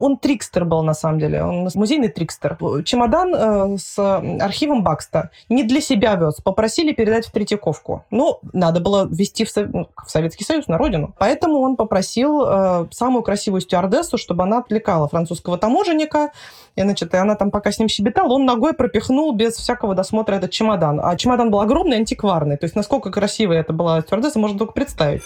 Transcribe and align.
Он 0.00 0.16
трикстер 0.16 0.64
был, 0.64 0.82
на 0.82 0.94
самом 0.94 1.18
деле. 1.18 1.44
Он 1.44 1.68
музейный 1.74 2.08
трикстер. 2.08 2.56
Чемодан 2.84 3.34
э, 3.34 3.76
с 3.78 3.98
архивом 4.40 4.82
Бакста 4.82 5.30
не 5.50 5.62
для 5.62 5.80
себя 5.80 6.14
вез. 6.14 6.40
Попросили 6.42 6.92
передать 6.92 7.26
в 7.26 7.30
Третьяковку. 7.30 8.04
Ну, 8.10 8.38
надо 8.54 8.80
было 8.80 9.06
везти 9.10 9.44
в, 9.44 9.54
ну, 9.56 9.88
в 10.04 10.10
Советский 10.10 10.44
Союз, 10.44 10.68
на 10.68 10.78
родину. 10.78 11.14
Поэтому 11.18 11.60
он 11.60 11.76
попросил 11.76 12.44
э, 12.44 12.86
самую 12.90 13.22
красивую 13.22 13.60
стюардессу, 13.60 14.16
чтобы 14.16 14.44
она 14.44 14.58
отвлекала 14.58 15.06
французского 15.06 15.58
таможенника. 15.58 16.30
И, 16.76 16.82
значит, 16.82 17.12
и 17.12 17.18
она 17.18 17.34
там 17.34 17.50
пока 17.50 17.70
с 17.70 17.78
ним 17.78 17.88
щебетала, 17.88 18.32
он 18.32 18.46
ногой 18.46 18.72
пропихнул 18.72 19.32
без 19.32 19.54
всякого 19.54 19.94
досмотра 19.94 20.36
этот 20.36 20.50
чемодан. 20.50 20.98
А 21.02 21.14
чемодан 21.16 21.50
был 21.50 21.60
огромный, 21.60 21.98
антикварный. 21.98 22.56
То 22.56 22.64
есть 22.64 22.74
насколько 22.74 23.10
красивая 23.10 23.60
это 23.60 23.74
была 23.74 24.00
стюардесса, 24.00 24.38
можно 24.38 24.58
только 24.58 24.72
представить. 24.72 25.22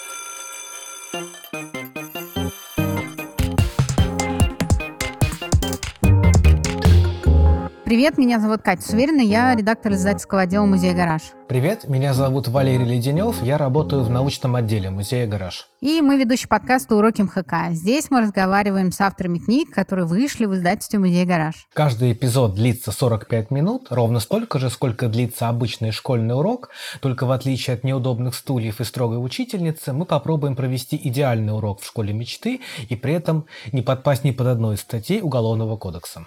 Привет, 7.94 8.18
меня 8.18 8.40
зовут 8.40 8.62
Катя 8.62 8.82
Суверина, 8.82 9.20
я 9.20 9.54
редактор 9.54 9.92
издательского 9.92 10.40
отдела 10.40 10.64
музея 10.66 10.96
«Гараж». 10.96 11.22
Привет, 11.46 11.88
меня 11.88 12.12
зовут 12.12 12.48
Валерий 12.48 12.84
Леденев, 12.84 13.40
я 13.40 13.56
работаю 13.56 14.02
в 14.02 14.10
научном 14.10 14.56
отделе 14.56 14.90
музея 14.90 15.28
«Гараж». 15.28 15.68
И 15.80 16.00
мы 16.00 16.18
ведущий 16.18 16.48
подкаста 16.48 16.96
«Уроки 16.96 17.22
МХК». 17.22 17.70
Здесь 17.70 18.10
мы 18.10 18.22
разговариваем 18.22 18.90
с 18.90 19.00
авторами 19.00 19.38
книг, 19.38 19.70
которые 19.70 20.06
вышли 20.06 20.46
в 20.46 20.54
издательстве 20.54 20.98
музея 20.98 21.24
«Гараж». 21.24 21.68
Каждый 21.72 22.14
эпизод 22.14 22.56
длится 22.56 22.90
45 22.90 23.52
минут, 23.52 23.86
ровно 23.90 24.18
столько 24.18 24.58
же, 24.58 24.70
сколько 24.70 25.06
длится 25.06 25.48
обычный 25.48 25.92
школьный 25.92 26.34
урок, 26.34 26.70
только 27.00 27.26
в 27.26 27.30
отличие 27.30 27.74
от 27.74 27.84
неудобных 27.84 28.34
стульев 28.34 28.80
и 28.80 28.84
строгой 28.84 29.24
учительницы, 29.24 29.92
мы 29.92 30.04
попробуем 30.04 30.56
провести 30.56 31.00
идеальный 31.00 31.54
урок 31.54 31.80
в 31.80 31.86
школе 31.86 32.12
мечты 32.12 32.60
и 32.88 32.96
при 32.96 33.14
этом 33.14 33.46
не 33.70 33.82
подпасть 33.82 34.24
ни 34.24 34.32
под 34.32 34.48
одной 34.48 34.74
из 34.74 34.80
статей 34.80 35.20
Уголовного 35.22 35.76
кодекса. 35.76 36.26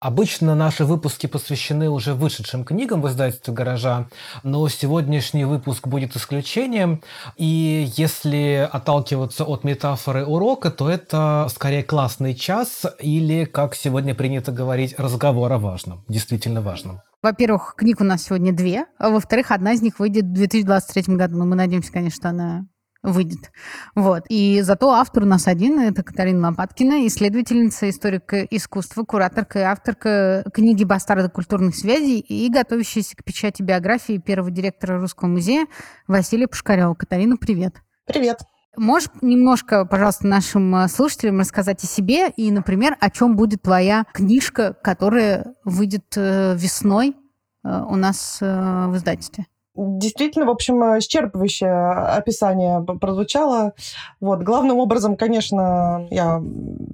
Обычно 0.00 0.54
наши 0.54 0.86
выпуски 0.86 1.26
посвящены 1.26 1.90
уже 1.90 2.14
вышедшим 2.14 2.64
книгам 2.64 3.02
в 3.02 3.08
издательстве 3.08 3.52
«Гаража», 3.52 4.08
но 4.42 4.66
сегодняшний 4.70 5.44
выпуск 5.44 5.86
будет 5.86 6.16
исключением. 6.16 7.02
И 7.36 7.86
если 7.98 8.66
отталкиваться 8.72 9.44
от 9.44 9.62
метафоры 9.62 10.24
урока, 10.24 10.70
то 10.70 10.88
это 10.88 11.48
скорее 11.54 11.82
классный 11.82 12.34
час 12.34 12.86
или, 12.98 13.44
как 13.44 13.74
сегодня 13.74 14.14
принято 14.14 14.52
говорить, 14.52 14.94
разговор 14.96 15.52
о 15.52 15.58
важном, 15.58 16.02
действительно 16.08 16.62
важном. 16.62 17.02
Во-первых, 17.22 17.74
книг 17.76 18.00
у 18.00 18.04
нас 18.04 18.22
сегодня 18.22 18.54
две, 18.54 18.86
а 18.98 19.10
во-вторых, 19.10 19.50
одна 19.50 19.74
из 19.74 19.82
них 19.82 19.98
выйдет 19.98 20.24
в 20.24 20.32
2023 20.32 21.14
году. 21.14 21.36
Но 21.36 21.44
мы 21.44 21.56
надеемся, 21.56 21.92
конечно, 21.92 22.30
она 22.30 22.64
выйдет. 23.02 23.50
Вот. 23.94 24.24
И 24.28 24.60
зато 24.62 24.90
автор 24.90 25.22
у 25.22 25.26
нас 25.26 25.46
один, 25.46 25.80
это 25.80 26.02
Катарина 26.02 26.48
Лопаткина, 26.48 27.06
исследовательница, 27.06 27.88
историк 27.88 28.32
искусства, 28.50 29.04
кураторка 29.04 29.58
и 29.60 29.62
авторка 29.62 30.44
книги 30.52 30.84
«Бастарды 30.84 31.28
культурных 31.28 31.76
связей» 31.76 32.20
и 32.20 32.50
готовящаяся 32.50 33.16
к 33.16 33.24
печати 33.24 33.62
биографии 33.62 34.18
первого 34.18 34.50
директора 34.50 35.00
Русского 35.00 35.28
музея 35.28 35.66
Василия 36.06 36.46
Пушкарева. 36.46 36.94
Катарина, 36.94 37.36
привет. 37.36 37.76
Привет. 38.06 38.40
Можешь 38.76 39.08
немножко, 39.20 39.84
пожалуйста, 39.84 40.26
нашим 40.26 40.74
э, 40.76 40.88
слушателям 40.88 41.40
рассказать 41.40 41.82
о 41.82 41.86
себе 41.86 42.30
и, 42.30 42.50
например, 42.52 42.96
о 43.00 43.10
чем 43.10 43.34
будет 43.34 43.62
твоя 43.62 44.04
книжка, 44.12 44.74
которая 44.74 45.54
выйдет 45.64 46.06
э, 46.16 46.54
весной 46.56 47.16
э, 47.64 47.82
у 47.82 47.96
нас 47.96 48.38
в 48.40 48.92
издательстве? 48.94 49.46
Действительно, 49.76 50.46
в 50.46 50.50
общем, 50.50 50.82
исчерпывающее 50.98 52.16
описание 52.16 52.82
прозвучало. 52.82 53.72
Вот. 54.20 54.42
Главным 54.42 54.78
образом, 54.78 55.16
конечно, 55.16 56.08
я 56.10 56.42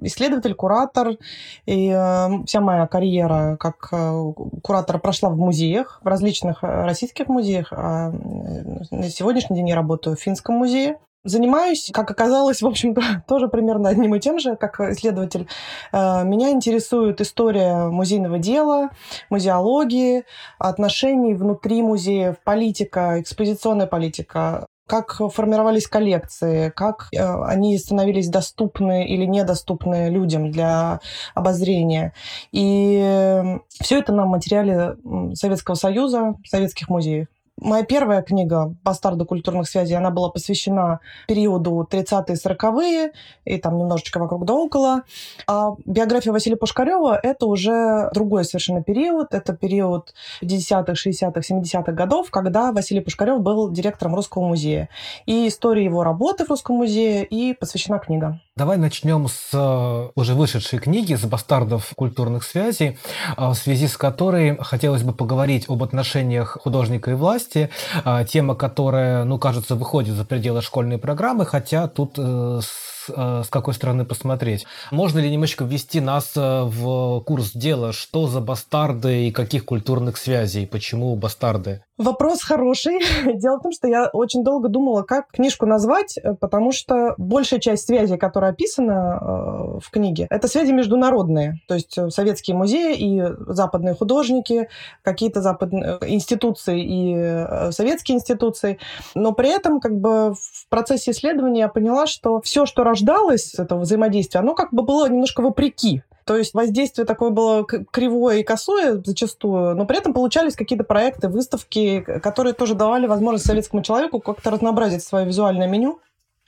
исследователь, 0.01 0.53
куратор, 0.53 1.17
и 1.65 1.89
э, 1.89 2.43
вся 2.45 2.61
моя 2.61 2.85
карьера 2.85 3.57
как 3.59 3.89
э, 3.91 4.33
куратора 4.63 4.99
прошла 4.99 5.29
в 5.29 5.37
музеях, 5.37 5.99
в 6.03 6.07
различных 6.07 6.63
э, 6.63 6.85
российских 6.85 7.27
музеях. 7.27 7.73
А 7.73 8.11
на 8.11 9.09
сегодняшний 9.09 9.55
день 9.57 9.69
я 9.69 9.75
работаю 9.75 10.15
в 10.15 10.19
Финском 10.19 10.55
музее. 10.55 10.97
Занимаюсь, 11.27 11.91
как 11.93 12.09
оказалось, 12.09 12.61
в 12.61 12.67
общем-то, 12.67 13.01
тоже 13.27 13.49
примерно 13.49 13.89
одним 13.89 14.15
и 14.15 14.19
тем 14.19 14.39
же, 14.39 14.55
как 14.55 14.79
исследователь. 14.79 15.47
Э, 15.91 16.23
меня 16.23 16.51
интересует 16.51 17.19
история 17.19 17.89
музейного 17.89 18.39
дела, 18.39 18.91
музеологии, 19.29 20.23
отношений 20.57 21.33
внутри 21.33 21.81
музеев, 21.81 22.37
политика, 22.45 23.19
экспозиционная 23.19 23.87
политика, 23.87 24.67
как 24.87 25.19
формировались 25.33 25.87
коллекции, 25.87 26.69
как 26.69 27.09
э, 27.11 27.43
они 27.43 27.77
становились 27.77 28.29
доступны 28.29 29.05
или 29.05 29.25
недоступны 29.25 30.09
людям 30.09 30.49
для 30.49 31.01
обозрения. 31.35 32.13
И 32.53 33.59
все 33.81 33.99
это 33.99 34.13
на 34.13 34.25
материале 34.25 34.95
Советского 35.33 35.75
Союза, 35.75 36.35
советских 36.45 36.87
музеев. 36.87 37.27
Моя 37.59 37.83
первая 37.83 38.21
книга 38.21 38.75
«Бастарды 38.83 39.25
культурных 39.25 39.67
связей», 39.67 39.95
она 39.95 40.11
была 40.11 40.29
посвящена 40.29 40.99
периоду 41.27 41.87
30-е, 41.89 42.35
40-е, 42.35 43.13
и 43.45 43.57
там 43.57 43.79
немножечко 43.79 44.19
вокруг 44.19 44.45
да 44.45 44.53
около. 44.53 45.01
А 45.47 45.71
биография 45.85 46.31
Василия 46.31 46.55
Пушкарева– 46.55 47.19
это 47.23 47.47
уже 47.47 48.11
другой 48.13 48.45
совершенно 48.45 48.83
период. 48.83 49.33
Это 49.33 49.53
период 49.53 50.13
50-х, 50.43 50.93
60-х, 50.93 51.39
70-х 51.39 51.91
годов, 51.93 52.29
когда 52.29 52.71
Василий 52.71 53.01
Пушкарев 53.01 53.41
был 53.41 53.71
директором 53.71 54.13
Русского 54.13 54.47
музея. 54.47 54.89
И 55.25 55.47
история 55.47 55.83
его 55.83 56.03
работы 56.03 56.45
в 56.45 56.49
Русском 56.49 56.75
музее 56.75 57.25
и 57.25 57.55
посвящена 57.55 57.97
книга. 57.97 58.39
Давай 58.57 58.77
начнем 58.77 59.27
с 59.27 59.51
э, 59.53 60.09
уже 60.15 60.33
вышедшей 60.33 60.79
книги 60.79 61.13
«С 61.13 61.25
бастардов 61.25 61.93
культурных 61.95 62.43
связей», 62.43 62.97
э, 63.37 63.49
в 63.49 63.53
связи 63.53 63.87
с 63.87 63.97
которой 63.97 64.57
хотелось 64.57 65.03
бы 65.03 65.13
поговорить 65.13 65.65
об 65.69 65.83
отношениях 65.83 66.57
художника 66.63 67.11
и 67.11 67.13
власти, 67.13 67.46
э, 67.55 68.25
тема, 68.27 68.55
которая, 68.55 69.23
ну, 69.23 69.39
кажется, 69.39 69.75
выходит 69.75 70.15
за 70.15 70.25
пределы 70.25 70.61
школьной 70.61 70.97
программы, 70.97 71.45
хотя 71.45 71.87
тут 71.87 72.17
с 72.17 72.87
Э, 73.15 73.43
с 73.45 73.49
какой 73.49 73.73
стороны 73.73 74.05
посмотреть. 74.05 74.65
Можно 74.91 75.19
ли 75.19 75.29
немножечко 75.29 75.63
ввести 75.63 75.99
нас 75.99 76.33
э, 76.35 76.63
в 76.63 77.21
курс 77.21 77.51
дела, 77.51 77.93
что 77.93 78.27
за 78.27 78.41
бастарды 78.41 79.27
и 79.27 79.31
каких 79.31 79.65
культурных 79.65 80.17
связей, 80.17 80.65
почему 80.65 81.15
бастарды? 81.15 81.83
Вопрос 81.97 82.43
хороший. 82.43 82.99
Дело 83.37 83.57
в 83.57 83.63
том, 83.63 83.71
что 83.71 83.87
я 83.87 84.07
очень 84.13 84.43
долго 84.43 84.69
думала, 84.69 85.01
как 85.01 85.31
книжку 85.31 85.65
назвать, 85.65 86.17
э, 86.17 86.35
потому 86.35 86.71
что 86.71 87.15
большая 87.17 87.59
часть 87.59 87.87
связей, 87.87 88.17
которая 88.17 88.51
описана 88.51 89.77
в 89.79 89.89
книге, 89.89 90.27
это 90.29 90.47
связи 90.47 90.71
международные. 90.71 91.59
То 91.67 91.73
есть 91.73 91.97
советские 92.09 92.55
музеи 92.55 92.95
и 92.95 93.23
западные 93.47 93.95
художники, 93.95 94.69
какие-то 95.01 95.41
западные 95.41 95.97
институции 96.05 96.83
и 96.83 97.71
советские 97.71 98.17
институции. 98.17 98.79
Но 99.15 99.31
при 99.31 99.49
этом 99.49 99.79
как 99.79 99.99
бы 99.99 100.33
в 100.33 100.69
процессе 100.69 101.11
исследования 101.11 101.61
я 101.61 101.67
поняла, 101.69 102.05
что 102.05 102.41
все, 102.41 102.65
что 102.65 102.83
рождалось 102.83 103.55
этого 103.55 103.81
взаимодействия, 103.81 104.41
оно 104.41 104.53
как 104.53 104.71
бы 104.71 104.83
было 104.83 105.09
немножко 105.09 105.41
вопреки. 105.41 106.03
То 106.27 106.35
есть 106.35 106.53
воздействие 106.53 107.05
такое 107.05 107.29
было 107.29 107.63
кривое 107.63 108.39
и 108.39 108.43
косое 108.43 109.01
зачастую, 109.03 109.75
но 109.75 109.85
при 109.85 109.97
этом 109.97 110.13
получались 110.13 110.57
какие-то 110.57 110.83
проекты, 110.83 111.29
выставки, 111.29 112.01
которые 112.01 112.53
тоже 112.53 112.75
давали 112.75 113.07
возможность 113.07 113.45
советскому 113.45 113.81
человеку 113.81 114.19
как-то 114.19 114.51
разнообразить 114.51 115.03
свое 115.03 115.25
визуальное 115.25 115.69
меню. 115.69 115.99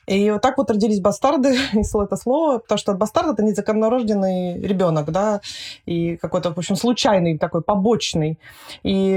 И 0.06 0.32
вот 0.32 0.42
так 0.42 0.58
вот 0.58 0.70
родились 0.70 1.00
бастарды, 1.00 1.50
если 1.74 2.04
это 2.04 2.18
слово, 2.18 2.58
потому 2.58 2.78
что 2.78 2.94
бастард— 2.94 3.28
это 3.34 3.44
незаконнорожденный 3.44 4.60
ребенок, 4.60 5.12
да, 5.12 5.40
и 5.86 6.18
какой-то, 6.18 6.54
в 6.54 6.58
общем, 6.58 6.76
случайный 6.76 7.38
такой, 7.38 7.62
побочный. 7.62 8.38
И 8.84 9.14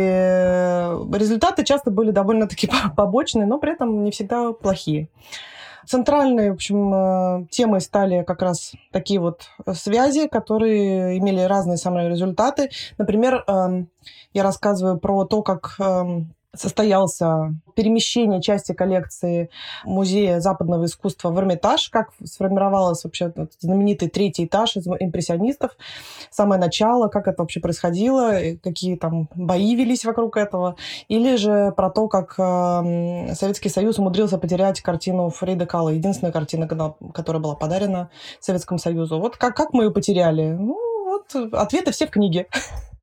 результаты 1.12 1.64
часто 1.64 1.90
были 1.90 2.12
довольно-таки 2.12 2.70
побочные, 2.96 3.46
но 3.46 3.58
при 3.58 3.72
этом 3.72 4.04
не 4.04 4.12
всегда 4.12 4.52
плохие. 4.52 5.08
Центральной, 5.86 6.50
в 6.50 6.54
общем, 6.54 6.94
э, 6.94 7.46
темой 7.50 7.80
стали 7.80 8.22
как 8.24 8.42
раз 8.42 8.72
такие 8.92 9.20
вот 9.20 9.48
связи, 9.74 10.28
которые 10.28 11.18
имели 11.18 11.40
разные 11.40 11.76
самые 11.76 12.08
результаты. 12.08 12.70
Например, 12.98 13.44
эм, 13.46 13.90
я 14.32 14.42
рассказываю 14.42 14.98
про 14.98 15.24
то, 15.24 15.42
как 15.42 15.76
эм, 15.78 16.34
состоялся 16.54 17.54
перемещение 17.74 18.42
части 18.42 18.72
коллекции 18.72 19.48
Музея 19.84 20.40
западного 20.40 20.84
искусства 20.84 21.30
в 21.30 21.38
Эрмитаж, 21.38 21.88
как 21.88 22.10
сформировалась 22.24 23.04
вообще 23.04 23.32
знаменитый 23.58 24.08
третий 24.08 24.44
этаж 24.44 24.76
из 24.76 24.86
импрессионистов, 24.86 25.72
самое 26.30 26.60
начало, 26.60 27.08
как 27.08 27.26
это 27.26 27.42
вообще 27.42 27.60
происходило, 27.60 28.32
какие 28.62 28.96
там 28.96 29.28
бои 29.34 29.74
велись 29.74 30.04
вокруг 30.04 30.36
этого, 30.36 30.76
или 31.08 31.36
же 31.36 31.72
про 31.76 31.90
то, 31.90 32.08
как 32.08 32.34
э, 32.38 33.34
Советский 33.34 33.70
Союз 33.70 33.98
умудрился 33.98 34.36
потерять 34.38 34.80
картину 34.82 35.30
Фрида 35.30 35.66
Кала, 35.66 35.88
единственная 35.88 36.32
картина, 36.32 36.68
которая 37.14 37.42
была 37.42 37.54
подарена 37.54 38.10
Советскому 38.40 38.78
Союзу. 38.78 39.18
Вот 39.18 39.36
как, 39.36 39.56
как 39.56 39.72
мы 39.72 39.84
ее 39.84 39.90
потеряли? 39.90 40.50
Ну, 40.50 40.76
вот 41.06 41.54
ответы 41.54 41.92
все 41.92 42.06
в 42.06 42.10
книге. 42.10 42.46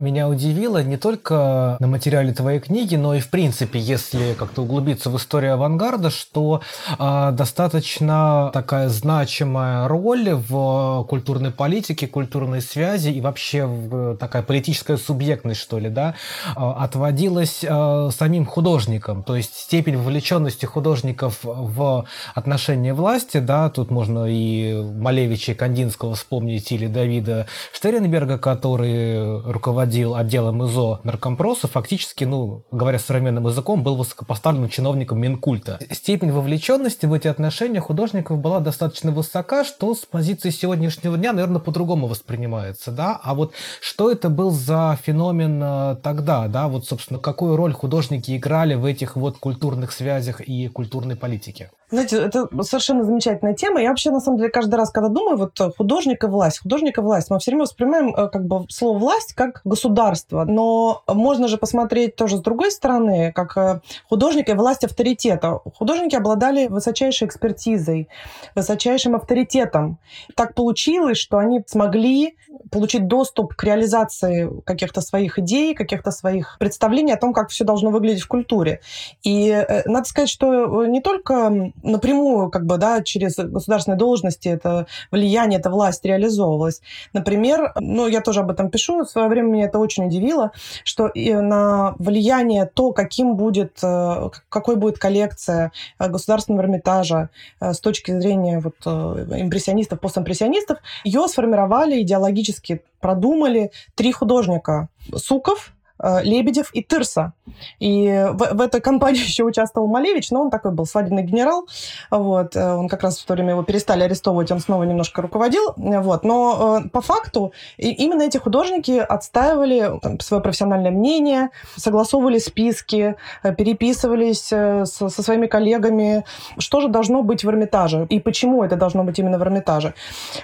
Меня 0.02 0.30
удивило 0.30 0.82
не 0.82 0.96
только 0.96 1.76
на 1.82 1.88
материале 1.88 2.32
твоей 2.32 2.62
книги, 2.62 2.96
но 2.96 3.16
и 3.16 3.20
в 3.20 3.30
принципе, 3.30 3.80
если 3.80 4.34
как-то 4.34 4.62
углубиться 4.62 5.10
в 5.10 5.18
историю 5.18 5.56
авангарда, 5.56 6.10
что 6.10 6.62
э, 6.98 7.32
достаточно 7.34 8.50
такая 8.54 8.88
значимая 8.88 9.90
роль 9.90 10.30
в 10.36 11.06
культурной 11.10 11.52
политике, 11.52 12.08
культурной 12.08 12.62
связи 12.62 13.10
и 13.10 13.20
вообще 13.20 13.66
в, 13.66 14.16
такая 14.16 14.42
политическая 14.42 14.96
субъектность, 14.96 15.60
что 15.60 15.80
ли, 15.80 15.90
да, 15.90 16.16
э, 16.46 16.52
отводилась 16.56 17.60
э, 17.62 18.10
самим 18.18 18.46
художникам. 18.46 19.22
То 19.24 19.36
есть 19.36 19.54
степень 19.54 19.98
вовлеченности 19.98 20.66
художников 20.66 21.40
в 21.44 22.06
отношении 22.36 22.92
власти, 22.92 23.40
да, 23.40 23.70
тут 23.70 23.92
можно 23.92 24.24
и 24.30 24.82
Малевича 24.82 25.52
и 25.52 25.56
Кандинского 25.56 26.16
вспомнить, 26.16 26.72
или 26.72 26.88
Давида 26.88 27.48
Штеренберга, 27.74 28.38
который 28.38 29.42
руководил 29.42 29.89
руководил 29.90 30.16
отделом 30.16 30.64
ИЗО 30.66 31.00
наркомпроса, 31.04 31.68
фактически, 31.68 32.24
ну, 32.24 32.64
говоря 32.72 33.00
современным 33.00 33.48
языком, 33.48 33.82
был 33.82 33.96
высокопоставленным 33.96 34.70
чиновником 34.70 35.20
Минкульта. 35.20 35.80
Степень 35.92 36.32
вовлеченности 36.32 37.08
в 37.08 37.14
эти 37.14 37.28
отношения 37.28 37.80
художников 37.80 38.38
была 38.38 38.60
достаточно 38.60 39.12
высока, 39.12 39.64
что 39.64 39.96
с 39.96 40.06
позиции 40.06 40.52
сегодняшнего 40.52 41.18
дня, 41.18 41.34
наверное, 41.34 41.60
по-другому 41.60 42.06
воспринимается, 42.06 42.92
да? 42.92 43.20
А 43.24 43.34
вот 43.34 43.54
что 43.82 44.12
это 44.12 44.30
был 44.30 44.52
за 44.52 44.98
феномен 45.04 45.60
э, 45.64 45.96
тогда, 46.04 46.48
да? 46.48 46.68
Вот, 46.68 46.86
собственно, 46.86 47.20
какую 47.20 47.56
роль 47.56 47.74
художники 47.74 48.38
играли 48.38 48.76
в 48.76 48.86
этих 48.86 49.16
вот 49.16 49.38
культурных 49.38 49.92
связях 49.92 50.42
и 50.42 50.68
культурной 50.68 51.16
политике? 51.16 51.72
Знаете, 51.92 52.18
это 52.18 52.48
совершенно 52.62 53.04
замечательная 53.04 53.56
тема. 53.56 53.82
Я 53.82 53.90
вообще, 53.90 54.12
на 54.12 54.20
самом 54.20 54.38
деле, 54.38 54.50
каждый 54.50 54.76
раз, 54.76 54.92
когда 54.92 55.10
думаю, 55.10 55.38
вот 55.38 55.60
э, 55.60 55.72
художник 55.76 56.24
и 56.24 56.28
власть, 56.28 56.60
художник 56.60 57.00
и 57.00 57.02
власть, 57.02 57.32
мы 57.32 57.40
все 57.40 57.50
время 57.50 57.64
воспринимаем 57.64 58.16
э, 58.16 58.30
как 58.30 58.46
бы 58.46 58.66
слово 58.70 59.00
«власть» 59.00 59.34
как 59.34 59.62
государство. 59.64 60.46
Но 60.46 61.02
можно 61.08 61.48
же 61.48 61.58
посмотреть 61.58 62.16
тоже 62.16 62.38
с 62.38 62.42
другой 62.42 62.72
стороны, 62.72 63.32
как 63.34 63.58
э, 63.58 63.82
художник 64.08 64.50
и 64.50 64.54
власть 64.54 64.84
авторитета. 64.84 65.62
Художники 65.76 66.16
обладали 66.16 66.68
высочайшей 66.68 67.28
экспертизой, 67.28 68.08
высочайшим 68.54 69.16
авторитетом. 69.16 69.98
Так 70.36 70.54
получилось, 70.54 71.18
что 71.18 71.40
они 71.40 71.64
смогли 71.66 72.36
получить 72.72 73.08
доступ 73.08 73.56
к 73.56 73.64
реализации 73.64 74.62
каких-то 74.64 75.02
своих 75.02 75.40
идей, 75.40 75.74
каких-то 75.74 76.12
своих 76.12 76.58
представлений 76.60 77.14
о 77.14 77.18
том, 77.18 77.34
как 77.34 77.50
все 77.50 77.64
должно 77.64 77.90
выглядеть 77.90 78.22
в 78.22 78.28
культуре. 78.28 78.82
И 79.24 79.66
надо 79.86 80.08
сказать, 80.08 80.30
что 80.30 80.86
не 80.86 81.02
только 81.02 81.72
напрямую, 81.84 82.50
как 82.50 82.66
бы, 82.66 82.78
да, 82.78 83.02
через 83.04 83.38
государственные 83.38 83.98
должности 83.98 84.48
это 84.48 84.88
влияние, 85.12 85.60
эта 85.60 85.70
власть 85.70 86.06
реализовывалась. 86.06 86.82
Например, 87.14 87.72
ну, 87.80 88.08
я 88.08 88.22
тоже 88.22 88.42
об 88.42 88.52
этом 88.52 88.70
пишу, 88.70 89.04
в 89.04 89.10
свое 89.10 89.28
время 89.28 89.50
меня 89.50 89.66
это 89.66 89.80
очень 89.80 90.06
удивило, 90.06 90.52
что 90.84 91.12
на 91.16 91.96
влияние 92.00 92.66
то, 92.66 92.92
каким 92.92 93.36
будет, 93.36 93.80
э, 93.84 94.30
какой 94.50 94.76
будет 94.76 94.98
коллекция 94.98 95.72
э, 95.98 96.08
государственного 96.08 96.64
Эрмитажа 96.64 97.30
э, 97.60 97.74
с 97.74 97.80
точки 97.80 98.20
зрения 98.20 98.60
вот 98.60 98.76
импрессионистов, 98.86 100.00
постимпрессионистов, 100.00 100.80
ее 101.04 101.28
сформировали 101.28 102.02
идеологически, 102.02 102.82
продумали 103.00 103.72
три 103.96 104.12
художника. 104.12 104.90
Суков, 105.16 105.74
Лебедев 106.02 106.70
и 106.74 106.82
Тырса. 106.84 107.34
И 107.80 108.26
в, 108.34 108.56
в 108.56 108.62
этой 108.62 108.82
компании 108.82 109.20
еще 109.24 109.44
участвовал 109.44 109.88
Малевич, 109.88 110.32
но 110.32 110.42
он 110.42 110.50
такой 110.50 110.72
был 110.72 110.86
свадебный 110.86 111.24
генерал. 111.24 111.68
Вот. 112.12 112.56
Э, 112.56 112.74
он 112.74 112.88
как 112.88 113.04
раз 113.04 113.20
в 113.20 113.26
то 113.26 113.34
время 113.34 113.52
его 113.52 113.64
перестали 113.64 114.04
арестовывать, 114.04 114.52
он 114.52 114.60
снова 114.60 114.84
немножко 114.84 115.22
руководил. 115.22 115.74
Вот. 115.76 116.24
Но 116.24 116.82
э, 116.84 116.90
по 116.90 117.02
факту 117.02 117.54
именно 117.78 118.24
эти 118.24 118.38
художники 118.38 118.92
отстаивали 118.92 120.00
там, 120.02 120.20
свое 120.20 120.42
профессиональное 120.42 120.92
мнение, 120.92 121.50
согласовывали 121.76 122.40
списки, 122.40 123.16
переписывались 123.58 124.44
со, 124.44 124.86
со 124.86 125.24
своими 125.24 125.48
коллегами, 125.48 126.26
что 126.58 126.82
же 126.82 126.88
должно 126.88 127.24
быть 127.24 127.44
в 127.44 127.50
Эрмитаже 127.50 128.06
и 128.10 128.20
почему 128.20 128.64
это 128.64 128.76
должно 128.76 129.04
быть 129.04 129.20
именно 129.20 129.38
в 129.38 129.42
Эрмитаже. 129.42 129.94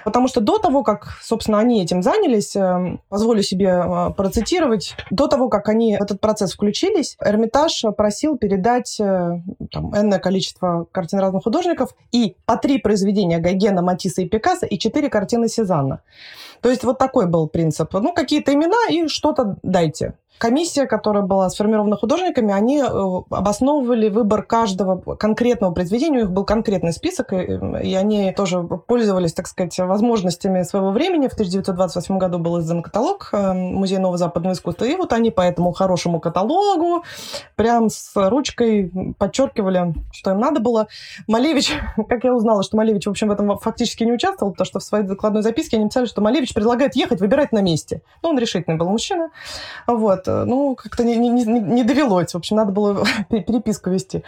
Потому 0.03 0.27
что 0.27 0.41
до 0.41 0.57
того, 0.57 0.83
как, 0.83 1.17
собственно, 1.21 1.59
они 1.59 1.81
этим 1.81 2.01
занялись, 2.01 2.55
позволю 3.09 3.43
себе 3.43 4.11
процитировать, 4.15 4.95
до 5.09 5.27
того, 5.27 5.44
того, 5.45 5.49
как 5.49 5.69
они 5.69 5.97
в 5.97 6.01
этот 6.01 6.19
процесс 6.21 6.53
включились, 6.53 7.17
Эрмитаж 7.23 7.83
просил 7.95 8.37
передать 8.37 8.99
э, 8.99 9.41
там, 9.71 9.95
энное 9.95 10.19
количество 10.19 10.87
картин 10.91 11.19
разных 11.19 11.43
художников 11.43 11.95
и 12.11 12.35
по 12.45 12.57
три 12.57 12.79
произведения 12.79 13.39
Гогена, 13.39 13.81
Матисса 13.81 14.21
и 14.21 14.27
Пикассо 14.27 14.65
и 14.65 14.77
четыре 14.77 15.09
картины 15.09 15.47
Сезанна. 15.47 16.01
То 16.61 16.69
есть 16.69 16.83
вот 16.83 16.97
такой 16.97 17.27
был 17.27 17.47
принцип. 17.47 17.93
Ну, 17.93 18.13
какие-то 18.13 18.53
имена 18.53 18.89
и 18.89 19.07
что-то 19.07 19.57
дайте. 19.61 20.13
Комиссия, 20.37 20.85
которая 20.85 21.23
была 21.23 21.49
сформирована 21.49 21.95
художниками, 21.95 22.53
они 22.53 22.79
э, 22.79 22.85
обосновывали 22.85 24.09
выбор 24.09 24.43
каждого 24.43 25.15
конкретного 25.15 25.71
произведения. 25.73 26.19
У 26.19 26.21
них 26.21 26.31
был 26.31 26.43
конкретный 26.43 26.91
список, 26.91 27.31
и 27.31 27.95
они 27.95 28.33
тоже 28.33 28.61
пользовались, 28.63 29.33
так 29.33 29.47
сказать, 29.47 29.77
возможностями 29.79 30.63
своего 30.63 30.91
времени. 30.91 31.27
В 31.27 31.33
1928 31.33 32.17
году 32.17 32.39
был 32.39 32.59
издан 32.59 32.83
каталог 32.83 33.29
э, 33.31 33.53
Музея 33.53 33.99
Нового 33.99 34.17
Западного 34.17 34.53
искусства. 34.53 34.85
И 34.85 34.95
вот 34.95 35.13
они 35.13 35.31
по 35.31 35.41
этому 35.41 35.71
хорошему 35.71 36.19
каталогу 36.19 37.05
прям 37.55 37.89
с 37.89 38.11
ручкой 38.15 38.91
подчеркивали, 39.17 39.93
что 40.11 40.31
им 40.31 40.39
надо 40.39 40.59
было. 40.59 40.87
Малевич, 41.27 41.71
как 42.09 42.25
я 42.25 42.33
узнала, 42.33 42.61
что 42.63 42.75
Малевич, 42.75 43.05
в 43.05 43.09
общем, 43.09 43.29
в 43.29 43.31
этом 43.31 43.57
фактически 43.57 44.03
не 44.03 44.11
участвовал, 44.11 44.51
потому 44.51 44.65
что 44.65 44.79
в 44.79 44.83
своей 44.83 45.05
докладной 45.05 45.43
записке 45.43 45.77
они 45.77 45.85
написали, 45.85 46.05
что 46.05 46.21
Малевич 46.21 46.53
предлагает 46.53 46.95
ехать, 46.97 47.21
выбирать 47.21 47.53
на 47.53 47.61
месте. 47.61 48.01
Ну, 48.21 48.29
он 48.29 48.39
решительный 48.39 48.77
был 48.77 48.89
мужчина. 48.89 49.29
Вот. 49.87 50.24
Э, 50.27 50.43
ну, 50.45 50.75
как-то 50.75 51.03
не, 51.03 51.17
не, 51.17 51.43
не 51.45 51.83
довелось. 51.83 52.33
В 52.33 52.37
общем, 52.37 52.57
надо 52.57 52.71
было 52.71 53.03
переписку 53.29 53.89
вести. 53.89 54.23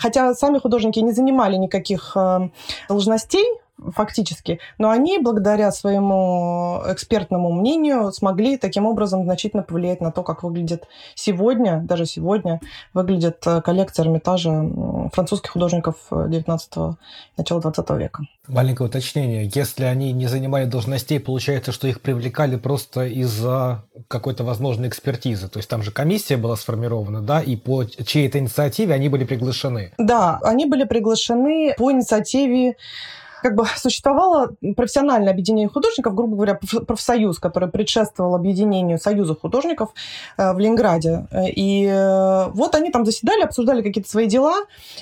Хотя 0.00 0.34
сами 0.34 0.58
художники 0.58 0.98
не 1.00 1.12
занимали 1.12 1.56
никаких 1.56 2.12
э, 2.16 2.48
должностей, 2.88 3.46
фактически. 3.94 4.60
Но 4.78 4.90
они, 4.90 5.18
благодаря 5.18 5.70
своему 5.72 6.82
экспертному 6.86 7.52
мнению, 7.52 8.12
смогли 8.12 8.56
таким 8.56 8.86
образом 8.86 9.24
значительно 9.24 9.62
повлиять 9.62 10.00
на 10.00 10.12
то, 10.12 10.22
как 10.22 10.42
выглядит 10.42 10.86
сегодня, 11.14 11.80
даже 11.82 12.06
сегодня, 12.06 12.60
выглядит 12.94 13.42
э, 13.46 13.60
коллекция 13.62 14.04
Эрмитажа 14.04 14.68
французских 15.12 15.50
художников 15.50 15.96
19-го, 16.10 16.96
начала 17.36 17.60
20 17.60 17.90
века. 17.90 18.22
Маленькое 18.46 18.88
уточнение. 18.88 19.50
Если 19.54 19.84
они 19.84 20.12
не 20.12 20.26
занимали 20.26 20.64
должностей, 20.64 21.20
получается, 21.20 21.70
что 21.72 21.86
их 21.86 22.00
привлекали 22.00 22.56
просто 22.56 23.04
из-за 23.04 23.84
какой-то 24.08 24.44
возможной 24.44 24.88
экспертизы. 24.88 25.48
То 25.48 25.58
есть 25.58 25.68
там 25.68 25.82
же 25.82 25.90
комиссия 25.90 26.36
была 26.36 26.56
сформирована, 26.56 27.20
да, 27.20 27.42
и 27.42 27.56
по 27.56 27.84
чьей-то 27.84 28.38
инициативе 28.38 28.94
они 28.94 29.08
были 29.08 29.24
приглашены. 29.24 29.92
Да, 29.98 30.38
они 30.42 30.66
были 30.66 30.84
приглашены 30.84 31.74
по 31.76 31.92
инициативе 31.92 32.76
как 33.42 33.54
бы 33.54 33.64
существовало 33.76 34.50
профессиональное 34.76 35.32
объединение 35.32 35.68
художников, 35.68 36.14
грубо 36.14 36.36
говоря, 36.36 36.58
профсоюз, 36.86 37.38
который 37.38 37.68
предшествовал 37.68 38.34
объединению 38.34 38.98
Союза 38.98 39.34
художников 39.34 39.90
э, 40.36 40.52
в 40.52 40.58
Ленинграде. 40.58 41.26
И 41.54 41.86
э, 41.86 42.48
вот 42.48 42.74
они 42.74 42.90
там 42.90 43.04
заседали, 43.04 43.42
обсуждали 43.42 43.82
какие-то 43.82 44.10
свои 44.10 44.26
дела, 44.26 44.54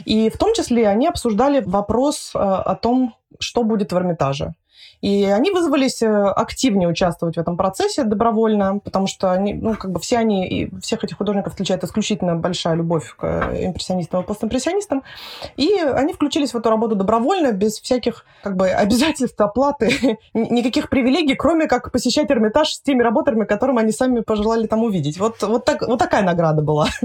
и 0.04 0.30
в 0.30 0.38
том 0.38 0.54
числе 0.54 0.88
они 0.88 1.08
обсуждали 1.08 1.60
вопрос 1.60 2.32
э, 2.34 2.38
о 2.38 2.74
том, 2.74 3.14
что 3.38 3.62
будет 3.64 3.92
в 3.92 3.96
Эрмитаже. 3.96 4.54
И 5.02 5.24
они 5.24 5.50
вызвались 5.50 6.02
э, 6.02 6.08
активнее 6.08 6.88
участвовать 6.88 7.36
в 7.36 7.40
этом 7.40 7.56
процессе 7.56 8.04
добровольно, 8.04 8.78
потому 8.78 9.06
что 9.06 9.30
они, 9.30 9.54
ну, 9.54 9.74
как 9.74 9.92
бы 9.92 10.00
все 10.00 10.18
они, 10.18 10.46
и 10.48 10.80
всех 10.80 11.04
этих 11.04 11.18
художников 11.18 11.54
отличает 11.54 11.84
исключительно 11.84 12.34
большая 12.36 12.74
любовь 12.74 13.14
к 13.16 13.24
э, 13.24 13.66
импрессионистам 13.66 14.22
и 14.22 14.26
постимпрессионистам. 14.26 15.02
И 15.56 15.74
они 15.78 16.12
включились 16.12 16.52
в 16.54 16.56
эту 16.56 16.70
работу 16.70 16.94
добровольно, 16.94 17.52
без 17.52 17.80
всяких 17.80 18.24
как 18.42 18.56
бы 18.56 18.68
обязательств, 18.68 19.40
оплаты, 19.40 20.18
никаких 20.34 20.88
привилегий, 20.88 21.34
кроме 21.34 21.66
как 21.66 21.92
посещать 21.92 22.30
Эрмитаж 22.30 22.72
с 22.72 22.80
теми 22.80 23.02
работами, 23.02 23.44
которым 23.44 23.78
они 23.78 23.92
сами 23.92 24.20
пожелали 24.20 24.66
там 24.66 24.82
увидеть. 24.82 25.18
Вот, 25.18 25.42
вот, 25.42 25.64
так, 25.64 25.82
вот 25.82 25.98
такая 25.98 26.22
награда 26.22 26.62
была. 26.62 26.86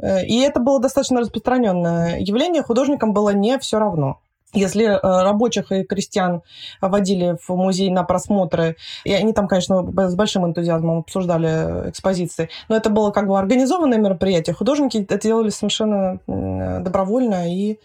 Э, 0.00 0.24
и 0.24 0.40
это 0.40 0.60
было 0.60 0.80
достаточно 0.80 1.20
распространенное 1.20 2.18
явление. 2.18 2.62
Художникам 2.62 3.12
было 3.12 3.30
не 3.30 3.58
все 3.58 3.78
равно. 3.78 4.20
Если 4.52 4.84
э, 4.84 4.98
рабочих 5.02 5.72
и 5.72 5.82
крестьян 5.84 6.42
водили 6.80 7.36
в 7.46 7.50
музей 7.50 7.90
на 7.90 8.04
просмотры, 8.04 8.76
и 9.04 9.12
они 9.12 9.32
там, 9.32 9.48
конечно, 9.48 9.82
с 10.08 10.14
большим 10.14 10.46
энтузиазмом 10.46 10.98
обсуждали 11.00 11.90
экспозиции, 11.90 12.48
но 12.68 12.76
это 12.76 12.88
было 12.88 13.10
как 13.10 13.26
бы 13.26 13.38
организованное 13.38 13.98
мероприятие. 13.98 14.54
Художники 14.54 14.98
это 14.98 15.20
делали 15.20 15.50
совершенно 15.50 16.20
добровольно 16.26 17.52
и 17.52 17.78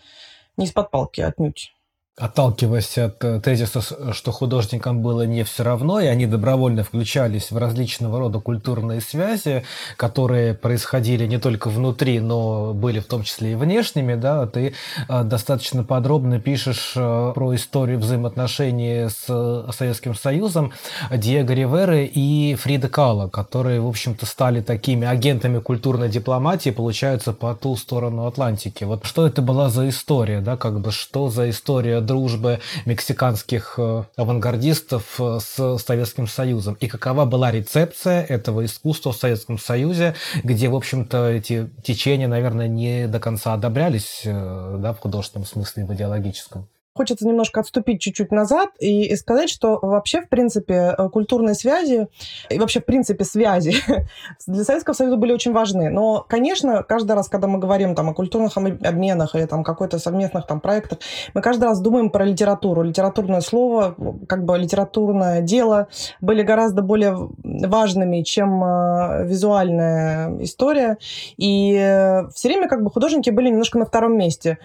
не 0.57 0.65
из-под 0.65 0.91
палки 0.91 1.21
отнюдь. 1.21 1.73
Отталкиваясь 2.17 2.97
от 2.97 3.23
э, 3.23 3.39
тезиса, 3.39 3.81
что 4.11 4.31
художникам 4.33 5.01
было 5.01 5.25
не 5.25 5.45
все 5.45 5.63
равно, 5.63 6.01
и 6.01 6.07
они 6.07 6.25
добровольно 6.25 6.83
включались 6.83 7.51
в 7.51 7.57
различного 7.57 8.19
рода 8.19 8.41
культурные 8.41 8.99
связи, 8.99 9.63
которые 9.95 10.53
происходили 10.53 11.25
не 11.25 11.37
только 11.37 11.69
внутри, 11.69 12.19
но 12.19 12.73
были 12.73 12.99
в 12.99 13.05
том 13.05 13.23
числе 13.23 13.53
и 13.53 13.55
внешними, 13.55 14.15
да, 14.15 14.45
ты 14.45 14.73
э, 15.07 15.23
достаточно 15.23 15.85
подробно 15.85 16.41
пишешь 16.41 16.91
э, 16.97 17.31
про 17.33 17.55
историю 17.55 17.97
взаимоотношений 17.97 19.07
с 19.07 19.71
Советским 19.71 20.13
Союзом 20.13 20.73
Диего 21.15 21.53
Риверы 21.53 22.03
и 22.03 22.55
Фрида 22.55 22.89
Кала, 22.89 23.29
которые, 23.29 23.79
в 23.79 23.87
общем-то, 23.87 24.25
стали 24.25 24.59
такими 24.59 25.07
агентами 25.07 25.59
культурной 25.59 26.09
дипломатии, 26.09 26.71
получается, 26.71 27.31
по 27.31 27.55
ту 27.55 27.77
сторону 27.77 28.27
Атлантики. 28.27 28.83
Вот 28.83 29.05
что 29.05 29.25
это 29.25 29.41
была 29.41 29.69
за 29.69 29.87
история, 29.87 30.41
да, 30.41 30.57
как 30.57 30.81
бы 30.81 30.91
что 30.91 31.29
за 31.29 31.49
история 31.49 32.00
дружбы 32.01 32.59
мексиканских 32.85 33.75
э, 33.77 34.03
авангардистов 34.15 35.19
э, 35.19 35.39
с 35.39 35.77
Советским 35.77 36.27
Союзом. 36.27 36.75
И 36.75 36.87
какова 36.87 37.25
была 37.25 37.51
рецепция 37.51 38.23
этого 38.23 38.65
искусства 38.65 39.11
в 39.11 39.17
Советском 39.17 39.57
Союзе, 39.57 40.15
где, 40.43 40.69
в 40.69 40.75
общем-то, 40.75 41.29
эти 41.29 41.69
течения, 41.83 42.27
наверное, 42.27 42.67
не 42.67 43.07
до 43.07 43.19
конца 43.19 43.53
одобрялись 43.53 44.21
э, 44.25 44.77
да, 44.79 44.93
в 44.93 44.99
художественном 44.99 45.45
смысле, 45.45 45.85
в 45.85 45.93
идеологическом. 45.93 46.67
Хочется 46.93 47.25
немножко 47.25 47.61
отступить 47.61 48.01
чуть-чуть 48.01 48.31
назад 48.31 48.69
и, 48.79 49.15
сказать, 49.15 49.49
что 49.49 49.79
вообще, 49.81 50.21
в 50.21 50.27
принципе, 50.27 50.93
э, 50.97 51.09
культурные 51.09 51.55
связи 51.55 52.07
и 52.49 52.59
вообще, 52.59 52.81
в 52.81 52.85
принципе, 52.85 53.23
связи 53.23 53.75
для 54.47 54.63
Советского 54.65 54.93
Союза 54.93 55.15
были 55.15 55.31
очень 55.31 55.53
важны. 55.53 55.89
Но, 55.89 56.25
конечно, 56.27 56.83
каждый 56.83 57.13
раз, 57.13 57.29
когда 57.29 57.47
мы 57.47 57.59
говорим 57.59 57.95
там, 57.95 58.09
о 58.09 58.13
культурных 58.13 58.57
обменах 58.57 59.35
или 59.35 59.45
там, 59.45 59.63
какой-то 59.63 59.99
совместных 59.99 60.47
там, 60.47 60.59
проектах, 60.59 60.99
мы 61.33 61.41
каждый 61.41 61.63
раз 61.63 61.79
думаем 61.79 62.09
про 62.09 62.25
литературу. 62.25 62.81
Литературное 62.81 63.39
слово, 63.39 63.95
как 64.27 64.43
бы 64.43 64.57
литературное 64.57 65.39
дело 65.39 65.87
были 66.19 66.43
гораздо 66.43 66.81
более 66.81 67.15
важными, 67.41 68.21
чем 68.23 68.61
э, 68.65 69.25
визуальная 69.27 70.37
история. 70.43 70.97
И 71.37 71.73
э, 71.73 72.27
все 72.35 72.49
время 72.49 72.67
как 72.67 72.83
бы 72.83 72.91
художники 72.91 73.29
были 73.29 73.47
немножко 73.47 73.79
на 73.79 73.85
втором 73.85 74.17
месте. 74.17 74.57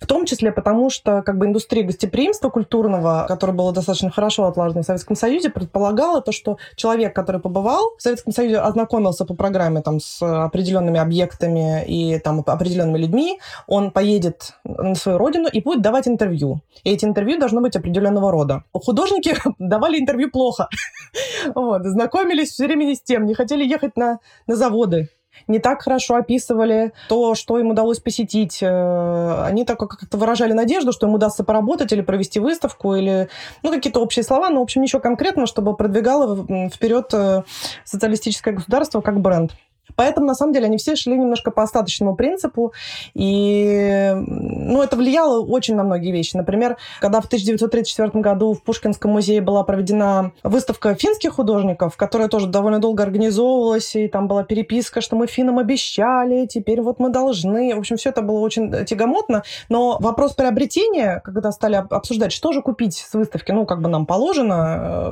В 0.00 0.06
том 0.06 0.24
числе 0.24 0.50
потому, 0.50 0.88
что 0.88 1.20
как 1.20 1.36
бы 1.36 1.44
индустрия 1.44 1.73
индустрия 1.74 1.84
гостеприимства 1.84 2.50
культурного, 2.50 3.24
которое 3.26 3.52
было 3.52 3.72
достаточно 3.72 4.10
хорошо 4.10 4.44
отлажено 4.44 4.82
в 4.82 4.86
Советском 4.86 5.16
Союзе, 5.16 5.50
предполагала 5.50 6.20
то, 6.20 6.32
что 6.32 6.56
человек, 6.76 7.14
который 7.14 7.40
побывал 7.40 7.94
в 7.98 8.02
Советском 8.02 8.32
Союзе, 8.32 8.58
ознакомился 8.58 9.24
по 9.24 9.34
программе 9.34 9.80
там, 9.80 10.00
с 10.00 10.22
определенными 10.22 11.00
объектами 11.00 11.84
и 11.84 12.18
там, 12.20 12.44
определенными 12.46 12.98
людьми, 12.98 13.40
он 13.66 13.90
поедет 13.90 14.52
на 14.64 14.94
свою 14.94 15.18
родину 15.18 15.48
и 15.52 15.60
будет 15.60 15.82
давать 15.82 16.06
интервью. 16.06 16.60
И 16.84 16.90
эти 16.90 17.04
интервью 17.04 17.38
должно 17.38 17.60
быть 17.60 17.76
определенного 17.76 18.30
рода. 18.30 18.62
Художники 18.72 19.34
давали 19.58 19.98
интервью 19.98 20.30
плохо. 20.30 20.68
вот, 21.54 21.84
знакомились 21.84 22.50
все 22.50 22.66
время 22.66 22.84
не 22.84 22.94
с 22.94 23.02
тем, 23.02 23.26
не 23.26 23.34
хотели 23.34 23.64
ехать 23.64 23.96
на, 23.96 24.18
на 24.46 24.56
заводы, 24.56 25.08
не 25.48 25.58
так 25.58 25.82
хорошо 25.82 26.16
описывали 26.16 26.92
то, 27.08 27.34
что 27.34 27.58
им 27.58 27.70
удалось 27.70 28.00
посетить. 28.00 28.62
Э, 28.62 29.44
они 29.44 29.64
так 29.64 29.78
как-то 29.78 30.16
выражали 30.16 30.52
надежду, 30.52 30.92
что 30.92 31.06
им 31.06 31.14
удастся 31.14 31.44
поработать 31.44 31.92
или 31.92 32.00
провести 32.00 32.40
выставку, 32.40 32.94
или 32.94 33.28
ну, 33.62 33.70
какие-то 33.70 34.00
общие 34.00 34.22
слова, 34.22 34.50
но, 34.50 34.60
в 34.60 34.62
общем, 34.62 34.82
ничего 34.82 35.00
конкретного, 35.00 35.46
чтобы 35.46 35.76
продвигало 35.76 36.46
вперед 36.68 37.12
э, 37.12 37.42
социалистическое 37.84 38.54
государство 38.54 39.00
как 39.00 39.20
бренд. 39.20 39.52
Поэтому, 39.96 40.26
на 40.26 40.34
самом 40.34 40.52
деле, 40.52 40.66
они 40.66 40.76
все 40.76 40.96
шли 40.96 41.16
немножко 41.16 41.50
по 41.50 41.62
остаточному 41.62 42.16
принципу, 42.16 42.72
и 43.14 44.12
ну, 44.16 44.82
это 44.82 44.96
влияло 44.96 45.44
очень 45.44 45.76
на 45.76 45.84
многие 45.84 46.10
вещи. 46.10 46.36
Например, 46.36 46.76
когда 47.00 47.20
в 47.20 47.26
1934 47.26 48.10
году 48.20 48.54
в 48.54 48.62
Пушкинском 48.62 49.12
музее 49.12 49.40
была 49.40 49.62
проведена 49.64 50.32
выставка 50.42 50.94
финских 50.94 51.34
художников, 51.34 51.96
которая 51.96 52.28
тоже 52.28 52.48
довольно 52.48 52.80
долго 52.80 53.02
организовывалась, 53.02 53.94
и 53.96 54.08
там 54.08 54.28
была 54.28 54.44
переписка, 54.44 55.00
что 55.00 55.16
мы 55.16 55.26
финнам 55.26 55.58
обещали, 55.58 56.46
теперь 56.46 56.80
вот 56.80 56.98
мы 56.98 57.10
должны. 57.10 57.74
В 57.74 57.78
общем, 57.78 57.96
все 57.96 58.10
это 58.10 58.22
было 58.22 58.40
очень 58.40 58.84
тягомотно, 58.84 59.42
но 59.68 59.98
вопрос 60.00 60.32
приобретения, 60.34 61.20
когда 61.24 61.52
стали 61.52 61.76
обсуждать, 61.76 62.32
что 62.32 62.52
же 62.52 62.62
купить 62.62 62.96
с 62.96 63.14
выставки, 63.14 63.52
ну, 63.52 63.66
как 63.66 63.80
бы 63.80 63.88
нам 63.88 64.06
положено, 64.06 65.10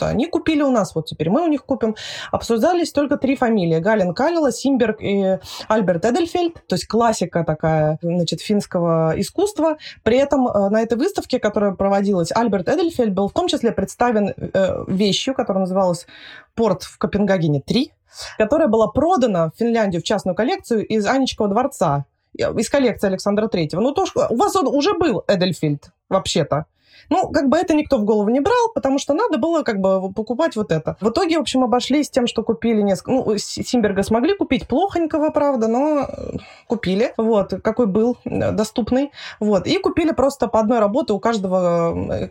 э, 0.00 0.04
они 0.04 0.26
купили 0.26 0.62
у 0.62 0.70
нас, 0.70 0.94
вот 0.94 1.06
теперь 1.06 1.30
мы 1.30 1.42
у 1.42 1.48
них 1.48 1.64
купим, 1.64 1.96
обсуждались 2.30 2.92
только 2.92 3.16
три 3.16 3.36
фамилии. 3.36 3.78
Галин 3.78 4.07
Калила, 4.14 4.52
Симберг 4.52 5.00
и 5.00 5.38
Альберт 5.68 6.04
Эдельфельд, 6.04 6.54
то 6.66 6.74
есть 6.74 6.86
классика 6.86 7.44
такая, 7.44 7.98
значит, 8.02 8.40
финского 8.40 9.14
искусства. 9.16 9.78
При 10.02 10.16
этом 10.16 10.48
э, 10.48 10.68
на 10.70 10.82
этой 10.82 10.98
выставке, 10.98 11.38
которая 11.38 11.72
проводилась, 11.72 12.32
Альберт 12.32 12.68
Эдельфельд 12.68 13.14
был 13.14 13.28
в 13.28 13.32
том 13.32 13.48
числе 13.48 13.72
представлен 13.72 14.34
э, 14.36 14.84
вещью, 14.86 15.34
которая 15.34 15.62
называлась 15.62 16.06
«Порт 16.54 16.82
в 16.82 16.98
Копенгагене 16.98 17.62
3», 17.66 17.90
которая 18.38 18.68
была 18.68 18.88
продана 18.88 19.50
в 19.50 19.58
Финляндию 19.58 20.02
в 20.02 20.04
частную 20.04 20.34
коллекцию 20.34 20.86
из 20.86 21.06
Анечкова 21.06 21.48
дворца, 21.48 22.06
из 22.34 22.68
коллекции 22.68 23.06
Александра 23.06 23.48
Третьего. 23.48 23.80
Ну, 23.80 23.92
то, 23.92 24.06
что 24.06 24.26
у 24.28 24.36
вас 24.36 24.54
он 24.56 24.66
уже 24.66 24.94
был 24.94 25.24
Эдельфельд, 25.26 25.90
вообще-то. 26.08 26.66
Ну, 27.10 27.30
как 27.30 27.48
бы 27.48 27.56
это 27.56 27.74
никто 27.74 27.98
в 27.98 28.04
голову 28.04 28.28
не 28.28 28.40
брал, 28.40 28.72
потому 28.74 28.98
что 28.98 29.14
надо 29.14 29.38
было 29.38 29.62
как 29.62 29.80
бы 29.80 30.12
покупать 30.12 30.56
вот 30.56 30.72
это. 30.72 30.96
В 31.00 31.10
итоге, 31.10 31.38
в 31.38 31.40
общем, 31.40 31.64
обошлись 31.64 32.10
тем, 32.10 32.26
что 32.26 32.42
купили 32.42 32.82
несколько... 32.82 33.12
Ну, 33.12 33.38
Симберга 33.38 34.02
смогли 34.02 34.34
купить 34.36 34.68
плохонького, 34.68 35.30
правда, 35.30 35.68
но 35.68 36.00
э, 36.00 36.36
купили. 36.66 37.12
Вот, 37.16 37.54
какой 37.62 37.86
был 37.86 38.18
э, 38.24 38.52
доступный. 38.52 39.12
Вот, 39.40 39.66
и 39.66 39.78
купили 39.78 40.12
просто 40.12 40.48
по 40.48 40.60
одной 40.60 40.78
работе 40.78 41.12
у 41.12 41.20
каждого, 41.20 41.96
э, 42.12 42.28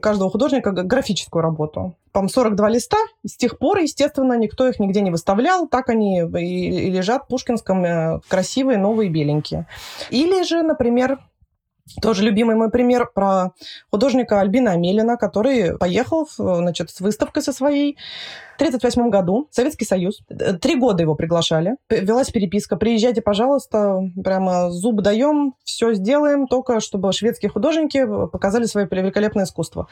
каждого 0.00 0.30
художника 0.30 0.72
графическую 0.72 1.42
работу. 1.42 1.94
По 2.12 2.26
42 2.26 2.68
листа. 2.70 2.96
С 3.24 3.36
тех 3.36 3.58
пор, 3.58 3.78
естественно, 3.78 4.32
никто 4.34 4.66
их 4.66 4.80
нигде 4.80 5.02
не 5.02 5.10
выставлял. 5.10 5.68
Так 5.68 5.90
они 5.90 6.20
и 6.20 6.90
лежат 6.90 7.24
в 7.24 7.28
Пушкинском 7.28 8.20
красивые, 8.28 8.78
новые, 8.78 9.10
беленькие. 9.10 9.66
Или 10.10 10.42
же, 10.42 10.62
например, 10.62 11.18
тоже 12.02 12.22
любимый 12.22 12.56
мой 12.56 12.70
пример 12.70 13.10
про 13.14 13.52
художника 13.90 14.40
Альбина 14.40 14.72
Амелина, 14.72 15.16
который 15.16 15.76
поехал 15.78 16.28
значит, 16.36 16.90
с 16.90 17.00
выставкой 17.00 17.42
со 17.42 17.52
своей 17.52 17.98
1938 18.56 19.10
году 19.10 19.48
Советский 19.50 19.84
Союз. 19.84 20.20
Три 20.60 20.76
года 20.76 21.02
его 21.02 21.14
приглашали. 21.14 21.76
Велась 21.90 22.30
переписка. 22.30 22.76
Приезжайте, 22.76 23.22
пожалуйста. 23.22 24.00
Прямо 24.22 24.70
зуб 24.70 25.02
даем. 25.02 25.54
Все 25.64 25.94
сделаем. 25.94 26.46
Только 26.46 26.80
чтобы 26.80 27.12
шведские 27.12 27.50
художники 27.50 28.06
показали 28.32 28.64
свое 28.64 28.88
великолепное 28.90 29.44
искусство. 29.44 29.88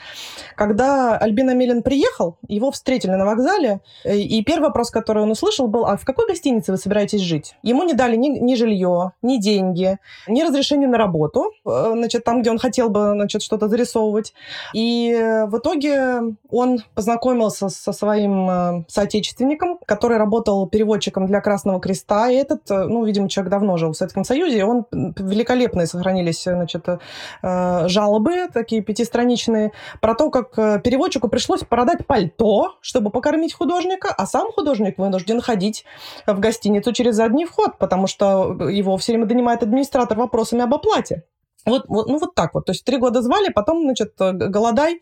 Когда 0.56 1.16
Альбин 1.16 1.50
Амелин 1.50 1.82
приехал, 1.82 2.38
его 2.48 2.70
встретили 2.70 3.12
на 3.12 3.24
вокзале. 3.24 3.80
И 4.04 4.42
первый 4.44 4.64
вопрос, 4.64 4.90
который 4.90 5.22
он 5.22 5.30
услышал, 5.30 5.68
был, 5.68 5.86
а 5.86 5.96
в 5.96 6.04
какой 6.04 6.26
гостинице 6.26 6.72
вы 6.72 6.78
собираетесь 6.78 7.20
жить? 7.20 7.54
Ему 7.62 7.84
не 7.84 7.94
дали 7.94 8.16
ни, 8.16 8.28
ни 8.28 8.54
жилье, 8.54 9.12
ни 9.22 9.38
деньги, 9.38 9.98
ни 10.26 10.42
разрешение 10.42 10.88
на 10.88 10.98
работу. 10.98 11.52
Э, 11.66 11.92
значит, 11.94 12.24
там, 12.24 12.40
где 12.40 12.50
он 12.50 12.58
хотел 12.58 12.88
бы 12.88 13.12
значит, 13.12 13.42
что-то 13.42 13.68
зарисовывать. 13.68 14.32
И 14.72 15.12
в 15.46 15.58
итоге 15.58 16.36
он 16.50 16.78
познакомился 16.94 17.68
со 17.68 17.92
своим 17.92 18.48
Э, 18.54 18.82
соотечественником, 18.88 19.78
который 19.86 20.18
работал 20.18 20.66
переводчиком 20.68 21.26
для 21.26 21.40
Красного 21.40 21.80
Креста. 21.80 22.28
И 22.30 22.36
этот, 22.36 22.70
э, 22.70 22.84
ну, 22.84 23.04
видимо, 23.04 23.28
человек 23.28 23.50
давно 23.50 23.76
жил 23.76 23.92
в 23.92 23.96
Советском 23.96 24.24
Союзе, 24.24 24.58
и 24.58 24.62
он 24.62 24.86
великолепные 24.92 25.86
сохранились, 25.86 26.42
значит, 26.44 26.86
э, 26.88 27.88
жалобы, 27.88 28.48
такие 28.52 28.82
пятистраничные, 28.82 29.72
про 30.00 30.14
то, 30.14 30.30
как 30.30 30.82
переводчику 30.82 31.28
пришлось 31.28 31.64
продать 31.64 32.06
пальто, 32.06 32.74
чтобы 32.80 33.10
покормить 33.10 33.54
художника, 33.54 34.12
а 34.16 34.26
сам 34.26 34.52
художник 34.52 34.98
вынужден 34.98 35.40
ходить 35.40 35.84
в 36.26 36.38
гостиницу 36.38 36.92
через 36.92 37.16
задний 37.16 37.46
вход, 37.46 37.78
потому 37.78 38.06
что 38.06 38.56
его 38.68 38.96
все 38.96 39.12
время 39.12 39.26
донимает 39.26 39.62
администратор 39.62 40.18
вопросами 40.18 40.62
об 40.62 40.74
оплате. 40.74 41.24
Вот, 41.66 41.84
вот, 41.88 42.08
ну, 42.08 42.18
вот 42.18 42.34
так 42.34 42.54
вот. 42.54 42.66
То 42.66 42.72
есть 42.72 42.84
три 42.84 42.98
года 42.98 43.22
звали, 43.22 43.48
потом, 43.48 43.82
значит, 43.82 44.14
э, 44.20 44.32
голодай. 44.32 45.00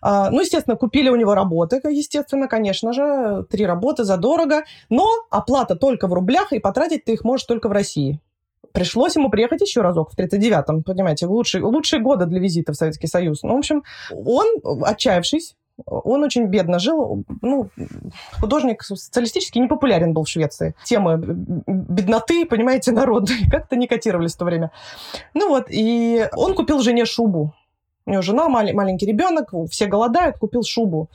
А, 0.00 0.30
ну, 0.30 0.40
естественно, 0.40 0.76
купили 0.76 1.08
у 1.08 1.16
него 1.16 1.34
работы, 1.34 1.80
естественно, 1.90 2.48
конечно 2.48 2.92
же. 2.92 3.44
Три 3.50 3.66
работы 3.66 4.04
задорого. 4.04 4.64
Но 4.90 5.06
оплата 5.30 5.76
только 5.76 6.06
в 6.06 6.12
рублях, 6.12 6.52
и 6.52 6.58
потратить 6.58 7.04
ты 7.04 7.12
их 7.12 7.24
можешь 7.24 7.46
только 7.46 7.68
в 7.68 7.72
России. 7.72 8.20
Пришлось 8.72 9.14
ему 9.14 9.30
приехать 9.30 9.60
еще 9.60 9.82
разок 9.82 10.10
в 10.12 10.18
39-м, 10.18 10.82
понимаете, 10.82 11.26
лучшие, 11.26 11.62
лучшие 11.62 12.00
годы 12.00 12.26
для 12.26 12.40
визита 12.40 12.72
в 12.72 12.76
Советский 12.76 13.06
Союз. 13.06 13.42
Ну, 13.42 13.54
в 13.54 13.58
общем, 13.58 13.84
он, 14.10 14.46
отчаявшись, 14.84 15.54
он 15.86 16.22
очень 16.22 16.46
бедно 16.46 16.78
жил. 16.78 17.24
Ну, 17.42 17.68
художник 18.40 18.82
социалистический 18.82 19.60
не 19.60 19.68
популярен 19.68 20.12
был 20.12 20.24
в 20.24 20.28
Швеции. 20.28 20.74
Темы 20.84 21.18
бедноты, 21.18 22.46
понимаете, 22.46 22.92
народной 22.92 23.48
как-то 23.50 23.76
не 23.76 23.86
котировались 23.86 24.34
в 24.34 24.38
то 24.38 24.44
время. 24.44 24.70
Ну 25.34 25.48
вот, 25.48 25.66
и 25.70 26.28
он 26.36 26.54
купил 26.54 26.80
жене 26.80 27.04
шубу. 27.04 27.54
У 28.06 28.10
него 28.10 28.22
жена, 28.22 28.48
мал- 28.48 28.72
маленький 28.74 29.06
ребенок, 29.06 29.54
все 29.70 29.86
голодают, 29.86 30.36
купил 30.36 30.62
шубу. 30.62 31.08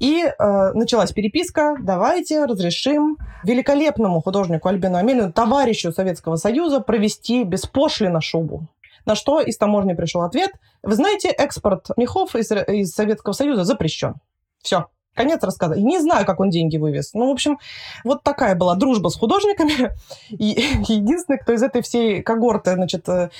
И 0.00 0.24
э, 0.24 0.72
началась 0.72 1.12
переписка. 1.12 1.76
Давайте 1.80 2.44
разрешим 2.44 3.18
великолепному 3.44 4.20
художнику 4.20 4.68
Альбину 4.68 4.96
Амелину, 4.96 5.32
товарищу 5.32 5.92
Советского 5.92 6.36
Союза, 6.36 6.80
провести 6.80 7.44
беспошлино 7.44 8.20
шубу. 8.20 8.66
На 9.06 9.14
что 9.14 9.40
из 9.40 9.56
таможни 9.56 9.94
пришел 9.94 10.22
ответ. 10.22 10.50
Вы 10.82 10.94
знаете, 10.94 11.28
экспорт 11.28 11.90
мехов 11.96 12.34
из, 12.36 12.50
из 12.50 12.92
Советского 12.92 13.32
Союза 13.32 13.64
запрещен. 13.64 14.14
Все. 14.62 14.86
Конец 15.14 15.42
рассказа. 15.44 15.76
Не 15.76 16.00
знаю, 16.00 16.26
как 16.26 16.40
он 16.40 16.50
деньги 16.50 16.76
вывез. 16.76 17.14
Ну, 17.14 17.28
в 17.28 17.32
общем, 17.32 17.58
вот 18.02 18.24
такая 18.24 18.56
была 18.56 18.74
дружба 18.74 19.08
с 19.08 19.16
художниками. 19.16 19.92
И 20.30 20.60
единственный, 20.88 21.38
кто 21.38 21.52
из 21.52 21.62
этой 21.62 21.82
всей 21.82 22.22
когорты, 22.22 22.74
значит, 22.74 23.08
э, 23.08 23.30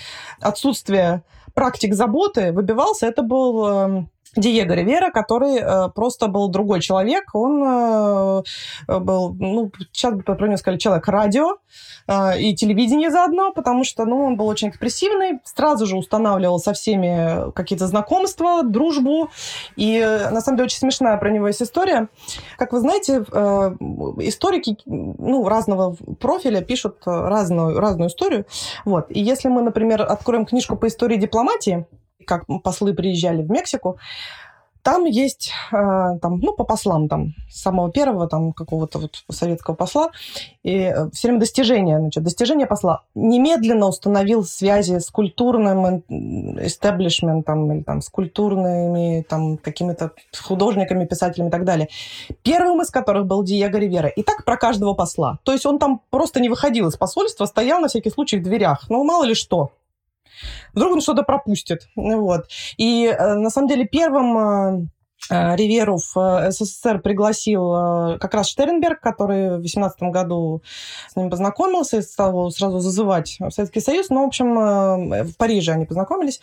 отсутствие 0.40 1.24
практик 1.52 1.94
заботы 1.94 2.52
выбивался, 2.52 3.06
это 3.06 3.22
был 3.22 3.66
эм, 3.66 4.10
Диего 4.36 4.72
Ривера, 4.72 5.10
который 5.10 5.58
э, 5.58 5.88
просто 5.90 6.28
был 6.28 6.48
другой 6.48 6.80
человек. 6.80 7.24
Он 7.34 7.62
э, 7.64 8.42
был, 8.88 9.34
ну, 9.34 9.70
сейчас 9.92 10.14
бы 10.14 10.22
про 10.22 10.46
него 10.46 10.56
сказали, 10.56 10.78
человек 10.78 11.06
радио 11.08 11.56
э, 12.06 12.40
и 12.40 12.54
телевидение 12.54 13.10
заодно, 13.10 13.52
потому 13.52 13.84
что, 13.84 14.04
ну, 14.04 14.24
он 14.24 14.36
был 14.36 14.46
очень 14.46 14.68
экспрессивный, 14.68 15.40
сразу 15.44 15.86
же 15.86 15.96
устанавливал 15.96 16.58
со 16.58 16.72
всеми 16.72 17.52
какие-то 17.52 17.86
знакомства, 17.86 18.62
дружбу. 18.62 19.30
И, 19.76 19.98
э, 19.98 20.30
на 20.30 20.40
самом 20.40 20.56
деле, 20.56 20.66
очень 20.66 20.78
смешная 20.78 21.16
про 21.16 21.30
него 21.30 21.48
есть 21.48 21.62
история. 21.62 22.08
Как 22.58 22.72
вы 22.72 22.80
знаете, 22.80 23.24
э, 23.30 23.76
историки, 24.20 24.76
ну, 24.86 25.48
разного 25.48 25.96
профиля 26.20 26.60
пишут 26.60 26.96
разную, 27.04 27.78
разную 27.78 28.08
историю. 28.08 28.46
Вот. 28.84 29.06
И 29.10 29.20
если 29.20 29.48
мы, 29.48 29.62
например, 29.62 30.02
откроем 30.02 30.46
книжку 30.46 30.76
по 30.76 30.86
истории 30.86 31.16
дипломатии, 31.16 31.86
как 32.26 32.46
послы 32.62 32.94
приезжали 32.94 33.42
в 33.42 33.50
Мексику, 33.50 33.98
там 34.84 35.06
есть, 35.06 35.50
э, 35.72 36.18
там, 36.20 36.40
ну, 36.40 36.52
по 36.52 36.64
послам, 36.64 37.08
там, 37.08 37.32
самого 37.50 37.90
первого, 37.90 38.28
там, 38.28 38.52
какого-то 38.52 38.98
вот 38.98 39.24
советского 39.30 39.74
посла, 39.74 40.10
и 40.62 40.76
э, 40.76 41.08
все 41.10 41.28
время 41.28 41.40
достижения, 41.40 41.98
значит, 41.98 42.22
достижение 42.22 42.66
посла. 42.66 43.00
Немедленно 43.14 43.86
установил 43.88 44.44
связи 44.44 44.98
с 44.98 45.08
культурным 45.08 46.04
эстеблишментом, 46.60 47.72
или 47.72 47.82
там, 47.82 48.02
с 48.02 48.10
культурными, 48.10 49.24
там, 49.26 49.56
какими-то 49.56 50.12
художниками, 50.38 51.06
писателями 51.06 51.48
и 51.48 51.52
так 51.52 51.64
далее. 51.64 51.88
Первым 52.42 52.82
из 52.82 52.90
которых 52.90 53.24
был 53.24 53.42
Диего 53.42 53.78
Ривера. 53.78 54.08
И 54.08 54.22
так 54.22 54.44
про 54.44 54.58
каждого 54.58 54.92
посла. 54.92 55.38
То 55.44 55.52
есть 55.52 55.64
он 55.64 55.78
там 55.78 56.02
просто 56.10 56.40
не 56.40 56.50
выходил 56.50 56.88
из 56.88 56.96
посольства, 56.98 57.46
стоял 57.46 57.80
на 57.80 57.88
всякий 57.88 58.10
случай 58.10 58.36
в 58.36 58.42
дверях. 58.42 58.84
Ну, 58.90 59.02
мало 59.02 59.24
ли 59.24 59.32
что. 59.32 59.70
Вдруг 60.72 60.92
он 60.92 61.00
что-то 61.00 61.22
пропустит. 61.22 61.88
Вот. 61.96 62.46
И 62.76 63.06
э, 63.06 63.34
на 63.34 63.50
самом 63.50 63.68
деле 63.68 63.86
первым 63.86 64.38
э, 64.38 64.86
э, 65.30 65.56
Риверу 65.56 65.98
в 65.98 66.50
СССР 66.50 67.00
пригласил 67.00 68.18
как 68.18 68.34
раз 68.34 68.48
Штернберг, 68.48 69.00
который 69.00 69.58
в 69.58 69.62
18 69.62 70.02
году 70.02 70.62
с 71.08 71.16
ним 71.16 71.30
познакомился 71.30 71.98
и 71.98 72.02
стал 72.02 72.30
его 72.30 72.50
сразу 72.50 72.80
зазывать 72.80 73.36
в 73.38 73.50
Советский 73.50 73.80
Союз. 73.80 74.10
Но, 74.10 74.16
ну, 74.16 74.24
в 74.24 74.26
общем, 74.28 75.24
в 75.24 75.36
Париже 75.36 75.72
они 75.72 75.86
познакомились. 75.86 76.40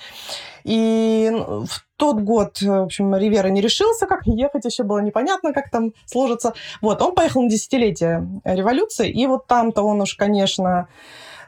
И 0.63 1.29
в 1.31 1.85
тот 1.97 2.19
год, 2.21 2.61
в 2.61 2.83
общем, 2.83 3.15
Ривера 3.15 3.47
не 3.47 3.61
решился, 3.61 4.07
как 4.07 4.25
ехать, 4.25 4.65
еще 4.65 4.83
было 4.83 4.99
непонятно, 4.99 5.53
как 5.53 5.69
там 5.69 5.93
сложится. 6.05 6.53
Вот, 6.81 7.01
он 7.01 7.13
поехал 7.13 7.43
на 7.43 7.49
десятилетие 7.49 8.27
революции, 8.43 9.09
и 9.09 9.27
вот 9.27 9.47
там-то 9.47 9.83
он 9.83 10.01
уж, 10.01 10.15
конечно, 10.15 10.87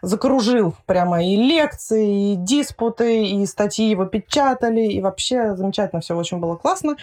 закружил 0.03 0.75
прямо 0.85 1.23
и 1.23 1.35
лекции, 1.35 2.33
и 2.33 2.35
диспуты, 2.35 3.25
и 3.25 3.45
статьи 3.45 3.89
его 3.89 4.05
печатали, 4.05 4.81
и 4.81 5.01
вообще 5.01 5.55
замечательно 5.55 6.01
все 6.01 6.15
очень 6.15 6.39
было 6.39 6.55
классно. 6.55 6.97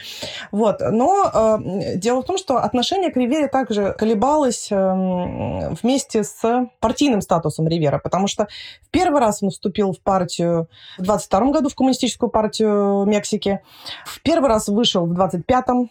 Вот. 0.53 0.81
Но 0.81 1.59
э, 1.59 1.97
дело 1.97 2.23
в 2.23 2.27
том, 2.27 2.37
что 2.37 2.59
отношение 2.59 3.11
к 3.11 3.17
Ривере 3.17 3.49
также 3.49 3.95
колебалось 3.99 4.69
э, 4.71 5.71
вместе 5.83 6.23
с 6.23 6.69
партийным 6.79 7.23
статусом 7.23 7.67
Ривера, 7.67 7.99
потому 7.99 8.29
что 8.29 8.49
в 8.83 8.91
первый 8.91 9.21
раз 9.21 9.43
он 9.43 9.51
вступил 9.51 9.93
в 9.93 10.01
партию 10.01 10.69
в 10.99 11.03
22 11.03 11.53
году, 11.53 11.69
в 11.71 11.75
коммунистическую 11.75 12.31
партию 12.31 13.05
Мексики, 13.07 13.61
в 14.05 14.21
первый 14.23 14.49
раз 14.49 14.69
вышел 14.69 15.07
в 15.07 15.13
25-м, 15.19 15.91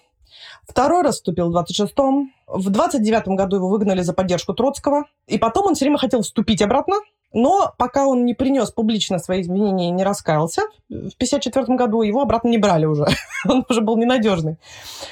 Второй 0.69 1.01
раз 1.01 1.15
вступил 1.15 1.51
в 1.51 1.57
26-м. 1.57 2.31
В 2.45 2.69
29-м 2.69 3.35
году 3.35 3.55
его 3.55 3.69
выгнали 3.69 4.03
за 4.03 4.13
поддержку 4.13 4.53
Троцкого. 4.53 5.05
И 5.27 5.39
потом 5.39 5.65
он 5.67 5.75
все 5.75 5.85
время 5.85 5.97
хотел 5.97 6.21
вступить 6.21 6.61
обратно, 6.61 6.95
но 7.33 7.73
пока 7.77 8.07
он 8.07 8.25
не 8.25 8.33
принес 8.33 8.71
публично 8.71 9.19
свои 9.19 9.41
изменения 9.41 9.89
и 9.89 9.91
не 9.91 10.03
раскаялся, 10.03 10.63
в 10.89 11.13
1954 11.13 11.77
году 11.77 12.01
его 12.01 12.21
обратно 12.21 12.49
не 12.49 12.57
брали 12.57 12.85
уже. 12.85 13.05
он 13.47 13.63
уже 13.69 13.81
был 13.81 13.95
ненадежный. 13.97 14.57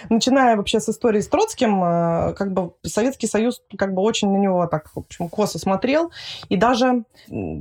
Начиная 0.10 0.58
вообще 0.58 0.80
с 0.80 0.90
истории 0.90 1.22
с 1.22 1.28
Троцким, 1.28 1.84
э, 1.84 2.34
как 2.34 2.52
бы 2.54 2.74
Советский 2.84 3.28
Союз 3.28 3.62
как 3.78 3.94
бы 3.94 4.02
очень 4.02 4.32
на 4.32 4.38
него 4.38 4.66
так, 4.66 4.90
в 4.96 5.00
общем, 5.00 5.30
косо 5.30 5.60
смотрел. 5.60 6.12
И 6.50 6.58
даже 6.58 7.04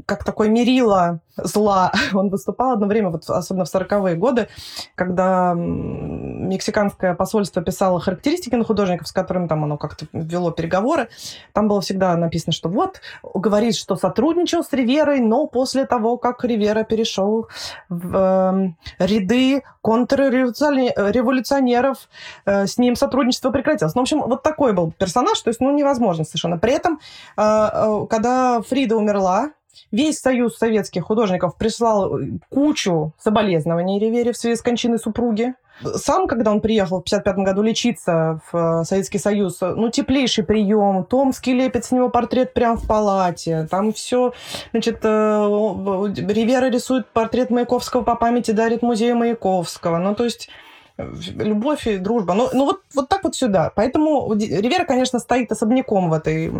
как 0.06 0.24
такое 0.24 0.48
мерило 0.48 1.20
зла 1.36 1.92
он 2.14 2.30
выступал 2.30 2.72
одно 2.72 2.86
время, 2.86 3.10
вот 3.10 3.28
особенно 3.28 3.66
в 3.66 3.74
40-е 3.74 4.16
годы, 4.16 4.48
когда 4.94 5.52
мексиканское 5.54 7.14
посольство 7.14 7.62
писало 7.62 8.00
характеристики 8.00 8.54
на 8.54 8.64
художников, 8.64 9.08
с 9.08 9.12
которыми 9.12 9.48
там 9.48 9.64
оно 9.64 9.76
как-то 9.76 10.06
вело 10.12 10.50
переговоры. 10.50 11.08
Там 11.52 11.68
было 11.68 11.82
всегда 11.82 12.16
написано, 12.16 12.54
что 12.54 12.70
вот, 12.70 13.02
говорит, 13.22 13.76
что 13.76 13.96
сотрудничает 13.96 14.45
сотрудничал 14.46 14.64
с 14.64 14.72
Риверой, 14.72 15.20
но 15.20 15.46
после 15.46 15.84
того, 15.86 16.18
как 16.18 16.44
Ривера 16.44 16.84
перешел 16.84 17.48
в 17.88 18.16
э, 18.16 18.74
ряды 19.04 19.62
контрреволюционеров, 19.82 22.08
э, 22.44 22.66
с 22.66 22.78
ним 22.78 22.94
сотрудничество 22.96 23.50
прекратилось. 23.50 23.94
Ну, 23.94 24.00
в 24.02 24.04
общем, 24.04 24.20
вот 24.20 24.42
такой 24.42 24.72
был 24.72 24.92
персонаж, 24.92 25.38
то 25.40 25.50
есть, 25.50 25.60
ну, 25.60 25.70
невозможно 25.72 26.24
совершенно. 26.24 26.58
При 26.58 26.72
этом, 26.72 27.00
э, 27.36 27.42
э, 27.42 28.06
когда 28.08 28.62
Фрида 28.62 28.96
умерла, 28.96 29.50
Весь 29.92 30.20
союз 30.20 30.56
советских 30.56 31.04
художников 31.04 31.58
прислал 31.58 32.18
кучу 32.50 33.12
соболезнований 33.18 34.00
Ривере 34.00 34.32
в 34.32 34.36
связи 34.36 34.56
с 34.56 34.62
кончиной 34.62 34.98
супруги. 34.98 35.52
Сам, 35.82 36.26
когда 36.26 36.52
он 36.52 36.60
приехал 36.60 36.98
в 36.98 37.06
1955 37.06 37.44
году 37.44 37.62
лечиться 37.62 38.40
в 38.50 38.80
э, 38.80 38.84
Советский 38.84 39.18
Союз, 39.18 39.60
ну, 39.60 39.90
теплейший 39.90 40.44
прием. 40.44 41.04
Томский 41.04 41.52
лепит 41.52 41.84
с 41.84 41.90
него 41.90 42.08
портрет 42.08 42.54
прямо 42.54 42.76
в 42.76 42.86
палате. 42.86 43.66
Там 43.70 43.92
все, 43.92 44.32
значит, 44.72 45.00
э, 45.02 46.08
Ривера 46.28 46.70
рисует 46.70 47.06
портрет 47.08 47.50
Маяковского 47.50 48.02
по 48.02 48.14
памяти, 48.14 48.52
дарит 48.52 48.82
музею 48.82 49.16
Маяковского. 49.16 49.98
Ну, 49.98 50.14
то 50.14 50.24
есть 50.24 50.48
любовь 50.96 51.86
и 51.86 51.98
дружба. 51.98 52.34
Ну, 52.34 52.48
ну 52.52 52.64
вот, 52.64 52.80
вот 52.94 53.08
так 53.08 53.22
вот 53.24 53.36
сюда. 53.36 53.70
Поэтому 53.74 54.32
Ривера, 54.32 54.84
конечно, 54.84 55.18
стоит 55.18 55.52
особняком 55.52 56.08
в 56.08 56.14
этой 56.14 56.52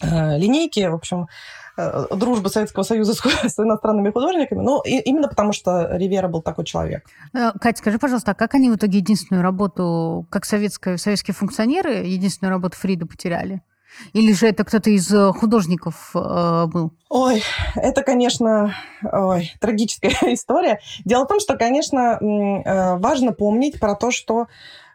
э, 0.00 0.38
линейке. 0.38 0.88
В 0.88 0.94
общем, 0.94 1.26
Э, 1.26 1.61
дружбы 1.76 2.48
Советского 2.48 2.82
Союза 2.82 3.14
с 3.14 3.58
иностранными 3.58 4.10
художниками, 4.10 4.60
ну, 4.60 4.80
и, 4.82 4.98
именно 4.98 5.28
потому 5.28 5.52
что 5.52 5.96
Ривера 5.96 6.28
был 6.28 6.42
такой 6.42 6.64
человек. 6.64 7.06
Э, 7.34 7.52
Катя, 7.60 7.78
скажи, 7.78 7.98
пожалуйста, 7.98 8.32
а 8.32 8.34
как 8.34 8.54
они 8.54 8.70
в 8.70 8.76
итоге 8.76 8.98
единственную 8.98 9.42
работу, 9.42 10.26
как 10.30 10.44
советская, 10.44 10.96
советские 10.96 11.34
функционеры, 11.34 12.04
единственную 12.04 12.52
работу 12.52 12.76
Фрида 12.76 13.06
потеряли? 13.06 13.62
Или 14.14 14.32
же 14.32 14.46
это 14.46 14.64
кто-то 14.64 14.88
из 14.88 15.12
э, 15.12 15.32
художников 15.32 16.12
э, 16.14 16.66
был? 16.66 16.92
Ой, 17.10 17.42
это, 17.76 18.02
конечно, 18.02 18.74
ой, 19.02 19.52
трагическая 19.60 20.12
история. 20.34 20.80
Дело 21.04 21.24
в 21.24 21.28
том, 21.28 21.40
что, 21.40 21.56
конечно, 21.56 22.18
важно 22.98 23.32
помнить 23.32 23.78
про 23.78 23.94
то, 23.94 24.10
что 24.10 24.46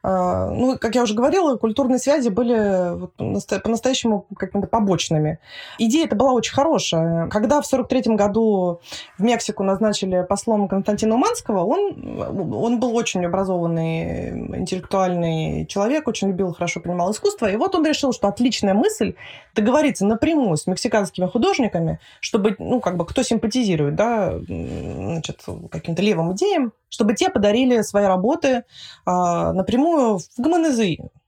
ну, 0.10 0.78
как 0.80 0.96
я 0.96 1.04
уже 1.04 1.14
говорила, 1.14 1.58
культурные 1.58 2.00
связи 2.00 2.30
были 2.30 3.08
по-настоящему 3.18 4.26
какими-то 4.38 4.68
побочными. 4.68 5.40
Идея 5.80 6.06
это 6.06 6.16
была 6.16 6.32
очень 6.32 6.54
хорошая. 6.54 7.28
Когда 7.28 7.62
в 7.62 7.68
1943 7.68 8.16
году 8.16 8.80
в 9.18 9.24
Мексику 9.24 9.64
назначили 9.64 10.26
послом 10.28 10.70
Константина 10.70 11.16
Уманского, 11.16 11.66
он, 11.66 12.22
он 12.54 12.80
был 12.80 12.96
очень 12.96 13.26
образованный, 13.26 14.30
интеллектуальный 14.60 15.66
человек, 15.66 16.08
очень 16.08 16.30
любил, 16.30 16.54
хорошо 16.54 16.80
понимал 16.80 17.12
искусство. 17.12 17.48
И 17.48 17.58
вот 17.58 17.76
он 17.76 17.86
решил, 17.86 18.14
что 18.14 18.30
отличная 18.30 18.74
мысль 18.74 19.16
договориться 19.56 20.06
напрямую 20.06 20.56
с 20.56 20.68
мексиканскими 20.68 21.26
художниками, 21.26 22.00
чтобы, 22.22 22.56
ну, 22.60 22.80
как 22.80 22.96
бы, 22.96 23.06
кто 23.06 23.24
симпатизирует, 23.24 23.96
да, 23.96 24.38
значит, 24.40 25.44
каким-то 25.70 26.02
левым 26.02 26.34
идеям, 26.34 26.72
чтобы 26.90 27.14
те 27.14 27.30
подарили 27.30 27.82
свои 27.82 28.06
работы 28.06 28.64
а, 29.06 29.52
напрямую 29.54 29.97
в 29.98 30.22
ГМНЗ, 30.38 30.80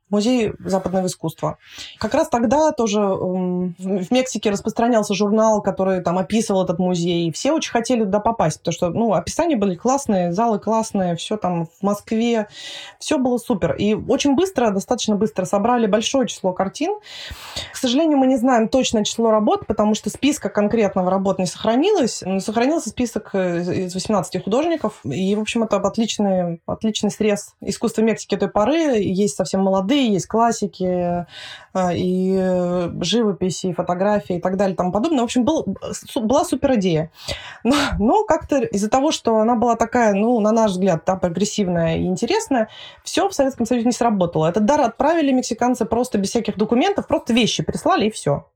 Музей 0.09 0.53
западного 0.59 1.07
искусства. 1.07 1.57
Как 1.97 2.13
раз 2.13 2.29
тогда 2.29 2.71
тоже 2.71 2.99
в 2.99 4.11
Мексике 4.11 4.49
распространялся 4.49 5.13
журнал, 5.13 5.61
который 5.61 6.01
там 6.01 6.17
описывал 6.17 6.63
этот 6.63 6.79
музей. 6.79 7.31
Все 7.31 7.51
очень 7.51 7.71
хотели 7.71 8.03
туда 8.03 8.19
попасть, 8.19 8.59
потому 8.59 8.73
что 8.73 8.89
ну, 8.89 9.13
описания 9.13 9.55
были 9.55 9.75
классные, 9.75 10.31
залы 10.31 10.59
классные, 10.59 11.15
все 11.15 11.37
там 11.37 11.65
в 11.65 11.83
Москве, 11.83 12.47
все 12.99 13.17
было 13.17 13.37
супер. 13.37 13.75
И 13.75 13.93
очень 13.93 14.35
быстро, 14.35 14.71
достаточно 14.71 15.15
быстро 15.15 15.45
собрали 15.45 15.87
большое 15.87 16.27
число 16.27 16.53
картин. 16.53 16.99
К 17.71 17.75
сожалению, 17.75 18.17
мы 18.17 18.27
не 18.27 18.37
знаем 18.37 18.67
точное 18.67 19.03
число 19.03 19.31
работ, 19.31 19.67
потому 19.67 19.93
что 19.95 20.09
списка 20.09 20.49
конкретного 20.49 21.11
работ 21.11 21.39
не 21.39 21.45
сохранилось. 21.45 22.23
Сохранился 22.39 22.89
список 22.89 23.31
э, 23.33 23.85
из 23.85 23.93
18 23.93 24.43
художников. 24.43 24.99
И, 25.03 25.35
в 25.35 25.41
общем, 25.41 25.63
это 25.63 25.77
отличный, 25.77 26.61
отличный 26.65 27.11
срез 27.11 27.55
искусства 27.61 28.01
Мексики 28.01 28.35
той 28.35 28.49
поры. 28.49 28.97
Есть 28.99 29.35
совсем 29.35 29.61
молодые 29.61 29.98
музеи, 29.99 30.13
есть 30.13 30.27
классики, 30.27 31.25
э, 31.73 31.95
и 31.95 32.89
живописи, 33.01 33.67
и 33.67 33.73
фотографии, 33.73 34.37
и 34.37 34.41
так 34.41 34.57
далее, 34.57 34.73
и 34.73 34.77
тому 34.77 34.91
подобное. 34.91 35.21
В 35.21 35.25
общем, 35.25 35.43
был, 35.43 35.65
была 36.15 36.45
супер 36.45 36.75
идея. 36.75 37.11
Но, 37.63 37.75
но 37.99 38.23
как-то 38.25 38.59
из-за 38.59 38.89
того, 38.89 39.11
что 39.11 39.37
она 39.37 39.55
была 39.55 39.75
такая, 39.75 40.13
ну, 40.13 40.39
на 40.39 40.51
наш 40.51 40.71
взгляд, 40.71 41.03
да, 41.05 41.15
прогрессивная 41.15 41.97
и 41.97 42.05
интересная, 42.05 42.69
все 43.03 43.27
в 43.27 43.33
Советском 43.33 43.65
Союзе 43.65 43.85
не 43.85 43.91
сработало. 43.91 44.47
Этот 44.47 44.65
дар 44.65 44.81
отправили 44.81 45.31
мексиканцы 45.31 45.85
просто 45.85 46.17
без 46.17 46.29
всяких 46.29 46.57
документов, 46.57 47.07
просто 47.07 47.33
вещи 47.33 47.63
прислали, 47.63 48.07
и 48.07 48.11
все. 48.11 48.49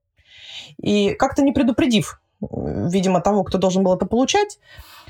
И 0.78 1.14
как-то 1.14 1.44
не 1.44 1.52
предупредив, 1.52 2.20
видимо, 2.52 3.22
того, 3.22 3.44
кто 3.44 3.58
должен 3.58 3.84
был 3.84 3.96
это 3.96 4.06
получать, 4.06 4.60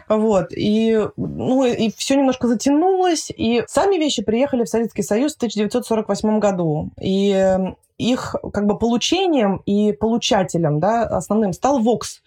вот. 0.10 0.48
И, 0.56 1.00
ну, 1.17 1.65
и 1.65 1.91
все 1.96 2.15
немножко 2.15 2.48
затянулось. 2.48 3.32
И 3.36 3.63
сами 3.67 3.96
вещи 3.96 4.24
приехали 4.24 4.63
в 4.63 4.69
Советский 4.69 5.04
Союз 5.04 5.34
в 5.34 5.38
1948 5.38 6.39
году. 6.39 6.89
И 7.00 7.32
эм, 7.32 7.78
их 7.98 8.36
как 8.52 8.65
бы 8.65 8.78
получением 8.78 9.62
и 9.65 9.93
получателем, 9.93 10.80
да, 10.80 11.04
основным 11.04 11.54
стал 11.54 11.80
ВОКС, 11.80 12.22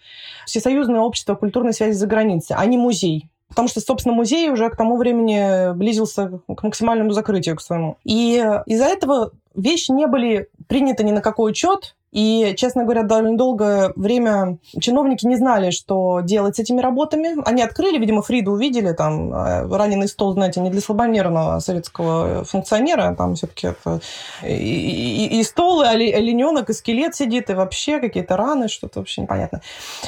Всесоюзное 0.45 1.01
общество 1.01 1.35
культурной 1.35 1.73
связи 1.73 1.93
за 1.93 2.07
границей, 2.07 2.55
а 2.57 2.65
не 2.65 2.77
музей. 2.77 3.27
Потому 3.49 3.67
что, 3.69 3.79
собственно, 3.79 4.13
музей 4.13 4.49
уже 4.49 4.69
к 4.69 4.75
тому 4.75 4.97
времени 4.97 5.73
близился 5.73 6.41
к 6.53 6.63
максимальному 6.63 7.11
закрытию 7.11 7.55
к 7.55 7.61
своему. 7.61 7.97
И 8.03 8.43
из-за 8.65 8.85
этого 8.85 9.31
вещи 9.55 9.91
не 9.91 10.05
были 10.07 10.49
приняты 10.67 11.03
ни 11.03 11.11
на 11.11 11.21
какой 11.21 11.51
учет, 11.51 11.95
и, 12.11 12.53
честно 12.55 12.83
говоря, 12.83 13.03
довольно 13.03 13.37
долгое 13.37 13.91
время 13.95 14.59
чиновники 14.79 15.25
не 15.25 15.35
знали, 15.35 15.71
что 15.71 16.21
делать 16.21 16.55
с 16.55 16.59
этими 16.59 16.79
работами. 16.79 17.35
Они 17.45 17.61
открыли, 17.61 17.97
видимо, 17.97 18.21
Фриду 18.21 18.53
увидели, 18.53 18.93
там, 18.93 19.33
э, 19.33 19.67
раненый 19.75 20.07
стол, 20.07 20.33
знаете, 20.33 20.61
не 20.61 20.69
для 20.69 20.79
слабонервного 20.79 21.59
советского 21.59 22.45
функционера, 22.45 23.13
там 23.15 23.35
все-таки 23.35 23.67
это 23.67 23.99
и, 24.41 24.47
и, 24.47 25.39
и 25.39 25.43
стол, 25.43 25.81
и 25.81 25.85
олененок, 25.85 26.69
и 26.69 26.73
скелет 26.73 27.13
сидит, 27.15 27.49
и 27.49 27.53
вообще 27.53 27.99
какие-то 27.99 28.37
раны, 28.37 28.69
что-то 28.69 28.99
вообще 28.99 29.21
непонятно. 29.21 29.61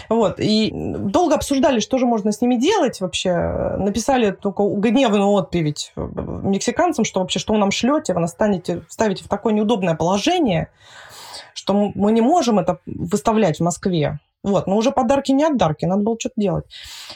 Вот. 0.08 0.40
И 0.40 0.72
долго 0.74 1.36
обсуждали, 1.36 1.80
что 1.80 1.98
же 1.98 2.06
можно 2.06 2.32
с 2.32 2.40
ними 2.42 2.56
делать 2.56 3.02
вообще. 3.02 3.76
Написали 3.78 4.32
только 4.32 4.64
гневную 4.64 5.30
отповедь 5.30 5.92
мексиканцам, 5.96 7.04
что 7.04 7.20
вообще, 7.20 7.40
что 7.40 7.54
вы 7.54 7.60
нам 7.60 7.72
шлете, 7.72 8.14
вы 8.14 8.22
нас 8.22 8.32
станете, 8.32 8.84
ставите 8.88 9.26
в 9.26 9.28
такое 9.28 9.54
неудобное 9.54 9.96
положение, 9.96 10.70
что 11.60 11.92
мы 11.94 12.12
не 12.12 12.22
можем 12.22 12.58
это 12.60 12.80
выставлять 12.86 13.58
в 13.58 13.64
Москве. 13.64 14.20
Вот, 14.44 14.68
но 14.68 14.78
уже 14.78 14.92
подарки 14.92 15.34
не 15.34 15.44
отдарки, 15.44 15.86
надо 15.86 16.04
было 16.04 16.16
что-то 16.18 16.36
делать. 16.38 16.66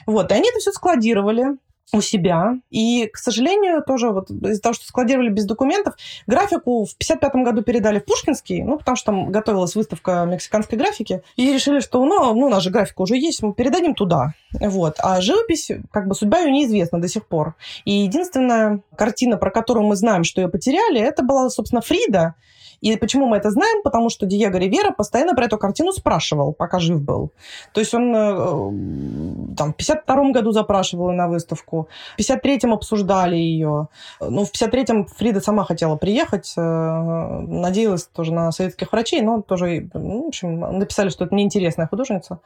Вот, 0.06 0.32
и 0.32 0.36
они 0.36 0.50
это 0.50 0.60
все 0.60 0.72
складировали 0.72 1.58
у 1.94 2.02
себя. 2.02 2.56
И, 2.70 3.08
к 3.08 3.18
сожалению, 3.18 3.84
тоже 3.84 4.10
вот 4.10 4.30
из-за 4.30 4.62
того, 4.62 4.74
что 4.74 4.86
складировали 4.86 5.30
без 5.30 5.46
документов, 5.46 5.96
графику 6.28 6.86
в 6.86 6.98
55 6.98 7.36
году 7.36 7.62
передали 7.62 8.00
в 8.00 8.06
Пушкинский, 8.06 8.64
ну, 8.64 8.78
потому 8.78 8.98
что 8.98 9.08
там 9.08 9.32
готовилась 9.32 9.76
выставка 9.76 10.26
мексиканской 10.26 10.78
графики, 10.78 11.22
и 11.36 11.54
решили, 11.54 11.80
что, 11.80 12.04
ну, 12.04 12.34
ну 12.34 12.48
у 12.48 12.50
нас 12.50 12.64
же 12.64 12.72
графика 12.72 13.02
уже 13.02 13.16
есть, 13.16 13.44
мы 13.44 13.54
передадим 13.54 13.96
туда. 13.96 14.34
Вот. 14.60 14.96
А 15.00 15.22
живопись, 15.22 15.72
как 15.92 16.08
бы 16.08 16.16
судьба 16.16 16.40
ее 16.40 16.52
неизвестна 16.52 17.00
до 17.00 17.08
сих 17.08 17.28
пор. 17.28 17.56
И 17.86 17.92
единственная 17.92 18.82
картина, 18.98 19.38
про 19.38 19.52
которую 19.52 19.86
мы 19.86 19.96
знаем, 19.96 20.24
что 20.24 20.42
ее 20.42 20.50
потеряли, 20.50 21.00
это 21.00 21.24
была, 21.24 21.50
собственно, 21.50 21.82
Фрида, 21.82 22.36
и 22.84 22.98
почему 22.98 23.28
мы 23.28 23.38
это 23.38 23.50
знаем? 23.50 23.82
Потому 23.82 24.10
что 24.10 24.26
Диего 24.26 24.58
Ривера 24.58 24.92
постоянно 24.92 25.34
про 25.34 25.46
эту 25.46 25.58
картину 25.58 25.94
спрашивал, 25.94 26.52
пока 26.54 26.80
жив 26.80 27.02
был. 27.02 27.32
То 27.74 27.80
есть 27.80 27.94
он 27.94 28.14
э, 28.14 29.56
там, 29.56 29.72
в 29.72 29.76
52 29.76 30.32
году 30.32 30.52
запрашивал 30.52 31.10
ее 31.10 31.16
на 31.16 31.30
выставку, 31.30 31.88
в 32.18 32.20
53-м 32.20 32.74
обсуждали 32.74 33.38
ее. 33.38 33.88
Ну, 34.20 34.44
в 34.44 34.52
53-м 34.52 35.06
Фрида 35.06 35.40
сама 35.40 35.64
хотела 35.64 35.96
приехать, 35.96 36.54
э, 36.58 36.62
надеялась 36.62 38.04
тоже 38.04 38.34
на 38.34 38.52
советских 38.52 38.92
врачей, 38.92 39.22
но 39.22 39.42
тоже, 39.42 39.90
ну, 39.94 40.26
в 40.26 40.28
общем, 40.28 40.60
написали, 40.60 41.08
что 41.08 41.24
это 41.24 41.34
неинтересная 41.34 41.88
художница. 41.88 42.40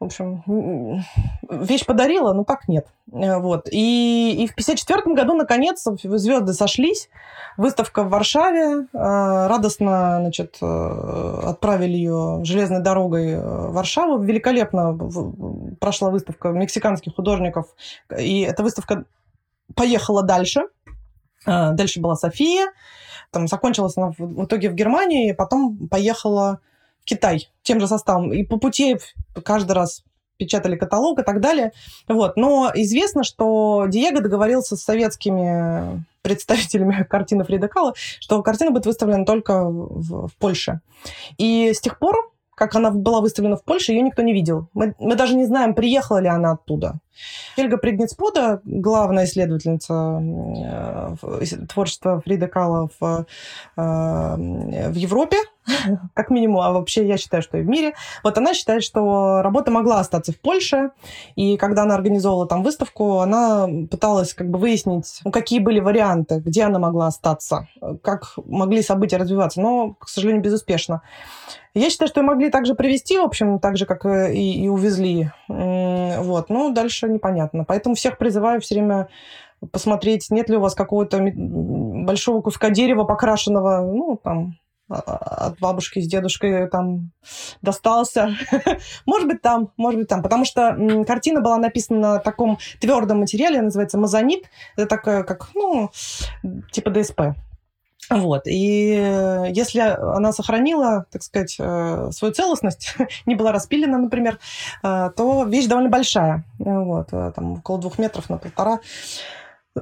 В 0.00 0.04
общем, 0.04 1.02
вещь 1.50 1.84
подарила, 1.84 2.32
но 2.32 2.44
так 2.44 2.68
нет. 2.68 2.86
Э, 3.12 3.38
вот. 3.38 3.68
И, 3.70 4.44
и 4.44 4.46
в 4.46 4.52
1954 4.52 5.14
году, 5.14 5.34
наконец, 5.34 5.84
звезды 5.84 6.52
сошлись. 6.52 7.08
Выставка 7.56 8.04
в 8.04 8.08
Варшаве. 8.08 8.86
Э, 8.92 9.46
радостно 9.48 10.18
значит, 10.20 10.58
э, 10.62 11.40
отправили 11.44 11.96
ее 11.96 12.40
железной 12.44 12.80
дорогой 12.80 13.40
в 13.40 13.72
Варшаву. 13.72 14.22
Великолепно 14.22 14.96
прошла 15.80 16.10
выставка 16.10 16.50
мексиканских 16.50 17.16
художников. 17.16 17.66
И 18.16 18.42
эта 18.42 18.62
выставка 18.62 19.04
поехала 19.74 20.22
дальше. 20.22 20.62
Дальше 21.44 22.00
была 22.00 22.14
София. 22.14 22.72
Там 23.30 23.48
закончилась 23.48 23.96
она 23.96 24.12
в 24.16 24.44
итоге 24.44 24.70
в 24.70 24.74
Германии, 24.74 25.32
потом 25.32 25.88
поехала 25.88 26.60
Китай 27.08 27.48
тем 27.62 27.80
же 27.80 27.88
составом. 27.88 28.32
И 28.32 28.42
по 28.42 28.58
пути 28.58 28.98
каждый 29.44 29.72
раз 29.72 30.04
печатали 30.36 30.76
каталог 30.76 31.18
и 31.18 31.22
так 31.22 31.40
далее. 31.40 31.72
Вот. 32.06 32.36
Но 32.36 32.70
известно, 32.74 33.24
что 33.24 33.86
Диего 33.88 34.20
договорился 34.20 34.76
с 34.76 34.82
советскими 34.82 36.04
представителями 36.22 37.02
картины 37.10 37.44
Фрида 37.44 37.68
Кала, 37.68 37.94
что 37.96 38.42
картина 38.42 38.70
будет 38.70 38.86
выставлена 38.86 39.24
только 39.24 39.64
в, 39.64 40.28
в 40.28 40.36
Польше. 40.38 40.80
И 41.38 41.72
с 41.72 41.80
тех 41.80 41.98
пор 41.98 42.32
как 42.58 42.74
она 42.74 42.90
была 42.90 43.20
выставлена 43.20 43.56
в 43.56 43.62
Польше, 43.62 43.92
ее 43.92 44.02
никто 44.02 44.22
не 44.22 44.32
видел. 44.32 44.68
Мы, 44.74 44.94
мы 44.98 45.14
даже 45.14 45.36
не 45.36 45.46
знаем, 45.46 45.74
приехала 45.74 46.18
ли 46.18 46.26
она 46.26 46.52
оттуда. 46.52 46.98
Хельга 47.56 47.78
Пригницпода, 47.78 48.60
главная 48.64 49.24
исследовательница 49.24 50.20
э, 51.22 51.66
творчества 51.68 52.20
Фрида 52.24 52.48
Кала 52.48 52.88
в, 52.98 53.26
э, 53.76 53.80
в 54.90 54.94
Европе, 54.94 55.36
как 56.14 56.30
минимум, 56.30 56.60
а 56.60 56.72
вообще 56.72 57.06
я 57.06 57.16
считаю, 57.16 57.42
что 57.42 57.58
и 57.58 57.62
в 57.62 57.68
мире. 57.68 57.94
Вот 58.24 58.38
она 58.38 58.54
считает, 58.54 58.82
что 58.82 59.42
работа 59.42 59.70
могла 59.70 60.00
остаться 60.00 60.32
в 60.32 60.40
Польше, 60.40 60.90
и 61.36 61.56
когда 61.56 61.82
она 61.82 61.94
организовала 61.94 62.46
там 62.46 62.62
выставку, 62.62 63.18
она 63.18 63.68
пыталась 63.90 64.34
как 64.34 64.50
бы 64.50 64.58
выяснить, 64.58 65.20
ну, 65.24 65.30
какие 65.30 65.58
были 65.58 65.80
варианты, 65.80 66.40
где 66.40 66.64
она 66.64 66.78
могла 66.78 67.08
остаться, 67.08 67.68
как 68.02 68.34
могли 68.46 68.82
события 68.82 69.16
развиваться, 69.16 69.60
но, 69.60 69.94
к 69.94 70.08
сожалению, 70.08 70.42
безуспешно. 70.42 71.02
Я 71.74 71.90
считаю, 71.90 72.08
что 72.08 72.22
могли 72.22 72.50
также 72.50 72.74
привести, 72.74 73.18
в 73.18 73.24
общем, 73.24 73.58
так 73.60 73.76
же, 73.76 73.86
как 73.86 74.04
и, 74.04 74.64
и 74.64 74.68
увезли. 74.68 75.30
Вот. 75.48 76.48
Ну, 76.48 76.72
дальше 76.72 77.08
непонятно. 77.08 77.64
Поэтому 77.64 77.94
всех 77.94 78.18
призываю 78.18 78.60
все 78.60 78.74
время 78.74 79.08
посмотреть, 79.72 80.30
нет 80.30 80.48
ли 80.48 80.56
у 80.56 80.60
вас 80.60 80.74
какого-то 80.74 81.20
большого 81.34 82.40
куска 82.40 82.70
дерева 82.70 83.04
покрашенного, 83.04 83.80
ну, 83.80 84.18
там, 84.22 84.54
от 84.88 85.58
бабушки 85.58 86.00
с 86.00 86.06
дедушкой 86.06 86.68
там 86.68 87.10
достался. 87.62 88.34
может 89.06 89.28
быть, 89.28 89.42
там, 89.42 89.70
может 89.76 90.00
быть, 90.00 90.08
там. 90.08 90.22
Потому 90.22 90.44
что 90.44 90.76
картина 91.06 91.40
была 91.40 91.58
написана 91.58 92.00
на 92.00 92.18
таком 92.18 92.58
твердом 92.80 93.20
материале, 93.20 93.62
называется 93.62 93.98
мазонит. 93.98 94.44
Это 94.76 94.86
такое, 94.86 95.22
как, 95.24 95.50
ну, 95.54 95.90
типа 96.72 96.90
ДСП. 96.90 97.20
Вот. 98.10 98.46
И 98.46 98.94
э, 98.98 99.46
если 99.50 99.80
она 99.80 100.32
сохранила, 100.32 101.04
так 101.10 101.22
сказать, 101.22 101.56
э, 101.58 102.10
свою 102.12 102.32
целостность, 102.32 102.94
не 103.26 103.34
была 103.34 103.52
распилена, 103.52 103.98
например, 103.98 104.38
э, 104.82 105.10
то 105.14 105.44
вещь 105.44 105.66
довольно 105.66 105.90
большая. 105.90 106.44
Вот. 106.58 107.10
Там 107.10 107.54
около 107.54 107.78
двух 107.78 107.98
метров 107.98 108.30
на 108.30 108.38
полтора. 108.38 108.80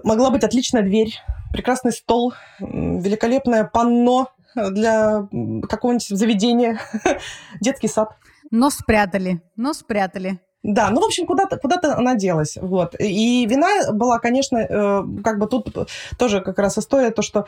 Могла 0.02 0.30
быть 0.30 0.44
отличная 0.44 0.82
дверь, 0.82 1.14
прекрасный 1.52 1.92
стол, 1.92 2.34
великолепное 2.58 3.64
панно 3.64 4.28
для 4.70 5.28
какого-нибудь 5.68 6.08
заведения, 6.08 6.80
детский 7.60 7.88
сад. 7.88 8.16
Но 8.50 8.70
спрятали, 8.70 9.42
но 9.56 9.72
спрятали. 9.72 10.40
Да, 10.62 10.90
ну, 10.90 11.00
в 11.00 11.04
общем, 11.04 11.26
куда-то 11.26 11.58
куда 11.58 11.78
она 11.82 12.16
делась. 12.16 12.58
Вот. 12.60 12.96
И 12.98 13.46
вина 13.46 13.92
была, 13.92 14.18
конечно, 14.18 14.58
э, 14.58 15.02
как 15.22 15.38
бы 15.38 15.46
тут 15.46 15.72
тоже 16.18 16.40
как 16.40 16.58
раз 16.58 16.76
история, 16.76 17.10
то, 17.10 17.22
что 17.22 17.46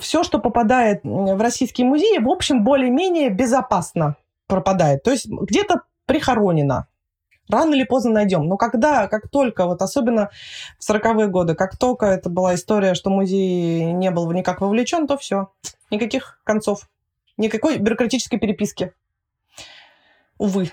все, 0.00 0.22
что 0.22 0.38
попадает 0.38 1.00
в 1.02 1.40
российские 1.40 1.86
музеи, 1.86 2.18
в 2.18 2.28
общем, 2.28 2.64
более-менее 2.64 3.30
безопасно 3.30 4.16
пропадает. 4.46 5.02
То 5.02 5.10
есть 5.10 5.26
где-то 5.28 5.82
прихоронено. 6.04 6.88
Рано 7.48 7.74
или 7.74 7.84
поздно 7.84 8.12
найдем. 8.12 8.46
Но 8.46 8.56
когда, 8.56 9.08
как 9.08 9.28
только, 9.30 9.66
вот 9.66 9.82
особенно 9.82 10.30
в 10.78 10.90
40-е 10.90 11.28
годы, 11.28 11.54
как 11.54 11.76
только 11.76 12.06
это 12.06 12.28
была 12.28 12.54
история, 12.54 12.94
что 12.94 13.10
музей 13.10 13.92
не 13.92 14.10
был 14.10 14.30
никак 14.32 14.60
вовлечен, 14.60 15.06
то 15.06 15.16
все. 15.16 15.48
Никаких 15.90 16.40
концов. 16.44 16.88
Никакой 17.36 17.78
бюрократической 17.78 18.38
переписки. 18.38 18.92
Увы. 20.38 20.70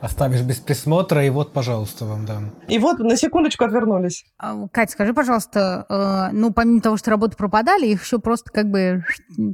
Оставишь 0.00 0.42
без 0.42 0.56
присмотра, 0.56 1.24
и 1.24 1.30
вот, 1.30 1.52
пожалуйста, 1.52 2.04
вам 2.04 2.26
дам. 2.26 2.50
И 2.68 2.78
вот 2.78 2.98
на 2.98 3.16
секундочку 3.16 3.64
отвернулись. 3.64 4.24
А, 4.38 4.66
Катя, 4.68 4.92
скажи, 4.92 5.14
пожалуйста, 5.14 5.86
э, 5.88 6.34
ну, 6.34 6.52
помимо 6.52 6.80
того, 6.80 6.96
что 6.96 7.10
работы 7.10 7.36
пропадали, 7.36 7.86
их 7.86 8.02
еще 8.02 8.18
просто 8.18 8.50
как 8.50 8.70
бы 8.70 9.04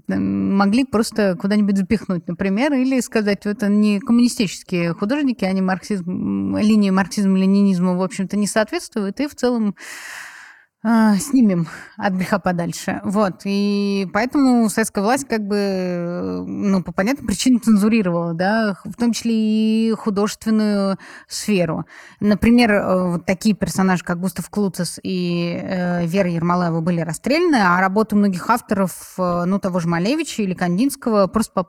могли 0.09 0.85
просто 0.85 1.37
куда-нибудь 1.37 1.77
запихнуть, 1.77 2.27
например, 2.27 2.73
или 2.73 3.01
сказать, 3.01 3.47
это 3.47 3.69
не 3.69 4.01
коммунистические 4.01 4.95
художники, 4.95 5.45
они 5.45 5.61
марксизм, 5.61 6.57
линии 6.57 6.91
марксизма-ленинизма, 6.91 7.97
в 7.97 8.03
общем-то, 8.03 8.37
не 8.37 8.47
соответствуют, 8.47 9.21
и 9.21 9.29
в 9.29 9.35
целом 9.35 9.77
а, 10.83 11.17
снимем 11.17 11.69
от 11.99 12.15
греха 12.15 12.39
подальше. 12.39 13.03
Вот. 13.05 13.43
И 13.45 14.09
поэтому 14.15 14.71
советская 14.71 15.05
власть 15.05 15.29
как 15.29 15.47
бы, 15.47 16.43
ну, 16.47 16.83
по 16.83 16.91
понятным 16.91 17.27
причинам 17.27 17.61
цензурировала, 17.61 18.33
да, 18.33 18.77
в 18.85 18.95
том 18.95 19.13
числе 19.13 19.35
и 19.35 19.93
художественную 19.93 20.97
сферу. 21.29 21.85
Например, 22.21 22.73
э, 22.73 23.11
вот 23.11 23.27
такие 23.27 23.55
персонажи, 23.55 24.03
как 24.05 24.21
Густав 24.21 24.49
Клуцес 24.49 24.99
и 25.03 25.61
э, 25.63 26.07
Вера 26.07 26.31
Ермолаева 26.31 26.81
были 26.81 27.03
расстреляны, 27.03 27.57
а 27.57 27.79
работы 27.79 28.17
многих 28.17 28.49
авторов, 28.49 29.15
э, 29.19 29.45
ну, 29.45 29.59
того 29.59 29.81
же 29.81 29.89
Малевича 29.89 30.43
или 30.43 30.55
Кандинского 30.55 31.27
просто 31.27 31.65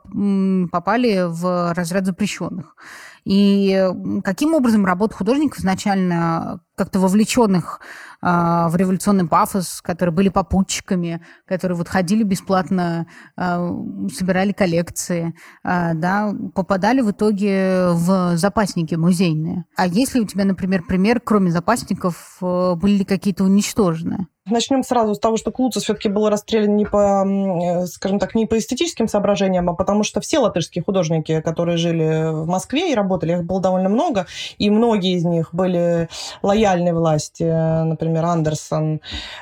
попали 0.72 1.26
в 1.28 1.74
разряд 1.74 2.06
запрещенных. 2.06 2.76
И 3.24 3.88
каким 4.24 4.54
образом 4.54 4.84
работа 4.84 5.14
художников 5.14 5.60
изначально 5.60 6.60
как-то 6.74 6.98
вовлеченных 6.98 7.80
э, 8.22 8.26
в 8.26 8.76
революционный 8.76 9.26
пафос, 9.26 9.82
которые 9.82 10.14
были 10.14 10.28
попутчиками, 10.28 11.24
которые 11.46 11.76
вот 11.76 11.88
ходили 11.88 12.22
бесплатно, 12.22 13.06
э, 13.36 13.70
собирали 14.12 14.52
коллекции, 14.52 15.34
э, 15.64 15.94
да, 15.94 16.32
попадали 16.54 17.00
в 17.02 17.10
итоге 17.10 17.88
в 17.90 18.36
запасники 18.36 18.94
музейные. 18.94 19.64
А 19.76 19.86
если 19.86 20.20
у 20.20 20.24
тебя, 20.24 20.44
например, 20.44 20.82
пример, 20.86 21.20
кроме 21.20 21.50
запасников, 21.50 22.38
э, 22.40 22.74
были 22.74 22.98
ли 22.98 23.04
какие-то 23.04 23.44
уничтожены? 23.44 24.26
Начнем 24.44 24.82
сразу 24.82 25.14
с 25.14 25.20
того, 25.20 25.36
что 25.36 25.52
Клуцес 25.52 25.84
все-таки 25.84 26.08
был 26.08 26.28
расстрелян 26.28 26.74
не 26.74 26.84
по, 26.84 27.24
э, 27.24 27.86
скажем 27.86 28.18
так, 28.18 28.34
не 28.34 28.46
по 28.46 28.58
эстетическим 28.58 29.06
соображениям, 29.06 29.70
а 29.70 29.74
потому 29.74 30.02
что 30.02 30.20
все 30.20 30.40
латышские 30.40 30.82
художники, 30.82 31.40
которые 31.40 31.76
жили 31.76 32.32
в 32.32 32.48
Москве 32.48 32.90
и 32.90 32.94
работали, 32.96 33.34
их 33.34 33.44
было 33.44 33.60
довольно 33.60 33.88
много, 33.88 34.26
и 34.58 34.68
многие 34.68 35.14
из 35.14 35.24
них 35.24 35.54
были 35.54 36.08
лояльны 36.42 36.61
власти. 36.92 37.44
Например, 37.84 38.24
Андерсон 38.24 39.00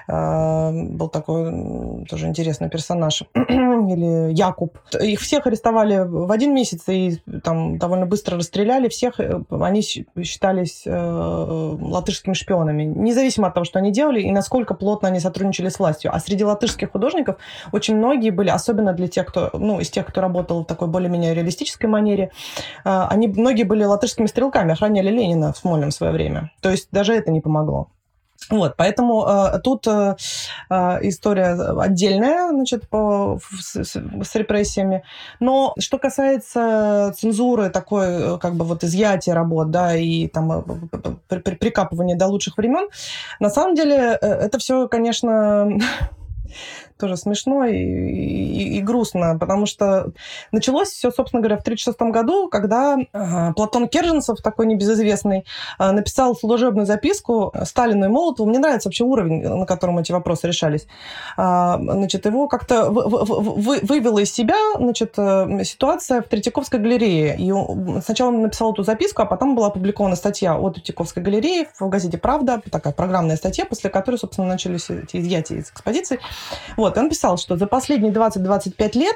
э, 0.08 0.70
был 0.72 1.08
такой 1.08 2.04
тоже 2.08 2.26
интересный 2.26 2.68
персонаж, 2.68 3.22
или 3.34 4.32
Якуб. 4.32 4.78
Их 5.00 5.20
всех 5.20 5.46
арестовали 5.46 6.04
в 6.06 6.30
один 6.30 6.54
месяц 6.54 6.88
и 6.88 7.18
там 7.42 7.78
довольно 7.78 8.06
быстро 8.06 8.36
расстреляли. 8.36 8.88
Всех 8.88 9.20
э, 9.20 9.42
они 9.50 9.82
считались 9.82 10.84
латышскими 10.86 12.34
шпионами, 12.34 12.84
независимо 12.84 13.48
от 13.48 13.54
того, 13.54 13.64
что 13.64 13.78
они 13.78 13.92
делали 13.92 14.20
и 14.20 14.30
насколько 14.30 14.74
плотно 14.74 15.08
они 15.08 15.20
сотрудничали 15.20 15.68
с 15.68 15.78
властью. 15.78 16.10
А 16.14 16.20
среди 16.20 16.44
латышских 16.44 16.92
художников 16.92 17.36
очень 17.72 17.96
многие 17.96 18.30
были, 18.30 18.48
особенно 18.48 18.92
для 18.92 19.08
тех, 19.08 19.26
кто, 19.26 19.50
ну, 19.52 19.80
из 19.80 19.90
тех, 19.90 20.06
кто 20.06 20.20
работал 20.20 20.62
в 20.62 20.66
такой 20.66 20.88
более-менее 20.88 21.34
реалистической 21.34 21.88
манере, 21.88 22.30
э, 22.84 23.06
они 23.10 23.28
многие 23.28 23.64
были 23.64 23.84
латышскими 23.84 24.26
стрелками, 24.26 24.72
охраняли 24.72 25.10
Ленина 25.10 25.52
в 25.52 25.58
Смольном 25.58 25.90
в 25.90 25.94
свое 25.94 26.12
время. 26.12 26.50
То 26.60 26.70
есть 26.70 26.88
даже 26.90 27.09
это 27.12 27.30
не 27.30 27.40
помогло. 27.40 27.90
Вот, 28.48 28.74
поэтому 28.76 29.26
э, 29.26 29.58
тут 29.62 29.86
э, 29.86 30.16
э, 30.70 30.98
история 31.02 31.52
отдельная, 31.80 32.48
значит, 32.48 32.88
по, 32.88 33.38
с, 33.60 33.76
с 33.76 34.34
репрессиями. 34.34 35.04
Но 35.38 35.74
что 35.78 35.98
касается 35.98 37.12
цензуры, 37.16 37.70
такой, 37.70 38.06
э, 38.06 38.38
как 38.38 38.54
бы 38.54 38.64
вот 38.64 38.82
изъятия 38.82 39.34
работ, 39.34 39.70
да, 39.70 39.94
и 39.94 40.26
там 40.26 40.50
э, 40.52 40.62
при, 41.28 41.38
при, 41.38 41.54
прикапывания 41.54 42.16
до 42.16 42.26
лучших 42.26 42.56
времен, 42.56 42.88
на 43.38 43.50
самом 43.50 43.74
деле 43.74 44.18
это 44.20 44.58
все, 44.58 44.88
конечно, 44.88 45.68
тоже 47.00 47.16
смешно 47.16 47.64
и, 47.64 47.76
и, 47.76 48.78
и 48.78 48.80
грустно, 48.80 49.36
потому 49.38 49.66
что 49.66 50.12
началось 50.52 50.88
все, 50.88 51.10
собственно 51.10 51.40
говоря, 51.40 51.56
в 51.56 51.62
1936 51.62 52.12
году, 52.12 52.48
когда 52.48 52.96
э, 52.98 53.52
Платон 53.54 53.88
Керженцев, 53.88 54.38
такой 54.42 54.66
небезызвестный, 54.66 55.44
э, 55.78 55.90
написал 55.90 56.36
служебную 56.36 56.86
записку 56.86 57.52
Сталину 57.64 58.06
и 58.06 58.08
Молотову. 58.08 58.48
Мне 58.48 58.58
нравится 58.58 58.88
вообще 58.88 59.04
уровень, 59.04 59.42
на 59.42 59.66
котором 59.66 59.98
эти 59.98 60.12
вопросы 60.12 60.46
решались. 60.46 60.86
Э, 61.36 61.76
значит, 61.80 62.26
его 62.26 62.48
как-то 62.48 62.90
вы, 62.90 63.24
вы, 63.24 63.80
вывела 63.82 64.18
из 64.18 64.32
себя 64.32 64.56
значит, 64.76 65.14
э, 65.16 65.64
ситуация 65.64 66.22
в 66.22 66.28
Третьяковской 66.28 66.78
галерее. 66.78 67.36
И 67.38 67.52
сначала 68.02 68.28
он 68.28 68.42
написал 68.42 68.72
эту 68.72 68.82
записку, 68.82 69.22
а 69.22 69.26
потом 69.26 69.54
была 69.54 69.68
опубликована 69.68 70.16
статья 70.16 70.56
о 70.56 70.70
Третьяковской 70.70 71.22
галерее 71.22 71.68
в 71.78 71.88
газете 71.88 72.18
«Правда», 72.18 72.60
такая 72.70 72.92
программная 72.92 73.36
статья, 73.36 73.64
после 73.64 73.90
которой, 73.90 74.16
собственно, 74.16 74.46
начались 74.48 74.90
эти 74.90 75.18
изъятия 75.18 75.56
из 75.56 75.70
экспозиций. 75.70 76.18
Вот. 76.76 76.89
Вот, 76.90 76.98
он 76.98 77.08
писал, 77.08 77.38
что 77.38 77.56
за 77.56 77.66
последние 77.66 78.12
20-25 78.12 78.98
лет 78.98 79.14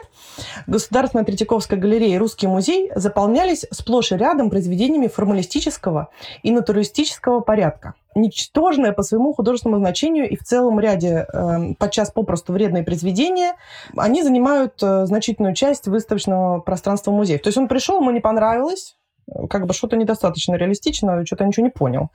Государственная 0.69 1.25
Третьяковская 1.25 1.79
галерея 1.79 2.15
и 2.15 2.19
Русский 2.19 2.47
музей 2.47 2.93
заполнялись 2.95 3.67
сплошь 3.73 4.13
и 4.13 4.17
рядом 4.17 4.49
произведениями 4.49 5.09
формалистического 5.09 6.09
и 6.45 6.53
натуралистического 6.53 7.41
порядка 7.41 7.95
ничтожное 8.15 8.93
по 8.93 9.03
своему 9.03 9.33
художественному 9.35 9.83
значению 9.83 10.29
и 10.31 10.37
в 10.37 10.45
целом 10.45 10.79
ряде 10.79 11.27
э, 11.33 11.75
подчас 11.81 12.13
попросту 12.13 12.53
вредные 12.53 12.85
произведения, 12.85 13.57
они 13.97 14.23
занимают 14.23 14.81
э, 14.83 15.07
значительную 15.07 15.55
часть 15.55 15.89
выставочного 15.89 16.61
пространства 16.61 17.11
музея. 17.11 17.39
То 17.39 17.49
есть 17.49 17.59
он 17.59 17.67
пришел, 17.67 18.01
ему 18.01 18.13
не 18.13 18.21
понравилось, 18.21 18.97
как 19.49 19.67
бы 19.67 19.75
что-то 19.75 19.97
недостаточно 19.97 20.55
реалистично, 20.55 21.25
что-то 21.27 21.45
ничего 21.45 21.67
не 21.67 21.71
понял. 21.71 22.11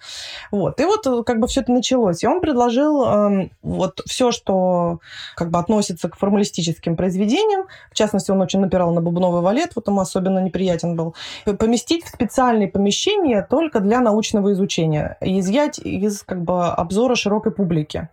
Вот. 0.51 0.79
И 0.79 0.85
вот 0.85 1.05
э, 1.07 1.23
как 1.23 1.39
бы 1.39 1.47
все 1.47 1.61
это 1.61 1.71
началось. 1.71 2.23
И 2.23 2.27
он 2.27 2.41
предложил 2.41 3.03
э, 3.03 3.49
вот 3.61 4.01
все, 4.05 4.31
что 4.31 4.99
как 5.35 5.49
бы 5.49 5.59
относится 5.59 6.09
к 6.09 6.17
формалистическим 6.17 6.95
произведениям, 6.95 7.67
в 7.91 7.95
частности, 7.95 8.31
он 8.31 8.41
очень 8.41 8.59
напирал 8.59 8.93
на 8.93 9.01
бубновый 9.01 9.41
валет, 9.41 9.71
вот 9.75 9.87
ему 9.87 10.01
особенно 10.01 10.39
неприятен 10.39 10.95
был, 10.95 11.15
поместить 11.57 12.05
в 12.05 12.09
специальные 12.09 12.67
помещения 12.67 13.45
только 13.49 13.79
для 13.79 14.01
научного 14.01 14.53
изучения 14.53 15.17
изъять 15.21 15.79
из 15.79 16.23
как 16.23 16.43
бы 16.43 16.67
обзора 16.67 17.15
широкой 17.15 17.51
публики. 17.51 18.09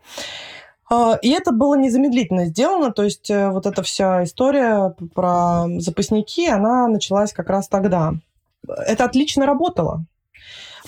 А, 0.88 1.18
и 1.20 1.30
это 1.30 1.52
было 1.52 1.74
незамедлительно 1.74 2.46
сделано, 2.46 2.92
то 2.92 3.02
есть 3.02 3.28
э, 3.28 3.50
вот 3.50 3.66
эта 3.66 3.82
вся 3.82 4.22
история 4.22 4.94
про 5.14 5.66
запасники, 5.78 6.48
она 6.48 6.86
началась 6.86 7.32
как 7.32 7.50
раз 7.50 7.66
тогда 7.68 8.14
это 8.68 9.04
отлично 9.04 9.46
работало. 9.46 10.04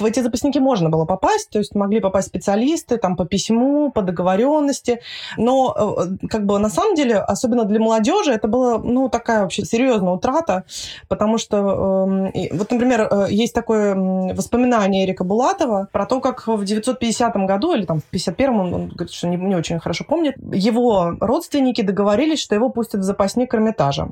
В 0.01 0.05
эти 0.05 0.21
запасники 0.21 0.59
можно 0.59 0.91
было 0.91 1.05
попасть, 1.05 1.51
то 1.51 1.59
есть 1.59 1.75
могли 1.75 2.01
попасть 2.01 2.29
специалисты 2.29 2.99
там 2.99 3.17
по 3.17 3.25
письму, 3.25 3.91
по 3.91 4.03
договоренности, 4.03 5.01
но 5.37 5.97
э, 5.99 6.27
как 6.29 6.47
бы 6.47 6.59
на 6.59 6.69
самом 6.69 6.95
деле, 6.95 7.17
особенно 7.17 7.65
для 7.65 7.81
молодежи, 7.81 8.33
это 8.33 8.47
была 8.49 8.79
ну 8.79 9.09
такая 9.09 9.43
вообще 9.43 9.65
серьезная 9.65 10.13
утрата, 10.13 10.65
потому 11.09 11.39
что 11.39 11.57
э, 12.33 12.49
вот, 12.53 12.71
например, 12.71 13.09
э, 13.11 13.27
есть 13.31 13.55
такое 13.55 13.95
воспоминание 14.35 15.05
Эрика 15.05 15.25
Булатова 15.25 15.89
про 15.93 16.07
то, 16.07 16.21
как 16.21 16.47
в 16.47 16.65
950 16.65 17.37
году 17.47 17.75
или 17.75 17.85
там 17.85 18.01
в 18.01 18.05
51 18.05 18.55
он, 18.55 18.75
он 18.75 18.89
говорит, 18.89 19.13
что 19.13 19.27
не, 19.27 19.37
не 19.37 19.57
очень 19.57 19.81
хорошо 19.81 20.05
помнит, 20.05 20.37
его 20.53 21.17
родственники 21.21 21.83
договорились, 21.83 22.41
что 22.41 22.55
его 22.55 22.69
пустят 22.71 23.01
в 23.01 23.05
запасник 23.05 23.55
Эрмитажа. 23.55 24.11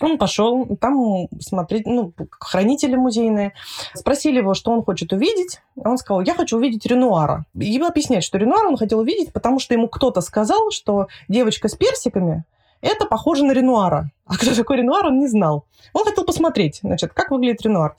Он 0.00 0.18
пошел 0.18 0.66
там 0.80 1.28
смотреть, 1.40 1.86
ну, 1.86 2.12
хранители 2.40 2.96
музейные. 2.96 3.52
Спросили 3.94 4.38
его, 4.38 4.54
что 4.54 4.70
он 4.70 4.82
хочет 4.82 5.12
увидеть. 5.12 5.60
Он 5.76 5.98
сказал, 5.98 6.22
я 6.22 6.34
хочу 6.34 6.56
увидеть 6.56 6.86
Ренуара. 6.86 7.44
И 7.54 7.78
объясняет, 7.78 8.24
что 8.24 8.38
Ренуара 8.38 8.68
он 8.68 8.76
хотел 8.76 9.00
увидеть, 9.00 9.32
потому 9.32 9.58
что 9.58 9.74
ему 9.74 9.88
кто-то 9.88 10.20
сказал, 10.20 10.70
что 10.70 11.08
девочка 11.28 11.68
с 11.68 11.74
персиками 11.74 12.44
это 12.82 13.06
похоже 13.06 13.44
на 13.44 13.52
Ренуара. 13.52 14.10
А 14.26 14.36
кто 14.36 14.54
такой 14.54 14.78
Ренуар, 14.78 15.06
он 15.06 15.20
не 15.20 15.28
знал. 15.28 15.66
Он 15.92 16.04
хотел 16.04 16.24
посмотреть, 16.24 16.80
значит, 16.82 17.12
как 17.14 17.30
выглядит 17.30 17.62
Ренуар. 17.62 17.94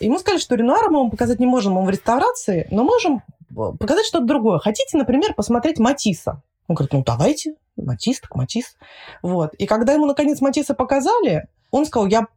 Ему 0.00 0.18
сказали, 0.18 0.40
что 0.40 0.56
Ренуара 0.56 0.90
мы 0.90 0.98
вам 0.98 1.10
показать 1.10 1.38
не 1.38 1.46
можем, 1.46 1.74
мы 1.74 1.84
в 1.84 1.90
реставрации, 1.90 2.66
но 2.70 2.82
можем 2.84 3.22
показать 3.54 4.06
что-то 4.06 4.26
другое. 4.26 4.58
Хотите, 4.58 4.98
например, 4.98 5.34
посмотреть 5.34 5.78
Матисса? 5.78 6.42
Он 6.66 6.74
говорит, 6.74 6.92
ну 6.92 7.04
давайте, 7.04 7.54
Матис 7.76 8.20
так 8.20 8.34
Матис. 8.34 8.76
Вот. 9.22 9.54
И 9.54 9.66
когда 9.66 9.92
ему, 9.92 10.06
наконец, 10.06 10.40
Матисса 10.40 10.74
показали, 10.74 11.48
он 11.70 11.86
сказал, 11.86 12.06
я 12.06 12.28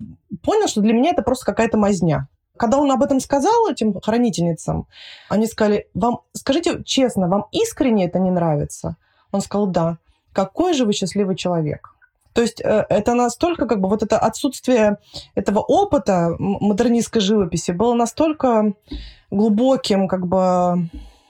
понял, 0.44 0.68
что 0.68 0.82
для 0.82 0.94
меня 0.94 1.12
это 1.12 1.22
просто 1.22 1.46
какая-то 1.46 1.78
мазня. 1.78 2.28
Когда 2.58 2.80
он 2.80 2.92
об 2.92 3.04
этом 3.04 3.20
сказал 3.20 3.70
этим 3.70 4.00
хранительницам, 4.02 4.88
они 5.30 5.46
сказали, 5.46 5.88
вам, 5.94 6.22
скажите 6.34 6.84
честно, 6.84 7.28
вам 7.28 7.46
искренне 7.52 8.06
это 8.06 8.20
не 8.20 8.32
нравится? 8.32 8.98
Он 9.32 9.42
сказал, 9.42 9.68
да. 9.68 9.98
Какой 10.34 10.74
же 10.74 10.86
вы 10.86 10.94
счастливый 10.94 11.36
человек. 11.36 11.94
То 12.38 12.42
есть 12.42 12.62
э, 12.62 12.86
это 12.90 13.16
настолько, 13.16 13.66
как 13.66 13.82
бы, 13.82 13.90
вот 13.90 14.04
это 14.04 14.20
отсутствие 14.20 14.98
этого 15.34 15.58
опыта 15.60 16.36
модернистской 16.38 17.20
живописи 17.20 17.72
было 17.72 17.96
настолько 17.96 18.74
глубоким, 19.32 20.08
как 20.08 20.28
бы, 20.28 20.90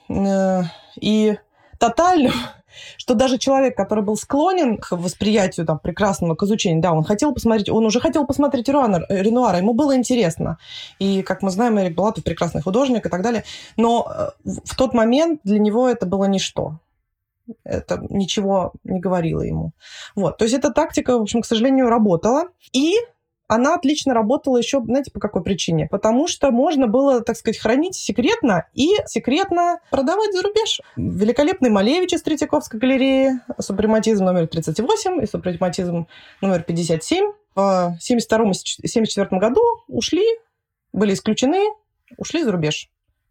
э, 0.10 0.63
и 1.00 1.38
тотальным, 1.80 2.34
что 2.97 3.13
даже 3.13 3.37
человек, 3.37 3.75
который 3.75 4.03
был 4.03 4.15
склонен 4.15 4.77
к 4.77 4.91
восприятию 4.91 5.65
там, 5.65 5.79
прекрасного, 5.79 6.35
к 6.35 6.43
изучению, 6.43 6.81
да, 6.81 6.93
он 6.93 7.03
хотел 7.03 7.33
посмотреть, 7.33 7.69
он 7.69 7.85
уже 7.85 7.99
хотел 7.99 8.25
посмотреть 8.25 8.67
Ренуара, 8.67 9.05
Ренуара, 9.09 9.57
ему 9.57 9.73
было 9.73 9.95
интересно. 9.95 10.57
И, 10.99 11.21
как 11.21 11.41
мы 11.41 11.49
знаем, 11.49 11.79
Эрик 11.79 11.95
Балатов 11.95 12.23
прекрасный 12.23 12.61
художник 12.61 13.05
и 13.05 13.09
так 13.09 13.21
далее. 13.21 13.43
Но 13.77 14.07
э, 14.09 14.49
в 14.65 14.75
тот 14.75 14.93
момент 14.93 15.41
для 15.43 15.59
него 15.59 15.87
это 15.87 16.05
было 16.05 16.25
ничто. 16.25 16.79
Это 17.63 18.05
ничего 18.09 18.73
не 18.83 18.99
говорило 18.99 19.41
ему. 19.41 19.71
Вот. 20.15 20.37
То 20.37 20.45
есть 20.45 20.55
эта 20.55 20.71
тактика, 20.71 21.17
в 21.17 21.21
общем, 21.21 21.41
к 21.41 21.45
сожалению, 21.45 21.89
работала. 21.89 22.45
И 22.73 22.95
она 23.47 23.75
отлично 23.75 24.13
работала 24.13 24.57
еще, 24.57 24.81
знаете, 24.83 25.12
по 25.12 25.19
какой 25.19 25.43
причине? 25.43 25.88
Потому 25.89 26.27
что 26.27 26.51
можно 26.51 26.88
было, 26.88 27.21
так 27.21 27.38
сказать, 27.38 27.57
хранить 27.60 27.95
секретно 27.95 28.67
и 28.73 28.89
секретно 29.05 29.79
продавать 29.89 30.33
за 30.33 30.43
рубеж. 30.43 30.81
Великолепный 30.95 31.69
Малевич 31.69 32.13
из 32.13 32.21
Третьяковской 32.21 32.79
галереи, 32.79 33.39
супрематизм 33.60 34.25
номер 34.25 34.47
38 34.47 35.23
и 35.23 35.25
супрематизм 35.27 36.07
номер 36.41 36.63
57 36.63 37.31
в 37.55 37.97
1972-1974 37.99 39.27
году 39.39 39.62
ушли, 39.88 40.25
были 40.91 41.13
исключены, 41.13 41.63
ушли 42.17 42.43
за 42.43 42.51
рубеж. 42.51 42.89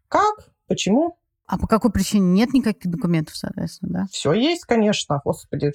Как? 0.09 0.49
Почему? 0.67 1.17
А 1.47 1.57
по 1.57 1.65
какой 1.65 1.91
причине 1.91 2.27
нет 2.27 2.53
никаких 2.53 2.91
документов, 2.91 3.37
соответственно, 3.37 3.91
да? 3.93 4.05
Все 4.11 4.33
есть, 4.33 4.65
конечно. 4.65 5.21
Господи. 5.23 5.71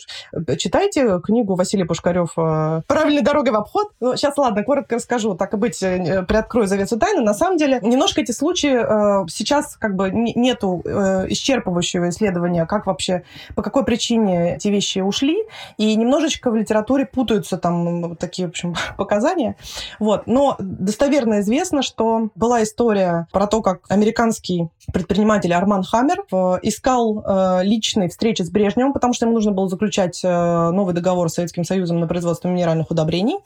Читайте 0.58 1.18
книгу 1.20 1.54
Василия 1.54 1.87
Пушкарев 1.87 2.35
э, 2.37 2.82
«Правильная 2.87 3.22
дорога 3.22 3.50
в 3.50 3.56
обход». 3.56 3.88
Ну, 3.98 4.14
сейчас, 4.14 4.37
ладно, 4.37 4.64
коротко 4.64 4.96
расскажу. 4.96 5.35
Так 5.35 5.54
и 5.54 5.56
быть, 5.56 5.82
э, 5.82 6.24
приоткрою 6.28 6.66
завесу 6.66 6.98
тайны. 6.98 7.22
На 7.22 7.32
самом 7.32 7.56
деле, 7.56 7.80
немножко 7.82 8.20
эти 8.20 8.32
случаи 8.32 8.74
э, 8.74 9.26
сейчас 9.30 9.76
как 9.76 9.96
бы 9.96 10.11
нету 10.11 10.82
исчерпывающего 10.85 12.11
исследования, 12.11 12.66
как 12.66 12.87
вообще, 12.87 13.22
по 13.54 13.62
какой 13.62 13.85
причине 13.87 14.56
эти 14.56 14.68
вещи 14.68 14.98
ушли. 14.98 15.38
И 15.78 15.94
немножечко 15.96 16.50
в 16.50 16.54
литературе 16.54 17.06
путаются 17.06 17.56
там 17.56 18.16
такие, 18.16 18.46
в 18.46 18.50
общем, 18.50 18.74
показания. 18.98 19.56
Вот. 19.98 20.26
Но 20.26 20.56
достоверно 20.58 21.40
известно, 21.40 21.80
что 21.80 22.28
была 22.35 22.62
история 22.62 23.26
про 23.32 23.46
то, 23.46 23.62
как 23.62 23.80
американский 23.88 24.68
предприниматель 24.92 25.52
Арман 25.62 25.85
Хаммер 25.85 26.25
э, 26.33 26.59
искал 26.62 27.22
э, 27.25 27.61
личной 27.62 28.09
встречи 28.09 28.42
с 28.42 28.51
Брежневым, 28.51 28.92
потому 28.92 29.14
что 29.14 29.27
ему 29.27 29.35
нужно 29.37 29.53
было 29.53 29.68
заключать 29.68 30.20
э, 30.25 30.70
новый 30.70 30.92
договор 30.92 31.31
с 31.31 31.35
Советским 31.35 31.62
Союзом 31.62 32.01
на 32.01 32.09
производство 32.09 32.48
минеральных 32.48 32.90
удобрений. 32.90 33.37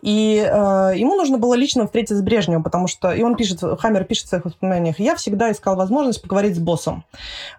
И 0.00 0.36
ему 0.36 1.16
нужно 1.16 1.38
было 1.38 1.54
лично 1.54 1.86
встретиться 1.86 2.16
с 2.16 2.22
Брежневым, 2.22 2.62
потому 2.62 2.86
что... 2.86 3.12
И 3.12 3.22
он 3.22 3.34
пишет, 3.34 3.60
Хаммер 3.80 4.04
пишет 4.04 4.26
в 4.26 4.28
своих 4.28 4.44
воспоминаниях, 4.44 5.00
«Я 5.00 5.16
всегда 5.16 5.50
искал 5.50 5.74
возможность 5.76 6.22
поговорить 6.22 6.54
с 6.54 6.58
боссом». 6.58 7.04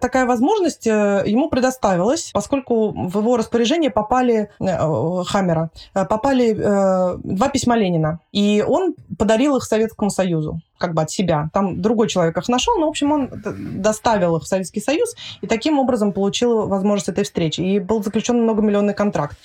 Такая 0.00 0.24
возможность 0.24 0.86
ему 0.86 1.50
предоставилась, 1.50 2.30
поскольку 2.32 2.90
в 2.90 3.18
его 3.18 3.36
распоряжение 3.36 3.90
попали 3.90 4.50
Хаммера, 4.58 5.70
попали 5.92 6.52
два 6.52 7.48
письма 7.48 7.76
Ленина. 7.76 8.20
И 8.32 8.64
он 8.66 8.94
подарил 9.18 9.56
их 9.56 9.64
Советскому 9.64 10.10
Союзу 10.10 10.60
как 10.78 10.94
бы 10.94 11.02
от 11.02 11.10
себя. 11.10 11.50
Там 11.52 11.80
другой 11.82 12.08
человек 12.08 12.36
их 12.36 12.48
нашел, 12.48 12.78
но, 12.78 12.86
в 12.86 12.90
общем, 12.90 13.12
он 13.12 13.30
доставил 13.82 14.36
их 14.36 14.44
в 14.44 14.46
Советский 14.46 14.80
Союз 14.80 15.14
и 15.40 15.46
таким 15.46 15.78
образом 15.78 16.12
получил 16.12 16.66
возможность 16.66 17.08
этой 17.08 17.24
встречи. 17.24 17.60
И 17.60 17.78
был 17.78 18.02
заключен 18.02 18.42
многомиллионный 18.42 18.94
контракт. 18.94 19.36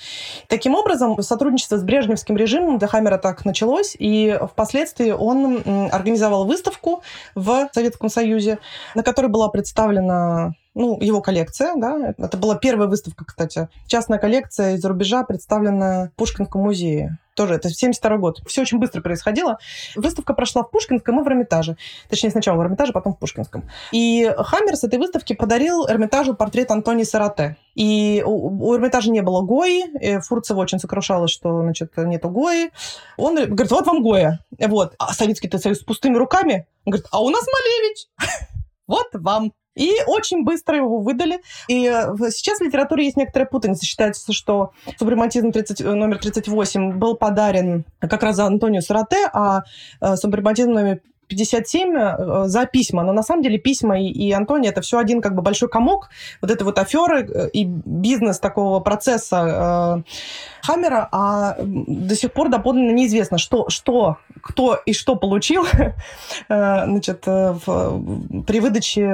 Таким 0.48 0.74
образом, 0.74 1.20
сотрудничество 1.22 1.76
с 1.76 1.82
брежневским 1.82 2.36
режимом 2.36 2.78
для 2.78 2.88
Хаммера 2.88 3.18
так 3.18 3.44
началось, 3.44 3.96
и 3.98 4.38
впоследствии 4.50 5.10
он 5.10 5.62
организовал 5.92 6.46
выставку 6.46 7.02
в 7.34 7.68
Советском 7.72 8.08
Союзе, 8.08 8.58
на 8.94 9.02
которой 9.02 9.26
была 9.26 9.48
представлена 9.48 10.54
ну, 10.74 11.00
его 11.00 11.20
коллекция, 11.20 11.74
да, 11.76 12.14
это 12.18 12.36
была 12.36 12.56
первая 12.56 12.88
выставка, 12.88 13.24
кстати, 13.24 13.68
частная 13.86 14.18
коллекция 14.18 14.74
из-за 14.74 14.88
рубежа, 14.88 15.22
представленная 15.22 16.08
в 16.08 16.12
Пушкинском 16.14 16.62
музее. 16.62 17.18
Тоже 17.34 17.54
это 17.54 17.68
72 17.68 18.16
год. 18.18 18.40
Все 18.46 18.62
очень 18.62 18.78
быстро 18.78 19.00
происходило. 19.00 19.58
Выставка 19.96 20.34
прошла 20.34 20.62
в 20.62 20.70
Пушкинском 20.70 21.20
и 21.20 21.24
в 21.24 21.26
Эрмитаже. 21.26 21.76
Точнее, 22.08 22.30
сначала 22.30 22.58
в 22.58 22.62
Эрмитаже, 22.62 22.92
потом 22.92 23.14
в 23.14 23.18
Пушкинском. 23.18 23.68
И 23.90 24.32
Хаммер 24.36 24.76
с 24.76 24.84
этой 24.84 25.00
выставки 25.00 25.32
подарил 25.32 25.86
Эрмитажу 25.88 26.34
портрет 26.34 26.70
Антони 26.70 27.02
Сарате. 27.02 27.56
И 27.74 28.22
у, 28.24 28.68
у 28.68 28.76
Эрмитажа 28.76 29.10
не 29.10 29.20
было 29.20 29.42
Гои. 29.42 29.82
И 30.00 30.18
Фурцева 30.20 30.60
очень 30.60 30.78
сокрушалась, 30.78 31.32
что, 31.32 31.62
значит, 31.62 31.96
нету 31.96 32.28
Гои. 32.28 32.70
Он 33.16 33.34
говорит, 33.34 33.72
вот 33.72 33.86
вам 33.86 34.02
Гоя. 34.02 34.38
Вот. 34.60 34.94
А 34.98 35.12
Советский 35.12 35.50
Союз 35.58 35.78
с 35.78 35.82
пустыми 35.82 36.16
руками? 36.16 36.68
Он 36.84 36.92
говорит, 36.92 37.08
а 37.10 37.20
у 37.20 37.30
нас 37.30 37.44
Малевич. 37.44 38.06
Вот 38.86 39.08
вам. 39.14 39.50
И 39.74 39.90
очень 40.06 40.44
быстро 40.44 40.76
его 40.76 41.00
выдали. 41.00 41.40
И 41.68 41.86
э, 41.86 42.14
сейчас 42.30 42.58
в 42.58 42.62
литературе 42.62 43.04
есть 43.04 43.16
некоторая 43.16 43.48
путаница. 43.48 43.84
Считается, 43.84 44.32
что 44.32 44.72
субрематизм 44.98 45.52
30, 45.52 45.80
э, 45.80 45.94
номер 45.94 46.18
38 46.18 46.92
был 46.92 47.16
подарен 47.16 47.84
как 47.98 48.22
раз 48.22 48.38
Антонио 48.38 48.80
Сарате, 48.80 49.28
а 49.32 49.62
э, 50.00 50.16
субрематизм 50.16 50.70
номер 50.72 51.00
57 51.34 51.96
э, 51.96 52.44
за 52.46 52.66
письма, 52.66 53.02
но 53.02 53.12
на 53.12 53.22
самом 53.22 53.42
деле 53.42 53.58
письма 53.58 54.00
и, 54.00 54.06
и 54.06 54.32
Антони 54.32 54.68
это 54.68 54.80
все 54.80 54.98
один 54.98 55.20
как 55.20 55.34
бы 55.34 55.42
большой 55.42 55.68
комок. 55.68 56.08
Вот 56.40 56.50
этой 56.50 56.62
вот 56.62 56.78
аферы 56.78 57.26
э, 57.26 57.48
и 57.50 57.64
бизнес 57.64 58.38
такого 58.38 58.80
процесса 58.80 60.04
э, 60.06 60.66
Хаммера, 60.66 61.08
а 61.10 61.56
до 61.60 62.14
сих 62.14 62.32
пор 62.32 62.48
доподлинно 62.48 62.92
неизвестно, 62.92 63.38
что, 63.38 63.68
что, 63.68 64.18
кто 64.40 64.78
и 64.86 64.92
что 64.92 65.16
получил 65.16 65.66
э, 66.48 66.84
значит, 66.86 67.26
в, 67.26 68.42
при 68.46 68.60
выдаче 68.60 69.06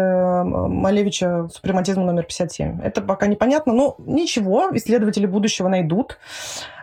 Малевича 0.45 1.49
супрематизма 1.53 2.05
номер 2.05 2.25
57. 2.25 2.83
Это 2.83 3.01
пока 3.01 3.27
непонятно, 3.27 3.73
но 3.73 3.97
ничего, 3.99 4.69
исследователи 4.73 5.27
будущего 5.27 5.69
найдут 5.69 6.19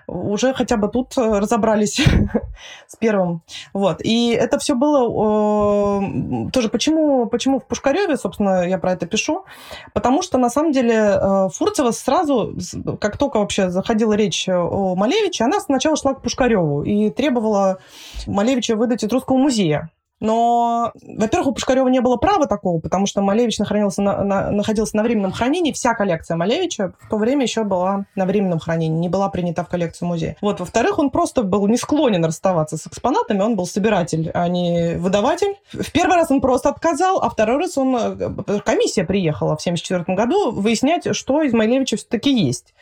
уже 0.08 0.54
хотя 0.54 0.78
бы 0.78 0.88
тут 0.88 1.18
э, 1.18 1.40
разобрались 1.40 2.00
с 2.88 2.96
первым. 2.96 3.42
Вот. 3.74 4.02
И 4.02 4.30
это 4.30 4.58
все 4.58 4.74
было 4.74 6.02
э, 6.02 6.50
тоже 6.52 6.70
почему, 6.70 7.28
почему 7.28 7.60
в 7.60 7.66
Пушкареве, 7.66 8.18
собственно, 8.18 8.68
я 8.68 8.78
про 8.78 8.94
это 8.94 9.06
пишу, 9.06 9.46
потому 9.94 10.22
что 10.22 10.38
на 10.38 10.50
самом 10.50 10.72
деле 10.72 10.96
э, 10.96 11.50
Фурцева 11.54 11.92
сразу, 11.92 12.56
как 13.00 13.18
только 13.18 13.40
вообще 13.40 13.70
заходила 13.70 14.14
речь 14.14 14.48
о 14.48 14.96
Малевиче, 14.96 15.44
она 15.44 15.60
сначала 15.60 15.98
шла 15.98 16.14
к 16.14 16.22
Пушкареву 16.22 16.84
и 16.84 17.10
требовала 17.10 17.80
Малевича 18.26 18.76
выдать 18.76 19.04
из 19.04 19.12
Русского 19.12 19.38
музея. 19.38 19.92
Но, 20.20 20.94
во-первых, 21.02 21.50
у 21.50 21.54
Пушкарева 21.54 21.88
не 21.88 22.02
было 22.02 22.18
права 22.18 22.48
такого, 22.48 22.80
потому 22.80 23.06
что 23.06 23.22
Малевич 23.22 23.60
находился 23.60 24.02
на, 24.02 24.24
на, 24.24 24.52
находился 24.52 24.98
на 24.98 25.04
временном 25.04 25.32
хранении. 25.32 25.72
Вся 25.72 25.94
коллекция 25.94 26.38
Малевича 26.38 26.94
в 27.00 27.10
то 27.10 27.18
время 27.18 27.44
еще 27.44 27.64
была 27.64 28.06
на 28.16 28.26
временном 28.26 28.60
хранении, 28.60 28.98
не 28.98 29.10
была 29.10 29.30
принята 29.30 29.64
в 29.64 29.68
коллекцию 29.68 30.08
музея. 30.08 30.36
Вот, 30.42 30.60
во-вторых, 30.60 30.98
он 30.98 31.12
просто 31.12 31.44
был 31.44 31.68
не 31.68 31.78
склонен 31.78 32.26
расставаться 32.26 32.78
с 32.78 32.88
экспонатами, 32.88 33.42
он 33.42 33.56
был 33.56 33.68
собиратель, 33.68 34.32
а 34.34 34.48
не 34.48 34.96
выдаватель. 34.98 35.56
В 35.72 35.92
первый 35.92 36.16
раз 36.16 36.32
он 36.32 36.42
просто 36.42 36.70
отказал, 36.70 37.20
а 37.22 37.30
второй 37.30 37.58
раз 37.58 37.78
он... 37.78 37.96
Э, 37.96 38.60
комиссия 38.66 39.04
приехала 39.04 39.56
в 39.56 39.62
1974 39.62 40.16
году 40.16 40.52
выяснять, 40.52 41.16
что 41.16 41.44
из 41.44 41.54
Малевича 41.54 41.98
все-таки 41.98 42.34
есть 42.34 42.74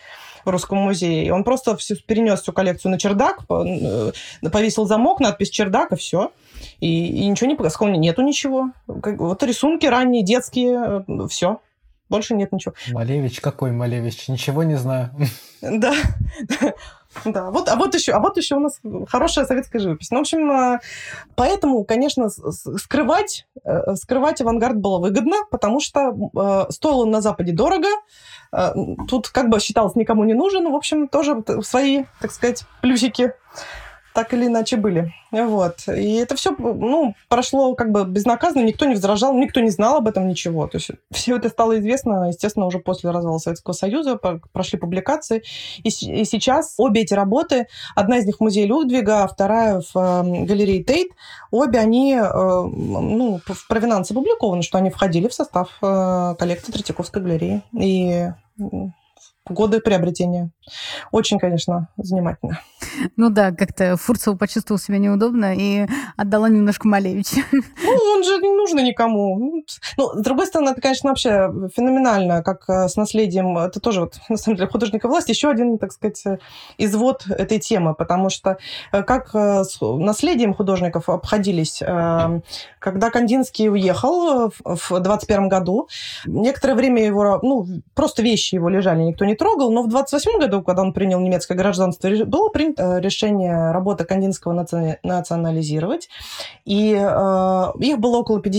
в 0.46 0.50
Русском 0.50 0.78
музее. 0.78 1.26
И 1.26 1.30
он 1.30 1.44
просто 1.44 1.76
все, 1.78 1.96
перенес 1.96 2.42
всю 2.42 2.54
коллекцию 2.54 2.92
на 2.92 3.00
чердак, 3.00 3.40
э, 3.50 4.12
повесил 4.52 4.86
замок, 4.86 5.20
надпись 5.20 5.50
«Чердак» 5.50 5.92
и 5.92 5.96
все. 5.96 6.32
И, 6.80 7.08
и 7.24 7.28
ничего 7.28 7.50
не 7.50 7.70
сказал, 7.70 7.94
нету 7.96 8.22
ничего. 8.22 8.70
Вот 8.88 9.44
рисунки 9.44 9.86
ранние, 9.86 10.24
детские, 10.24 11.04
э, 11.08 11.28
все. 11.28 11.60
Больше 12.10 12.36
нет 12.36 12.52
ничего. 12.52 12.76
Малевич, 12.92 13.42
какой 13.42 13.72
Малевич? 13.72 14.28
Ничего 14.28 14.64
не 14.64 14.76
знаю. 14.76 15.10
Да, 15.62 15.96
да. 17.24 17.52
Вот, 17.52 17.70
а 17.70 17.76
вот 17.76 17.96
еще, 17.96 18.12
а 18.12 18.20
вот 18.20 18.38
еще 18.38 18.56
у 18.56 18.60
нас 18.60 18.80
хорошая 19.08 19.46
советская 19.46 19.82
живопись. 19.82 20.12
Ну, 20.12 20.18
в 20.18 20.22
общем, 20.22 20.52
э, 20.52 20.80
поэтому, 21.36 21.84
конечно, 21.86 22.30
скрывать, 22.30 23.48
э, 23.64 23.96
скрывать 23.96 24.42
авангард 24.42 24.78
было 24.78 25.00
выгодно, 25.00 25.38
потому 25.50 25.80
что 25.80 26.14
стоило 26.70 27.06
на 27.06 27.22
Западе 27.22 27.52
дорого, 27.52 27.88
тут 29.08 29.30
как 29.30 29.50
бы 29.50 29.60
считалось 29.60 29.96
никому 29.96 30.24
не 30.24 30.34
нужен, 30.34 30.72
в 30.72 30.76
общем, 30.76 31.08
тоже 31.08 31.44
свои, 31.62 32.06
так 32.22 32.32
сказать, 32.32 32.64
плюсики 32.82 33.34
так 34.16 34.34
или 34.34 34.48
иначе 34.48 34.78
были. 34.78 35.14
Вот. 35.32 35.88
И 35.90 36.14
это 36.16 36.36
все 36.36 36.56
ну, 36.58 37.16
прошло 37.28 37.76
как 37.76 37.92
бы 37.92 38.06
безнаказанно, 38.06 38.64
никто 38.64 38.86
не 38.86 38.96
возражал, 38.96 39.34
никто 39.38 39.60
не 39.60 39.70
знал 39.70 39.98
об 39.98 40.08
этом 40.08 40.28
ничего. 40.28 40.68
То 40.68 40.78
есть 40.78 40.92
все 41.12 41.36
это 41.36 41.50
стало 41.50 41.78
известно, 41.80 42.30
естественно, 42.30 42.66
уже 42.66 42.80
после 42.80 43.12
развала 43.12 43.38
Советского 43.38 43.74
Союза, 43.74 44.16
прошли 44.16 44.80
публикации. 44.80 45.44
И, 45.84 45.90
и 45.90 46.24
сейчас 46.24 46.76
обе 46.78 47.02
эти 47.02 47.14
работы, 47.14 47.68
одна 47.94 48.18
из 48.18 48.26
них 48.26 48.38
в 48.38 48.40
музее 48.40 48.66
Людвига, 48.66 49.24
а 49.24 49.28
вторая 49.28 49.82
в 49.82 49.98
э, 49.98 50.46
галерее 50.46 50.82
Тейт, 50.82 51.12
обе 51.52 51.80
они 51.80 52.14
э, 52.14 52.24
ну, 52.24 53.42
в 53.46 53.68
провинансе 53.68 54.14
опубликованы, 54.14 54.62
что 54.62 54.78
они 54.78 54.90
входили 54.90 55.28
в 55.28 55.34
состав 55.34 55.70
э, 55.82 56.36
коллекции 56.40 56.72
Третьяковской 56.72 57.22
галереи. 57.22 57.62
И 57.78 58.30
годы 59.48 59.80
приобретения. 59.80 60.52
Очень, 61.12 61.40
конечно, 61.40 61.90
занимательно. 61.98 62.60
Ну 63.18 63.30
да, 63.30 63.52
как-то 63.52 63.98
Фурцева 63.98 64.36
почувствовал 64.36 64.80
себя 64.80 64.98
неудобно 64.98 65.56
и 65.56 65.88
отдала 66.18 66.50
немножко 66.50 66.88
Малевича. 66.88 67.42
Ну, 67.52 67.92
он 68.14 68.24
же 68.24 68.40
нужно 68.66 68.80
никому. 68.80 69.64
Ну, 69.98 70.10
с 70.14 70.22
другой 70.24 70.48
стороны, 70.48 70.72
это, 70.72 70.82
конечно, 70.82 71.10
вообще 71.10 71.52
феноменально, 71.76 72.42
как 72.42 72.68
э, 72.68 72.88
с 72.88 72.96
наследием. 72.96 73.58
Это 73.58 73.80
тоже, 73.80 74.02
вот, 74.02 74.16
на 74.30 74.38
самом 74.38 74.58
деле, 74.58 74.70
художника 74.70 75.08
власти 75.08 75.32
еще 75.32 75.50
один, 75.50 75.78
так 75.78 75.92
сказать, 75.92 76.24
извод 76.80 77.28
этой 77.28 77.60
темы, 77.60 77.94
потому 77.94 78.30
что 78.30 78.58
э, 78.92 79.04
как 79.04 79.36
э, 79.36 79.64
с 79.64 79.80
наследием 79.82 80.54
художников 80.56 81.10
обходились, 81.10 81.84
когда 82.80 83.10
Кандинский 83.10 83.70
уехал 83.70 84.52
в 84.64 85.00
21 85.00 85.50
году, 85.50 85.88
некоторое 86.26 86.76
время 86.76 87.06
его, 87.06 87.40
ну, 87.44 87.68
просто 87.94 88.24
вещи 88.24 88.56
его 88.56 88.70
лежали, 88.70 89.04
никто 89.04 89.26
не 89.26 89.36
трогал, 89.36 89.72
но 89.72 89.84
в 89.84 89.90
28 89.90 90.40
году, 90.40 90.62
когда 90.64 90.82
он 90.82 90.94
принял 90.94 91.20
немецкое 91.20 91.58
гражданство, 91.58 92.10
было 92.26 92.50
принято 92.50 93.00
решение 93.00 93.72
работы 93.72 94.06
Кандинского 94.06 94.54
национализировать, 95.04 96.10
и 96.66 96.92
их 96.92 98.00
было 98.00 98.18
около 98.18 98.42
50 98.42 98.55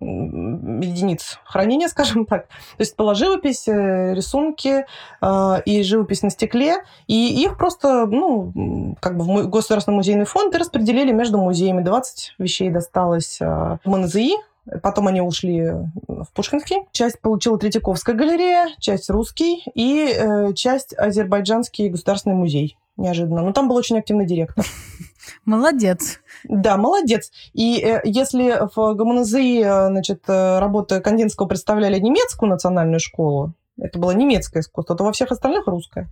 единиц 0.00 1.38
хранения, 1.44 1.88
скажем 1.88 2.26
так. 2.26 2.48
То 2.48 2.80
есть 2.80 2.96
была 2.96 3.14
живопись, 3.14 3.68
э, 3.68 4.14
рисунки 4.14 4.84
э, 5.20 5.62
и 5.64 5.82
живопись 5.82 6.22
на 6.22 6.30
стекле, 6.30 6.76
и 7.06 7.42
их 7.42 7.56
просто, 7.56 8.06
ну, 8.06 8.96
как 9.00 9.16
бы 9.16 9.24
в 9.24 9.48
Государственный 9.48 9.96
музейный 9.96 10.24
фонд 10.24 10.54
и 10.54 10.58
распределили 10.58 11.12
между 11.12 11.38
музеями. 11.38 11.82
20 11.82 12.34
вещей 12.38 12.70
досталось 12.70 13.38
э, 13.40 13.78
МНЗИ, 13.84 14.34
Потом 14.82 15.06
они 15.06 15.20
ушли 15.20 15.70
в 16.08 16.26
Пушкинский. 16.34 16.88
Часть 16.90 17.20
получила 17.20 17.56
Третьяковская 17.58 18.16
галерея, 18.16 18.68
часть 18.80 19.08
русский 19.10 19.62
и 19.74 20.12
э, 20.12 20.52
часть 20.54 20.92
Азербайджанский 20.98 21.88
государственный 21.88 22.34
музей. 22.34 22.76
Неожиданно. 22.96 23.42
Но 23.42 23.52
там 23.52 23.68
был 23.68 23.76
очень 23.76 23.98
активный 23.98 24.26
директор. 24.26 24.64
Молодец. 25.44 26.20
Да, 26.44 26.76
молодец. 26.76 27.30
И 27.52 27.80
э, 27.80 28.00
если 28.04 28.58
в 28.74 28.94
ГМНЗИ, 28.94 29.62
э, 29.62 29.86
значит, 29.88 30.22
э, 30.28 30.58
работы 30.58 31.00
Кандинского 31.00 31.46
представляли 31.46 31.98
немецкую 31.98 32.50
национальную 32.50 33.00
школу, 33.00 33.54
это 33.78 33.98
было 33.98 34.12
немецкое 34.12 34.62
искусство, 34.62 34.96
то 34.96 35.04
во 35.04 35.12
всех 35.12 35.30
остальных 35.30 35.66
русское. 35.66 36.08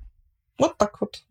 Вот 0.59 0.77
так 0.77 1.01
вот. 1.01 1.25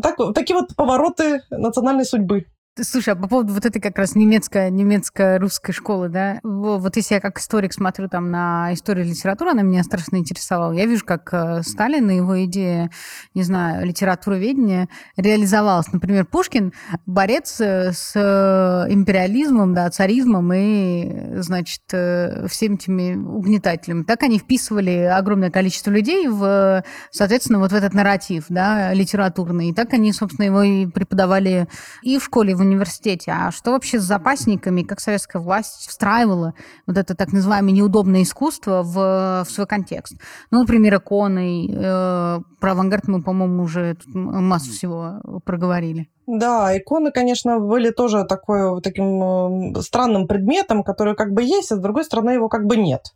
Так, 0.00 0.16
такие 0.34 0.58
вот 0.58 0.74
повороты 0.76 1.42
национальной 1.50 2.04
судьбы. 2.04 2.46
Слушай, 2.82 3.10
а 3.10 3.16
по 3.16 3.28
поводу 3.28 3.52
вот 3.52 3.64
этой 3.64 3.80
как 3.80 3.96
раз 3.98 4.16
немецкой, 4.16 4.68
немецкой 4.68 5.38
русской 5.38 5.70
школы, 5.70 6.08
да, 6.08 6.40
вот 6.42 6.96
если 6.96 7.14
я 7.14 7.20
как 7.20 7.38
историк 7.38 7.72
смотрю 7.72 8.08
там 8.08 8.32
на 8.32 8.74
историю 8.74 9.06
литературы, 9.06 9.52
она 9.52 9.62
меня 9.62 9.84
страшно 9.84 10.16
интересовала. 10.16 10.72
Я 10.72 10.86
вижу, 10.86 11.04
как 11.04 11.32
э, 11.32 11.62
Сталин 11.62 12.10
и 12.10 12.16
его 12.16 12.44
идея, 12.46 12.90
не 13.32 13.44
знаю, 13.44 13.86
литературоведения 13.86 14.88
реализовалась. 15.16 15.92
Например, 15.92 16.24
Пушкин 16.24 16.72
борец 17.06 17.60
э, 17.60 17.92
с 17.92 18.10
э, 18.16 18.92
империализмом, 18.92 19.72
да, 19.72 19.88
царизмом 19.90 20.52
и, 20.52 21.40
значит, 21.42 21.84
всеми 21.86 22.74
этими 22.74 23.14
угнетателями. 23.14 24.02
Так 24.02 24.24
они 24.24 24.40
вписывали 24.40 25.08
огромное 25.12 25.52
количество 25.52 25.92
людей 25.92 26.26
в, 26.26 26.82
соответственно, 27.12 27.60
вот 27.60 27.70
в 27.70 27.74
этот 27.76 27.94
нарратив, 27.94 28.46
да, 28.48 28.92
литературный. 28.92 29.68
И 29.68 29.72
так 29.72 29.92
они, 29.92 30.12
собственно, 30.12 30.46
его 30.46 30.62
и 30.64 30.86
преподавали 30.86 31.68
и 32.02 32.18
в 32.18 32.24
школе, 32.24 32.50
и 32.50 32.54
в 32.56 32.63
университете, 32.64 33.32
а 33.32 33.50
что 33.50 33.72
вообще 33.72 33.98
с 34.00 34.04
запасниками, 34.04 34.82
как 34.82 35.00
советская 35.00 35.40
власть 35.40 35.88
встраивала 35.88 36.54
вот 36.86 36.98
это 36.98 37.14
так 37.14 37.32
называемое 37.32 37.72
неудобное 37.72 38.22
искусство 38.22 38.82
в, 38.82 39.44
в 39.44 39.50
свой 39.50 39.66
контекст. 39.66 40.20
Ну, 40.50 40.60
например, 40.60 40.96
иконы, 40.96 41.68
э, 41.70 42.40
про 42.60 42.72
авангард 42.72 43.08
мы, 43.08 43.22
по-моему, 43.22 43.62
уже 43.62 43.96
массу 44.06 44.70
всего 44.70 45.20
проговорили. 45.44 46.08
Да, 46.26 46.76
иконы, 46.76 47.10
конечно, 47.12 47.60
были 47.60 47.90
тоже 47.90 48.24
такой, 48.24 48.80
таким 48.80 49.74
странным 49.82 50.26
предметом, 50.26 50.82
который 50.82 51.14
как 51.14 51.32
бы 51.32 51.42
есть, 51.42 51.70
а 51.70 51.76
с 51.76 51.78
другой 51.78 52.04
стороны 52.04 52.30
его 52.30 52.48
как 52.48 52.66
бы 52.66 52.78
нет. 52.78 53.12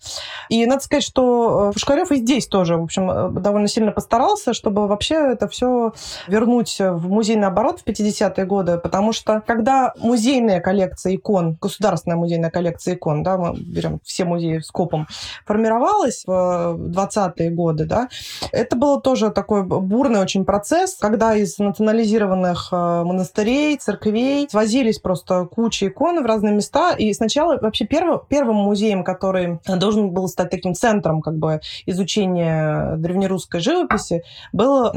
И 0.50 0.64
надо 0.66 0.82
сказать, 0.82 1.04
что 1.04 1.70
э, 1.70 1.72
Пушкарев 1.72 2.12
и 2.12 2.16
здесь 2.16 2.46
тоже, 2.46 2.76
в 2.76 2.82
общем, 2.82 3.10
э, 3.10 3.30
довольно 3.30 3.66
сильно 3.66 3.92
постарался, 3.92 4.52
чтобы 4.52 4.86
вообще 4.86 5.14
это 5.14 5.48
все 5.48 5.92
вернуть 6.26 6.76
в 6.78 7.08
музейный 7.08 7.46
оборот 7.46 7.80
в 7.80 7.86
50-е 7.86 8.44
годы, 8.44 8.76
потому 8.76 9.14
что 9.14 9.42
когда 9.46 9.94
музейная 9.98 10.60
коллекция 10.60 11.14
икон, 11.14 11.56
государственная 11.60 12.18
музейная 12.18 12.50
коллекция 12.50 12.94
икон, 12.94 13.22
да, 13.22 13.38
мы 13.38 13.56
берем 13.58 14.00
все 14.04 14.26
музеи 14.26 14.58
скопом, 14.58 15.06
формировалась 15.46 16.24
в 16.26 16.30
20-е 16.30 17.50
годы, 17.50 17.86
да, 17.86 18.08
это 18.52 18.76
было 18.76 19.00
тоже 19.00 19.30
такой 19.30 19.64
бурный 19.64 20.20
очень 20.20 20.44
процесс, 20.44 20.96
когда 21.00 21.34
из 21.34 21.58
национализированных 21.58 22.68
э, 22.70 22.97
монастырей, 23.04 23.76
церквей. 23.76 24.48
Свозились 24.50 24.98
просто 24.98 25.44
куча 25.46 25.88
икон 25.88 26.22
в 26.22 26.26
разные 26.26 26.54
места. 26.54 26.94
И 26.94 27.12
сначала 27.12 27.58
вообще 27.60 27.86
первым, 27.86 28.20
первым 28.28 28.56
музеем, 28.56 29.04
который 29.04 29.60
должен 29.66 30.10
был 30.10 30.28
стать 30.28 30.50
таким 30.50 30.74
центром 30.74 31.22
как 31.22 31.36
бы 31.36 31.60
изучения 31.86 32.96
древнерусской 32.96 33.60
живописи, 33.60 34.22
был 34.52 34.90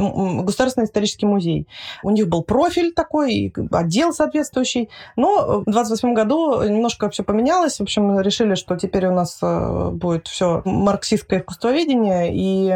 Государственный 0.44 0.86
исторический 0.86 1.26
музей. 1.26 1.68
У 2.04 2.10
них 2.10 2.28
был 2.28 2.44
профиль 2.44 2.94
такой, 2.94 3.54
отдел 3.72 4.14
соответствующий. 4.14 4.90
Но 5.16 5.64
в 5.66 5.72
28 5.72 6.14
году 6.14 6.62
немножко 6.64 7.10
все 7.10 7.24
поменялось. 7.24 7.78
В 7.78 7.82
общем, 7.82 8.20
решили, 8.20 8.56
что 8.56 8.76
теперь 8.78 9.08
у 9.08 9.14
нас 9.14 9.40
э, 9.42 9.90
будет 9.92 10.28
все 10.28 10.62
марксистское 10.66 11.40
искусствоведение, 11.40 12.34
и 12.34 12.76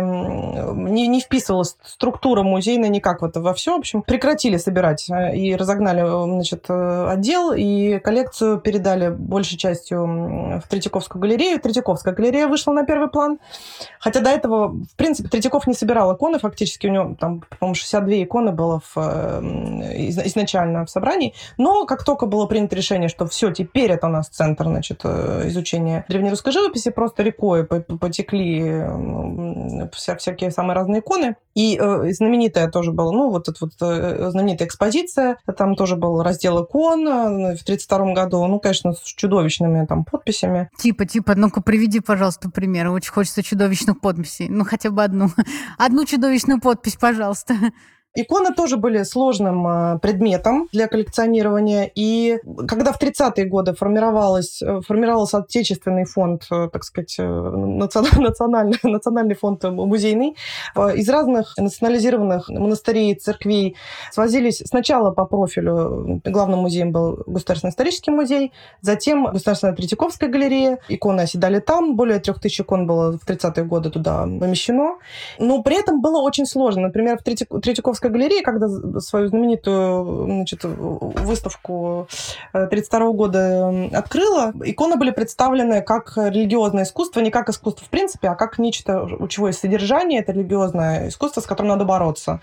не, 0.92 1.08
не 1.08 1.20
вписывалась 1.20 1.78
структура 1.84 2.44
музейная 2.44 2.90
никак 2.90 3.22
вот 3.22 3.38
во 3.38 3.54
все. 3.54 3.76
В 3.76 3.80
общем, 3.80 4.02
прекратили 4.02 4.58
собирать 4.58 5.08
и 5.34 5.56
разогнали 5.56 6.02
значит, 6.02 6.66
отдел, 6.70 7.54
и 7.54 8.00
коллекцию 8.00 8.60
передали 8.60 9.10
большей 9.10 9.58
частью 9.58 10.06
в 10.06 10.64
Третьяковскую 10.70 11.22
галерею. 11.22 11.60
Третьяковская 11.60 12.14
галерея 12.14 12.48
вышла 12.48 12.72
на 12.72 12.86
первый 12.86 13.10
план. 13.10 13.40
Хотя 14.00 14.22
до 14.22 14.30
этого, 14.30 14.70
в 14.70 14.96
принципе, 14.96 15.30
Третьяков 15.30 15.68
не 15.68 15.74
собирал 15.74 16.16
иконы, 16.16 16.40
фактически 16.40 16.88
у 16.88 16.92
него 16.92 17.16
там, 17.20 17.44
по-моему, 17.60 17.76
62 17.76 18.24
иконы 18.24 18.52
было 18.52 18.82
в, 18.94 18.98
изначально 18.98 20.86
в 20.86 20.90
собрании. 20.90 21.34
Но 21.58 21.86
как 21.86 22.04
только 22.04 22.26
было 22.26 22.46
принято 22.46 22.76
решение, 22.76 23.10
что 23.10 23.28
все, 23.28 23.52
теперь 23.52 23.92
это 23.92 24.08
у 24.08 24.10
нас 24.10 24.28
центр 24.28 24.66
значит, 24.66 25.02
э, 25.04 25.44
изучения 25.48 26.06
древнерусской 26.08 26.52
живописи, 26.52 26.92
просто 26.92 27.24
рекой 27.24 27.66
потекли 27.66 28.84
вся, 29.92 30.16
всякие 30.18 30.52
самые 30.52 30.76
разные 30.76 31.00
иконы. 31.00 31.36
И 31.54 31.80
э, 31.80 32.12
знаменитая 32.12 32.70
тоже 32.70 32.92
была, 32.92 33.12
ну, 33.12 33.30
вот 33.30 33.48
эта 33.48 33.58
вот 33.62 33.72
э, 33.82 34.30
знаменитая 34.30 34.68
экспозиция 34.68 35.05
экспозиция. 35.06 35.38
Там 35.58 35.76
тоже 35.76 35.96
был 35.96 36.22
раздел 36.22 36.64
икон 36.64 37.06
в 37.06 37.62
1932 37.62 38.14
году. 38.14 38.46
Ну, 38.48 38.60
конечно, 38.60 38.94
с 38.94 39.04
чудовищными 39.04 39.86
там 39.86 40.04
подписями. 40.04 40.70
Типа, 40.78 41.06
типа, 41.06 41.36
ну-ка, 41.36 41.62
приведи, 41.62 42.00
пожалуйста, 42.00 42.50
пример. 42.50 42.90
Очень 42.90 43.12
хочется 43.12 43.44
чудовищных 43.44 44.00
подписей. 44.02 44.50
Ну, 44.50 44.64
хотя 44.66 44.90
бы 44.90 45.04
одну. 45.04 45.30
Одну 45.78 46.06
чудовищную 46.06 46.60
подпись, 46.60 46.96
пожалуйста. 46.96 47.56
Иконы 48.18 48.54
тоже 48.54 48.78
были 48.78 49.04
сложным 49.04 49.68
э, 49.68 50.00
предметом 50.00 50.70
для 50.72 50.88
коллекционирования. 50.88 51.92
И 51.96 52.40
когда 52.66 52.94
в 52.94 53.02
30-е 53.02 53.46
годы 53.46 53.74
формировалось, 53.74 54.62
э, 54.62 54.80
формировался 54.88 55.40
отечественный 55.40 56.06
фонд, 56.06 56.48
э, 56.50 56.70
так 56.72 56.86
сказать, 56.86 57.16
национальный, 57.20 58.80
национальный 58.84 59.36
фонд 59.36 59.64
музейный, 59.66 60.36
из 60.96 61.10
разных 61.10 61.58
национализированных 61.58 62.48
монастырей, 62.48 63.16
церквей 63.16 63.76
свозились 64.12 64.64
сначала 64.66 65.12
по 65.12 65.26
профилю. 65.26 66.22
Главным 66.24 66.60
музеем 66.60 66.92
был 66.94 67.24
Государственный 67.28 67.72
исторический 67.72 68.12
музей, 68.12 68.54
затем 68.82 69.26
Государственная 69.26 69.76
Третьяковская 69.76 70.30
галерея. 70.30 70.80
Иконы 70.88 71.22
оседали 71.22 71.60
там. 71.60 71.98
Более 71.98 72.20
трех 72.20 72.40
тысяч 72.40 72.62
икон 72.62 72.88
было 72.88 73.18
в 73.18 73.28
30-е 73.28 73.66
годы 73.66 73.90
туда 73.90 74.22
помещено. 74.24 74.98
Но 75.40 75.62
при 75.64 75.78
этом 75.78 76.02
было 76.02 76.22
очень 76.22 76.46
сложно. 76.46 76.84
Например, 76.84 77.18
в 77.18 77.24
Третьяковской 77.24 78.05
Московской 78.06 78.10
галереи, 78.12 78.44
когда 78.44 78.68
свою 79.00 79.28
знаменитую 79.28 80.26
значит, 80.26 80.64
выставку 80.64 82.08
1932 82.54 83.12
года 83.12 83.90
открыла, 83.94 84.54
иконы 84.64 84.96
были 84.96 85.12
представлены 85.12 85.82
как 85.82 86.14
религиозное 86.18 86.84
искусство, 86.84 87.22
не 87.22 87.32
как 87.32 87.50
искусство 87.50 87.86
в 87.86 87.90
принципе, 87.90 88.30
а 88.30 88.36
как 88.36 88.60
нечто, 88.60 89.04
у 89.04 89.28
чего 89.28 89.48
есть 89.48 89.60
содержание, 89.60 90.22
это 90.22 90.32
религиозное 90.32 91.10
искусство, 91.10 91.42
с 91.42 91.46
которым 91.46 91.70
надо 91.70 91.86
бороться. 91.86 92.42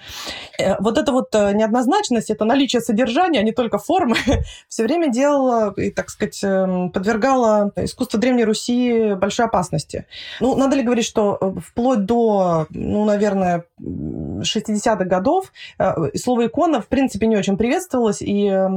Э, 0.59 0.77
вот 0.81 0.99
эта 0.99 1.13
вот 1.13 1.35
э, 1.35 1.53
неоднозначность, 1.55 2.31
это 2.31 2.45
наличие 2.45 2.83
содержания, 2.83 3.41
а 3.41 3.43
не 3.43 3.53
только 3.53 3.79
формы, 3.79 4.17
все 4.69 4.85
время 4.85 5.11
делала 5.11 5.73
и, 5.77 5.91
так 5.91 6.11
сказать, 6.11 6.41
эм, 6.45 6.91
подвергала 6.91 7.73
искусство 7.77 8.19
Древней 8.19 8.45
Руси 8.45 9.15
большой 9.15 9.47
опасности. 9.47 10.07
Ну, 10.41 10.57
надо 10.57 10.77
ли 10.77 10.83
говорить, 10.83 11.07
что 11.07 11.39
э, 11.41 11.61
вплоть 11.61 12.05
до, 12.05 12.67
ну, 12.71 13.05
наверное, 13.05 13.65
60-х 13.83 15.05
годов 15.05 15.53
Э, 15.79 16.17
слово 16.17 16.47
икона, 16.47 16.81
в 16.81 16.87
принципе, 16.87 17.27
не 17.27 17.37
очень 17.37 17.57
приветствовалось. 17.57 18.23
И, 18.23 18.47
э, 18.47 18.69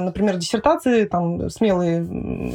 например, 0.00 0.36
диссертации 0.36 1.04
там 1.04 1.50
смелые 1.50 2.02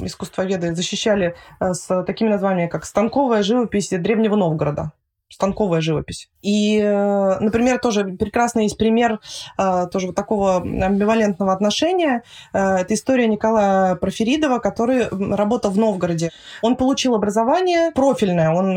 искусствоведы 0.06 0.76
защищали 0.76 1.36
э, 1.60 1.74
с 1.74 2.04
такими 2.04 2.30
названиями, 2.30 2.70
как 2.70 2.86
«Станковая 2.86 3.44
живопись 3.44 3.90
Древнего 3.90 4.36
Новгорода». 4.36 4.92
Станковая 5.30 5.82
живопись. 5.82 6.30
И, 6.42 6.80
э, 6.80 7.40
например, 7.40 7.80
тоже 7.80 8.06
прекрасный 8.06 8.64
есть 8.64 8.78
пример 8.78 9.20
э, 9.58 9.88
тоже 9.92 10.08
вот 10.08 10.16
такого 10.16 10.58
амбивалентного 10.58 11.52
отношения. 11.52 12.24
Э, 12.54 12.78
это 12.78 12.94
история 12.94 13.28
Николая 13.28 13.96
Проферидова, 13.96 14.60
который 14.60 15.08
работал 15.10 15.72
в 15.72 15.78
Новгороде. 15.78 16.32
Он 16.62 16.78
получил 16.78 17.16
образование 17.16 17.92
профильное, 17.92 18.52
он 18.52 18.68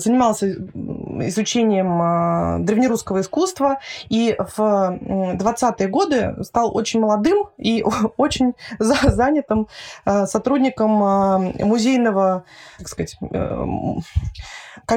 занимался 0.00 0.46
изучением 1.26 2.64
древнерусского 2.64 3.20
искусства 3.20 3.78
и 4.08 4.34
в 4.38 4.60
20-е 4.60 5.88
годы 5.88 6.36
стал 6.42 6.74
очень 6.74 7.00
молодым 7.00 7.48
и 7.58 7.84
очень 8.16 8.54
занятым 8.78 9.68
сотрудником 10.04 10.90
музейного, 11.60 12.44
так 12.78 12.88
сказать, 12.88 13.16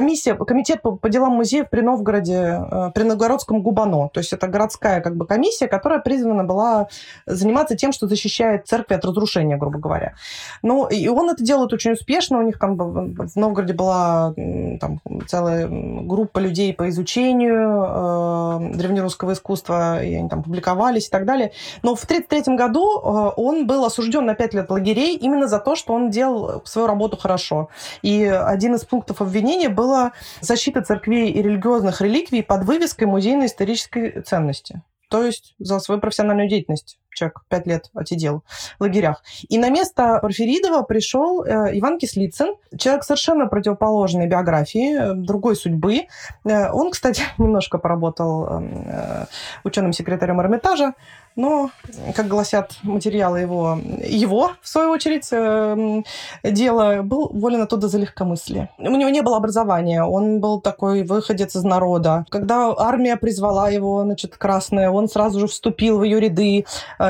комиссия, 0.06 0.34
комитет 0.36 0.82
по, 0.82 0.92
по 0.92 1.08
делам 1.08 1.32
музеев 1.32 1.68
при 1.68 1.80
Новгороде, 1.80 2.60
э, 2.70 2.90
при 2.94 3.02
Новгородском 3.02 3.60
Губано. 3.60 4.08
То 4.08 4.20
есть 4.20 4.32
это 4.32 4.46
городская 4.46 5.00
как 5.00 5.16
бы 5.16 5.26
комиссия, 5.26 5.66
которая 5.66 5.98
призвана 5.98 6.44
была 6.44 6.86
заниматься 7.26 7.74
тем, 7.74 7.90
что 7.90 8.06
защищает 8.06 8.68
церкви 8.68 8.94
от 8.94 9.04
разрушения, 9.04 9.56
грубо 9.56 9.80
говоря. 9.80 10.14
Ну, 10.62 10.86
и 10.86 11.08
он 11.08 11.28
это 11.28 11.42
делает 11.42 11.72
очень 11.72 11.92
успешно. 11.92 12.38
У 12.38 12.42
них 12.42 12.60
там 12.60 12.76
в 12.76 13.36
Новгороде 13.36 13.72
была 13.72 14.32
там, 14.80 15.00
целая 15.26 15.66
группа 15.68 16.38
людей 16.38 16.72
по 16.72 16.88
изучению 16.88 17.84
э, 17.88 18.76
древнерусского 18.76 19.32
искусства, 19.32 20.04
и 20.04 20.14
они 20.14 20.28
там 20.28 20.44
публиковались 20.44 21.08
и 21.08 21.10
так 21.10 21.24
далее. 21.24 21.50
Но 21.82 21.96
в 21.96 22.04
1933 22.04 22.54
году 22.54 23.00
э, 23.00 23.32
он 23.36 23.66
был 23.66 23.84
осужден 23.84 24.24
на 24.24 24.34
5 24.34 24.54
лет 24.54 24.70
лагерей 24.70 25.16
именно 25.16 25.48
за 25.48 25.58
то, 25.58 25.74
что 25.74 25.94
он 25.94 26.10
делал 26.10 26.62
свою 26.64 26.86
работу 26.86 27.16
хорошо. 27.16 27.70
И 28.02 28.24
один 28.24 28.76
из 28.76 28.84
пунктов 28.84 29.20
обвинения 29.20 29.68
была 29.96 30.12
защита 30.40 30.82
церквей 30.82 31.30
и 31.30 31.42
религиозных 31.42 32.00
реликвий 32.00 32.42
под 32.42 32.64
вывеской 32.64 33.06
музейно-исторической 33.06 34.22
ценности. 34.22 34.82
То 35.08 35.24
есть 35.24 35.54
за 35.58 35.78
свою 35.78 36.00
профессиональную 36.00 36.48
деятельность 36.48 36.98
человек 37.16 37.40
пять 37.48 37.66
лет 37.66 37.90
отсидел 37.94 38.44
в 38.78 38.82
лагерях. 38.82 39.22
И 39.48 39.58
на 39.58 39.70
место 39.70 40.18
Порфиридова 40.20 40.82
пришел 40.82 41.42
э, 41.42 41.78
Иван 41.78 41.98
Кислицын, 41.98 42.54
человек 42.78 43.04
совершенно 43.04 43.46
противоположной 43.46 44.26
биографии, 44.26 44.94
э, 44.94 45.14
другой 45.14 45.56
судьбы. 45.56 46.02
Э, 46.44 46.70
он, 46.70 46.90
кстати, 46.90 47.22
немножко 47.38 47.78
поработал 47.78 48.46
эм, 48.46 49.26
ученым 49.64 49.92
секретарем 49.92 50.40
Эрмитажа, 50.40 50.94
но, 51.36 51.70
как 52.14 52.28
гласят 52.28 52.78
материалы 52.82 53.40
его, 53.40 53.78
его, 54.04 54.52
в 54.62 54.68
свою 54.68 54.90
очередь, 54.90 55.28
э, 55.30 56.02
дело, 56.42 57.02
был 57.02 57.28
волен 57.32 57.60
оттуда 57.60 57.88
за 57.88 57.98
легкомыслие. 57.98 58.70
У 58.78 58.96
него 58.96 59.10
не 59.10 59.20
было 59.20 59.36
образования, 59.36 60.02
он 60.02 60.40
был 60.40 60.60
такой 60.62 61.02
выходец 61.02 61.54
из 61.54 61.62
народа. 61.62 62.24
Когда 62.30 62.74
армия 62.76 63.16
призвала 63.16 63.68
его, 63.68 64.02
значит, 64.02 64.36
красная, 64.36 64.90
он 64.90 65.08
сразу 65.08 65.40
же 65.40 65.46
вступил 65.46 65.98
в 65.98 66.04
ее 66.04 66.20
ряды 66.20 66.64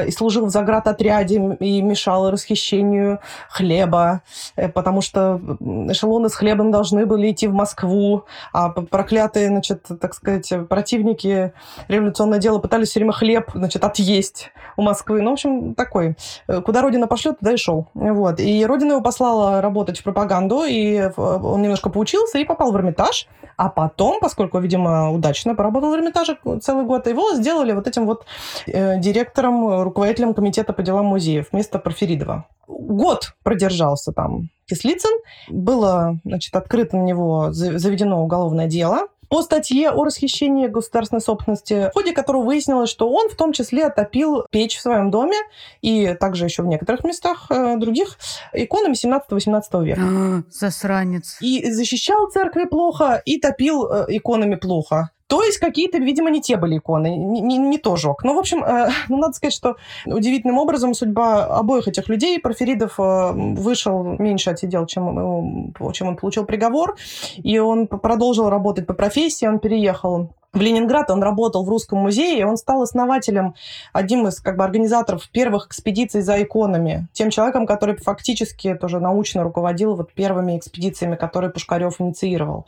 и 0.04 0.10
служил 0.10 0.46
в 0.46 0.50
заградотряде 0.50 1.56
и 1.60 1.82
мешал 1.82 2.30
расхищению 2.30 3.20
хлеба, 3.48 4.22
э, 4.56 4.68
потому 4.68 5.00
что 5.00 5.40
эшелоны 5.88 6.28
с 6.28 6.34
хлебом 6.34 6.70
должны 6.70 7.06
были 7.06 7.30
идти 7.30 7.46
в 7.46 7.54
Москву, 7.54 8.24
а 8.52 8.70
проклятые, 8.70 9.48
значит, 9.48 9.86
так 10.00 10.14
сказать, 10.14 10.52
противники 10.68 11.52
революционное 11.88 12.38
дело 12.38 12.58
пытались 12.58 12.90
все 12.90 13.00
время 13.00 13.12
хлеб, 13.12 13.50
значит, 13.54 13.84
отъесть 13.84 14.26
есть 14.26 14.50
у 14.76 14.82
Москвы. 14.82 15.22
Ну, 15.22 15.30
в 15.30 15.32
общем, 15.34 15.74
такой. 15.74 16.16
Э, 16.48 16.60
куда 16.60 16.82
Родина 16.82 17.06
пошлет, 17.06 17.38
туда 17.38 17.52
и 17.52 17.56
шел. 17.56 17.86
Вот. 17.94 18.40
И 18.40 18.66
Родина 18.66 18.92
его 18.92 19.00
послала 19.00 19.60
работать 19.60 19.98
в 19.98 20.02
пропаганду, 20.02 20.64
и 20.64 21.10
он 21.16 21.62
немножко 21.62 21.90
поучился 21.90 22.38
и 22.38 22.44
попал 22.44 22.72
в 22.72 22.76
Эрмитаж. 22.76 23.28
А 23.56 23.68
потом, 23.68 24.20
поскольку, 24.20 24.58
видимо, 24.58 25.10
удачно 25.10 25.54
поработал 25.54 25.90
в 25.90 25.94
Эрмитаже 25.94 26.36
целый 26.60 26.84
год, 26.84 27.06
его 27.06 27.34
сделали 27.34 27.72
вот 27.72 27.86
этим 27.86 28.06
вот 28.06 28.26
э, 28.66 28.98
директором, 28.98 29.85
руководителем 29.86 30.34
комитета 30.34 30.72
по 30.72 30.82
делам 30.82 31.06
музеев 31.06 31.48
вместо 31.52 31.78
Порфиридова. 31.78 32.46
Год 32.68 33.34
продержался 33.42 34.12
там 34.12 34.50
Кислицын. 34.66 35.18
Было, 35.48 36.18
значит, 36.24 36.54
открыто 36.54 36.96
на 36.96 37.02
него 37.02 37.48
заведено 37.52 38.22
уголовное 38.22 38.66
дело 38.66 39.08
по 39.28 39.42
статье 39.42 39.90
о 39.90 40.04
расхищении 40.04 40.66
государственной 40.66 41.20
собственности, 41.20 41.88
в 41.90 41.92
ходе 41.92 42.12
которого 42.12 42.42
выяснилось, 42.42 42.90
что 42.90 43.10
он 43.10 43.28
в 43.28 43.36
том 43.36 43.52
числе 43.52 43.86
отопил 43.86 44.44
печь 44.50 44.76
в 44.76 44.80
своем 44.80 45.10
доме 45.10 45.36
и 45.80 46.14
также 46.14 46.44
еще 46.44 46.62
в 46.62 46.66
некоторых 46.66 47.04
местах 47.04 47.46
э, 47.50 47.76
других 47.76 48.18
иконами 48.52 48.94
17-18 48.94 49.84
века. 49.84 50.00
А, 50.02 50.42
засранец. 50.50 51.38
И 51.40 51.70
защищал 51.70 52.28
церкви 52.30 52.64
плохо, 52.64 53.20
и 53.24 53.38
топил 53.38 53.86
э, 53.86 54.06
иконами 54.08 54.54
плохо. 54.56 55.10
То 55.28 55.42
есть 55.42 55.58
какие-то, 55.58 55.98
видимо, 55.98 56.30
не 56.30 56.40
те 56.40 56.56
были 56.56 56.78
иконы, 56.78 57.16
не, 57.16 57.40
не, 57.40 57.58
не 57.58 57.78
то 57.78 57.96
жег. 57.96 58.22
Ну, 58.22 58.34
в 58.34 58.38
общем, 58.38 58.62
э, 58.62 58.90
ну, 59.08 59.16
надо 59.18 59.32
сказать, 59.32 59.54
что 59.54 59.76
удивительным 60.04 60.58
образом 60.58 60.94
судьба 60.94 61.44
обоих 61.46 61.88
этих 61.88 62.08
людей, 62.08 62.38
Порфиридов 62.38 63.00
э, 63.00 63.32
вышел, 63.32 64.02
меньше 64.18 64.50
отсидел, 64.50 64.86
чем, 64.86 65.74
чем 65.92 66.08
он 66.08 66.16
получил 66.16 66.44
приговор, 66.44 66.96
и 67.36 67.58
он 67.58 67.86
продолжил 67.88 68.48
работать 68.48 68.86
по 68.86 68.94
профессии, 68.94 69.46
он 69.46 69.58
переехал 69.58 70.30
в 70.52 70.60
Ленинград, 70.60 71.10
он 71.10 71.22
работал 71.22 71.64
в 71.64 71.68
Русском 71.68 71.98
музее, 71.98 72.46
он 72.46 72.56
стал 72.56 72.82
основателем, 72.82 73.54
одним 73.92 74.26
из 74.26 74.40
как 74.40 74.56
бы, 74.56 74.64
организаторов 74.64 75.28
первых 75.30 75.66
экспедиций 75.66 76.22
за 76.22 76.42
иконами, 76.42 77.08
тем 77.12 77.30
человеком, 77.30 77.66
который 77.66 77.96
фактически 77.96 78.74
тоже 78.74 79.00
научно 79.00 79.42
руководил 79.42 79.94
вот 79.94 80.12
первыми 80.12 80.58
экспедициями, 80.58 81.16
которые 81.16 81.50
Пушкарев 81.50 82.00
инициировал 82.00 82.66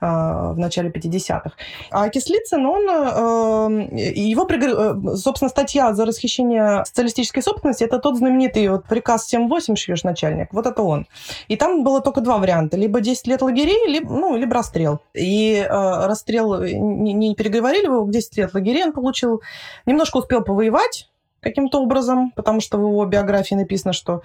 э, 0.00 0.06
в 0.06 0.56
начале 0.58 0.90
50-х. 0.90 1.52
А 1.90 2.08
Кислицын, 2.08 2.64
он, 2.66 2.82
э, 2.88 4.12
его, 4.14 5.16
собственно, 5.16 5.48
статья 5.48 5.94
за 5.94 6.04
расхищение 6.04 6.84
социалистической 6.84 7.42
собственности, 7.42 7.84
это 7.84 7.98
тот 7.98 8.16
знаменитый 8.16 8.68
вот 8.68 8.84
приказ 8.84 9.32
7-8 9.32 9.76
шьешь 9.76 10.04
начальник, 10.04 10.52
вот 10.52 10.66
это 10.66 10.82
он. 10.82 11.06
И 11.48 11.56
там 11.56 11.84
было 11.84 12.00
только 12.00 12.20
два 12.20 12.38
варианта, 12.38 12.76
либо 12.76 13.00
10 13.00 13.26
лет 13.26 13.42
лагерей, 13.42 13.88
либо, 13.88 14.12
ну, 14.12 14.36
либо 14.36 14.54
расстрел. 14.54 15.00
И 15.14 15.66
э, 15.66 16.06
расстрел 16.06 16.62
не, 16.62 17.11
не 17.12 17.34
переговорили 17.34 17.84
его, 17.84 18.08
10 18.10 18.36
лет 18.36 18.54
лагерей 18.54 18.84
он 18.84 18.92
получил, 18.92 19.42
немножко 19.86 20.18
успел 20.18 20.42
повоевать 20.42 21.08
каким-то 21.40 21.82
образом, 21.82 22.30
потому 22.36 22.60
что 22.60 22.78
в 22.78 22.82
его 22.82 23.04
биографии 23.04 23.54
написано, 23.54 23.92
что 23.92 24.22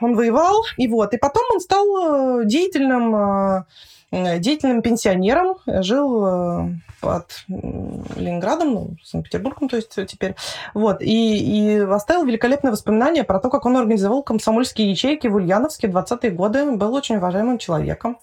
он 0.00 0.14
воевал, 0.14 0.64
и 0.76 0.88
вот. 0.88 1.14
И 1.14 1.16
потом 1.16 1.44
он 1.52 1.60
стал 1.60 2.40
э, 2.40 2.44
деятельным, 2.44 3.64
э, 4.10 4.38
деятельным 4.38 4.82
пенсионером, 4.82 5.56
жил 5.66 6.26
э, 6.26 6.68
под 7.00 7.44
Ленинградом, 7.48 8.74
ну, 8.74 8.96
Санкт-Петербургом, 9.02 9.68
то 9.68 9.76
есть 9.76 9.96
теперь. 10.06 10.34
Вот. 10.74 11.02
И, 11.02 11.76
и 11.76 11.78
оставил 11.78 12.24
великолепное 12.24 12.72
воспоминание 12.72 13.24
про 13.24 13.40
то, 13.40 13.48
как 13.48 13.64
он 13.64 13.76
организовал 13.76 14.22
комсомольские 14.22 14.90
ячейки 14.90 15.28
в 15.28 15.36
Ульяновске 15.36 15.88
в 15.88 15.96
20-е 15.96 16.30
годы. 16.30 16.70
Был 16.72 16.94
очень 16.94 17.16
уважаемым 17.16 17.58
человеком. 17.58 18.18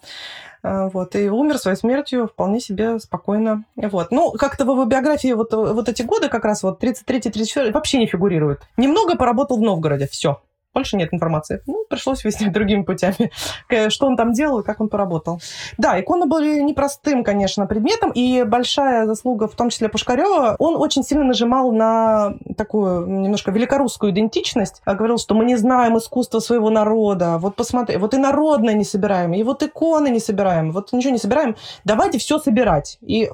А, 0.62 0.90
вот, 0.90 1.16
и 1.16 1.30
умер 1.30 1.58
своей 1.58 1.78
смертью 1.78 2.28
вполне 2.28 2.60
себе 2.60 3.00
спокойно. 3.00 3.66
Вот. 3.76 4.12
Ну, 4.12 4.32
как-то 4.32 4.66
в 4.66 4.70
его 4.70 4.86
биографии 4.86 5.34
вот, 5.34 5.54
вот 5.54 5.88
эти 5.90 6.02
годы, 6.02 6.30
как 6.30 6.46
раз 6.46 6.64
вот 6.64 6.84
33-34, 6.84 7.72
вообще 7.72 7.98
не 7.98 8.08
фигурируют. 8.08 8.62
Немного 8.78 9.16
поработал 9.16 9.58
в 9.58 9.62
Новгороде, 9.62 10.08
все. 10.08 10.42
Больше 10.74 10.98
нет 10.98 11.14
информации. 11.14 11.62
Ну, 11.66 11.86
пришлось 11.90 12.24
выяснять 12.24 12.52
другими 12.54 12.84
путями, 12.84 13.32
что 13.90 14.06
он 14.06 14.16
там 14.16 14.34
делал 14.34 14.60
и 14.60 14.64
как 14.64 14.82
он 14.82 14.90
поработал. 14.90 15.42
Да, 15.78 16.00
иконы 16.00 16.26
были 16.26 16.60
непростым, 16.60 17.24
конечно, 17.24 17.66
предметом, 17.66 18.12
и 18.12 18.44
большая 18.44 19.06
заслуга, 19.06 19.48
в 19.48 19.56
том 19.56 19.70
числе 19.70 19.90
Пушкарева, 19.90 20.56
он 20.60 20.76
очень 20.76 21.04
сильно 21.04 21.24
нажимал 21.24 21.72
на 21.72 22.36
такую 22.58 23.08
немножко 23.08 23.52
великорусскую 23.52 24.12
идентичность, 24.12 24.82
а 24.86 24.94
говорил, 24.94 25.18
что 25.18 25.36
мы 25.36 25.46
не 25.46 25.56
знаем 25.56 25.98
искусство 25.98 26.40
своего 26.40 26.70
народа, 26.70 27.38
вот 27.40 27.56
посмотри, 27.56 27.98
вот 27.98 28.14
и 28.14 28.18
народное 28.18 28.74
не 28.74 28.84
собираем, 28.84 29.34
и 29.34 29.44
вот 29.44 29.64
иконы 29.64 30.10
не 30.10 30.20
собираем, 30.20 30.72
вот 30.72 30.94
ничего 30.94 31.12
не 31.12 31.20
собираем, 31.20 31.56
давайте 31.84 32.20
все 32.20 32.38
собирать. 32.40 32.98
И 33.02 33.30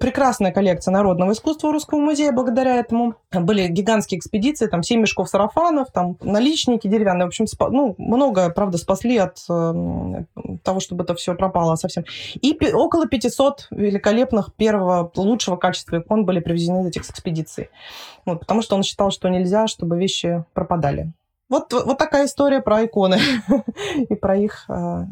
прекрасная 0.00 0.52
коллекция 0.52 0.92
народного 0.92 1.32
искусства 1.32 1.72
Русского 1.72 2.00
музея 2.00 2.32
благодаря 2.32 2.76
этому. 2.76 3.14
Были 3.32 3.68
гигантские 3.68 4.18
экспедиции, 4.18 4.66
там 4.66 4.82
7 4.82 5.00
мешков 5.00 5.28
сарафанов, 5.28 5.88
там 5.92 6.15
наличники 6.22 6.88
деревянные. 6.88 7.24
В 7.26 7.28
общем, 7.28 7.44
спа- 7.44 7.70
ну, 7.70 7.94
много, 7.98 8.50
правда, 8.50 8.78
спасли 8.78 9.16
от 9.16 9.38
э, 9.48 10.24
того, 10.62 10.80
чтобы 10.80 11.04
это 11.04 11.14
все 11.14 11.34
пропало 11.34 11.76
совсем. 11.76 12.04
И 12.40 12.54
пи- 12.54 12.72
около 12.72 13.06
500 13.06 13.68
великолепных 13.70 14.54
первого, 14.54 15.10
лучшего 15.16 15.56
качества 15.56 15.98
икон 15.98 16.24
были 16.24 16.40
привезены 16.40 16.82
из 16.82 16.86
этих 16.86 17.10
экспедиций. 17.10 17.70
Вот, 18.24 18.40
потому 18.40 18.62
что 18.62 18.76
он 18.76 18.82
считал, 18.82 19.10
что 19.10 19.28
нельзя, 19.28 19.66
чтобы 19.66 19.98
вещи 19.98 20.44
пропадали. 20.54 21.12
Вот, 21.48 21.72
вот 21.72 21.96
такая 21.96 22.26
история 22.26 22.60
про 22.60 22.84
иконы 22.84 23.18
и 23.94 24.14
про 24.16 24.36
их 24.36 24.64
э, 24.68 25.04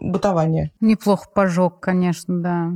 бытование. 0.00 0.72
Неплохо 0.80 1.28
пожег, 1.34 1.80
конечно, 1.80 2.40
да. 2.40 2.70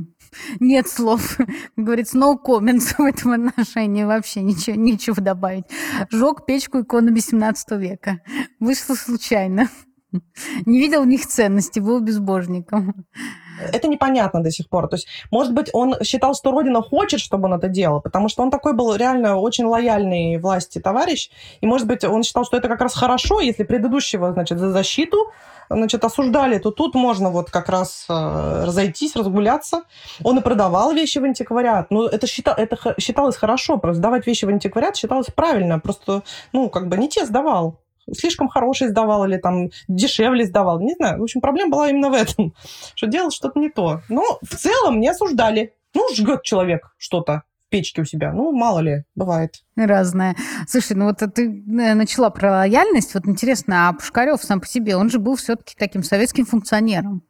Нет 0.59 0.87
слов. 0.87 1.37
Говорится, 1.75 2.17
no 2.17 2.35
comments 2.35 2.95
в 2.97 3.01
этом 3.01 3.47
отношении. 3.47 4.03
Вообще 4.03 4.41
ничего, 4.41 4.75
нечего 4.75 5.17
добавить. 5.21 5.65
Жег 6.11 6.45
печку 6.45 6.81
иконы 6.81 7.11
18 7.11 7.71
века. 7.71 8.19
Вышло 8.59 8.93
случайно. 8.93 9.67
Не 10.65 10.79
видел 10.79 11.03
в 11.03 11.07
них 11.07 11.25
ценности, 11.25 11.79
был 11.79 11.99
безбожником. 11.99 13.05
Это 13.73 13.87
непонятно 13.87 14.43
до 14.43 14.51
сих 14.51 14.69
пор. 14.69 14.87
То 14.87 14.95
есть, 14.95 15.07
может 15.31 15.53
быть, 15.53 15.69
он 15.73 15.95
считал, 16.03 16.35
что 16.35 16.51
Родина 16.51 16.81
хочет, 16.81 17.19
чтобы 17.19 17.45
он 17.45 17.53
это 17.53 17.67
делал, 17.67 18.01
потому 18.01 18.29
что 18.29 18.43
он 18.43 18.51
такой 18.51 18.73
был 18.73 18.95
реально 18.95 19.37
очень 19.37 19.65
лояльный 19.65 20.37
власти 20.37 20.79
товарищ, 20.79 21.29
и, 21.61 21.67
может 21.67 21.87
быть, 21.87 22.03
он 22.03 22.23
считал, 22.23 22.45
что 22.45 22.57
это 22.57 22.67
как 22.67 22.81
раз 22.81 22.93
хорошо, 22.93 23.39
если 23.39 23.63
предыдущего, 23.63 24.33
значит, 24.33 24.59
за 24.59 24.71
защиту 24.71 25.31
значит, 25.69 26.03
осуждали, 26.03 26.59
то 26.59 26.71
тут 26.71 26.95
можно 26.95 27.29
вот 27.29 27.51
как 27.51 27.69
раз 27.69 28.05
э, 28.09 28.63
разойтись, 28.65 29.15
разгуляться. 29.15 29.83
Он 30.23 30.37
и 30.39 30.41
продавал 30.41 30.93
вещи 30.93 31.19
в 31.19 31.23
антиквариат. 31.23 31.91
Ну, 31.91 32.05
это, 32.05 32.27
считал, 32.27 32.55
это 32.55 32.77
считалось 32.99 33.35
хорошо, 33.35 33.77
просто 33.77 33.97
сдавать 33.99 34.27
вещи 34.27 34.45
в 34.45 34.49
антиквариат 34.49 34.95
считалось 34.95 35.27
правильно. 35.27 35.79
Просто, 35.79 36.23
ну, 36.53 36.69
как 36.69 36.87
бы 36.87 36.97
не 36.97 37.09
те 37.09 37.25
сдавал 37.25 37.79
слишком 38.13 38.47
хороший 38.47 38.89
сдавал 38.89 39.25
или 39.25 39.37
там 39.37 39.69
дешевле 39.87 40.45
сдавал. 40.45 40.79
Не 40.79 40.93
знаю. 40.93 41.19
В 41.19 41.23
общем, 41.23 41.41
проблема 41.41 41.71
была 41.71 41.89
именно 41.89 42.09
в 42.09 42.13
этом, 42.13 42.53
что 42.95 43.07
делал 43.07 43.31
что-то 43.31 43.59
не 43.59 43.69
то. 43.69 44.01
Но 44.09 44.23
в 44.41 44.55
целом 44.55 44.99
не 44.99 45.09
осуждали. 45.09 45.73
Ну, 45.93 46.07
жгет 46.13 46.43
человек 46.43 46.93
что-то 46.97 47.43
в 47.65 47.69
печке 47.69 48.01
у 48.01 48.05
себя. 48.05 48.31
Ну, 48.33 48.51
мало 48.51 48.79
ли, 48.79 49.03
бывает. 49.15 49.63
Разное. 49.75 50.35
Слушай, 50.67 50.95
ну 50.95 51.05
вот 51.05 51.17
ты 51.33 51.45
э, 51.45 51.93
начала 51.93 52.29
про 52.29 52.51
лояльность. 52.51 53.13
Вот 53.13 53.27
интересно, 53.27 53.89
а 53.89 53.93
Пушкарев 53.93 54.41
сам 54.41 54.61
по 54.61 54.67
себе, 54.67 54.95
он 54.95 55.09
же 55.09 55.19
был 55.19 55.35
все-таки 55.35 55.75
таким 55.77 56.03
советским 56.03 56.45
функционером. 56.45 57.23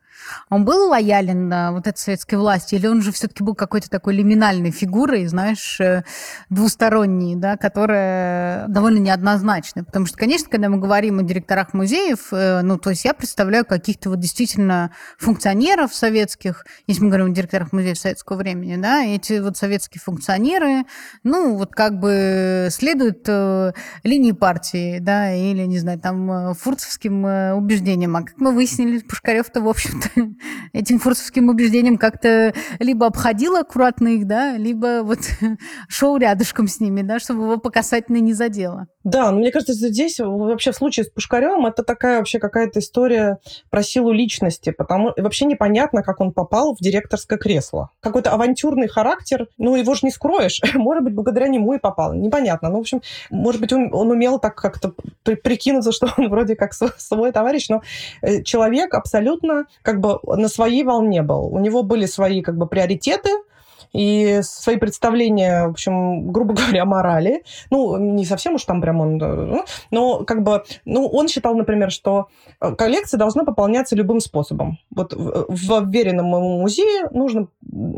Он 0.49 0.65
был 0.65 0.89
лоялен 0.89 1.47
на 1.49 1.71
вот 1.71 1.87
этой 1.87 1.97
советской 1.97 2.35
власти, 2.35 2.75
или 2.75 2.87
он 2.87 3.01
же 3.01 3.11
все-таки 3.11 3.43
был 3.43 3.55
какой-то 3.55 3.89
такой 3.89 4.15
лиминальной 4.15 4.71
фигурой, 4.71 5.25
знаешь, 5.27 5.79
э, 5.79 6.03
двусторонней, 6.49 7.35
да, 7.35 7.57
которая 7.57 8.67
довольно 8.67 8.99
неоднозначная. 8.99 9.83
Потому 9.83 10.05
что, 10.05 10.17
конечно, 10.17 10.49
когда 10.49 10.69
мы 10.69 10.77
говорим 10.77 11.19
о 11.19 11.23
директорах 11.23 11.73
музеев, 11.73 12.27
э, 12.31 12.61
ну, 12.61 12.77
то 12.77 12.89
есть 12.91 13.05
я 13.05 13.13
представляю 13.13 13.65
каких-то 13.65 14.09
вот 14.09 14.19
действительно 14.19 14.91
функционеров 15.17 15.93
советских, 15.93 16.65
если 16.87 17.03
мы 17.03 17.09
говорим 17.09 17.27
о 17.27 17.35
директорах 17.35 17.71
музеев 17.73 17.97
советского 17.97 18.37
времени, 18.37 18.75
да, 18.77 19.03
эти 19.03 19.39
вот 19.39 19.57
советские 19.57 20.01
функционеры, 20.01 20.85
ну, 21.23 21.55
вот 21.55 21.71
как 21.73 21.99
бы 21.99 22.69
следуют 22.71 23.25
э, 23.27 23.73
линии 24.03 24.31
партии, 24.31 24.99
да, 24.99 25.33
или, 25.33 25.63
не 25.65 25.79
знаю, 25.79 25.99
там, 25.99 26.53
фурцевским 26.55 27.55
убеждениям. 27.55 28.15
А 28.15 28.23
как 28.23 28.37
мы 28.37 28.51
выяснили, 28.53 28.99
Пушкарев-то, 28.99 29.61
в 29.61 29.67
общем-то, 29.67 30.09
этим 30.73 30.99
фурсовским 30.99 31.49
убеждением 31.49 31.97
как-то 31.97 32.53
либо 32.79 33.07
обходил 33.07 33.55
аккуратно 33.55 34.09
их, 34.09 34.27
да, 34.27 34.57
либо 34.57 35.01
вот 35.03 35.19
шел 35.87 36.17
рядышком 36.17 36.67
с 36.67 36.79
ними, 36.79 37.01
да, 37.01 37.19
чтобы 37.19 37.43
его 37.43 37.57
по 37.57 37.69
касательной 37.69 38.21
не 38.21 38.33
задело. 38.33 38.87
Да, 39.07 39.31
но 39.31 39.39
мне 39.39 39.51
кажется, 39.53 39.71
здесь 39.71 40.19
вообще 40.19 40.73
в 40.73 40.75
случае 40.75 41.05
с 41.05 41.09
Пушкарем 41.09 41.65
это 41.65 41.81
такая 41.81 42.17
вообще 42.17 42.39
какая-то 42.39 42.79
история 42.79 43.37
про 43.69 43.81
силу 43.81 44.11
личности, 44.11 44.71
потому 44.71 45.13
вообще 45.15 45.45
непонятно, 45.45 46.03
как 46.03 46.19
он 46.19 46.33
попал 46.33 46.75
в 46.75 46.79
директорское 46.79 47.39
кресло. 47.39 47.91
Какой-то 48.01 48.31
авантюрный 48.31 48.89
характер, 48.89 49.47
ну 49.57 49.77
его 49.77 49.93
же 49.93 50.01
не 50.03 50.11
скроешь. 50.11 50.59
Может 50.73 51.05
быть, 51.05 51.13
благодаря 51.13 51.47
нему 51.47 51.71
и 51.71 51.77
попал. 51.77 52.15
Непонятно. 52.15 52.67
Ну, 52.67 52.79
в 52.79 52.81
общем, 52.81 53.01
может 53.29 53.61
быть, 53.61 53.71
он, 53.71 53.93
он 53.93 54.11
умел 54.11 54.39
так 54.39 54.55
как-то 54.55 54.93
при, 55.23 55.35
прикинуться, 55.35 55.91
что 55.93 56.09
он 56.17 56.27
вроде 56.27 56.57
как 56.57 56.73
свой 56.73 57.31
товарищ, 57.31 57.69
но 57.69 57.83
э, 58.21 58.43
человек 58.43 58.93
абсолютно 58.93 59.67
как 59.83 60.01
бы 60.01 60.19
на 60.25 60.49
своей 60.49 60.83
волне 60.83 61.21
был. 61.21 61.45
У 61.45 61.59
него 61.59 61.81
были 61.81 62.07
свои 62.07 62.41
как 62.41 62.57
бы 62.57 62.67
приоритеты, 62.67 63.29
и 63.97 64.41
свои 64.43 64.77
представления, 64.77 65.67
в 65.67 65.71
общем, 65.71 66.31
грубо 66.31 66.53
говоря, 66.53 66.85
морали. 66.85 67.43
Ну, 67.71 67.97
не 67.97 68.25
совсем 68.25 68.55
уж 68.55 68.63
там 68.63 68.81
прям 68.81 69.01
он... 69.01 69.17
Ну, 69.17 69.65
но 69.91 70.23
как 70.23 70.43
бы... 70.43 70.63
Ну, 70.85 71.07
он 71.07 71.27
считал, 71.27 71.55
например, 71.55 71.91
что 71.91 72.27
э, 72.61 72.75
коллекция 72.75 73.17
должна 73.17 73.43
пополняться 73.43 73.95
любым 73.95 74.19
способом. 74.19 74.77
Вот 74.93 75.13
в 75.13 75.89
веренном 75.89 76.27
ему 76.27 76.61
музее 76.61 77.09
нужно 77.11 77.47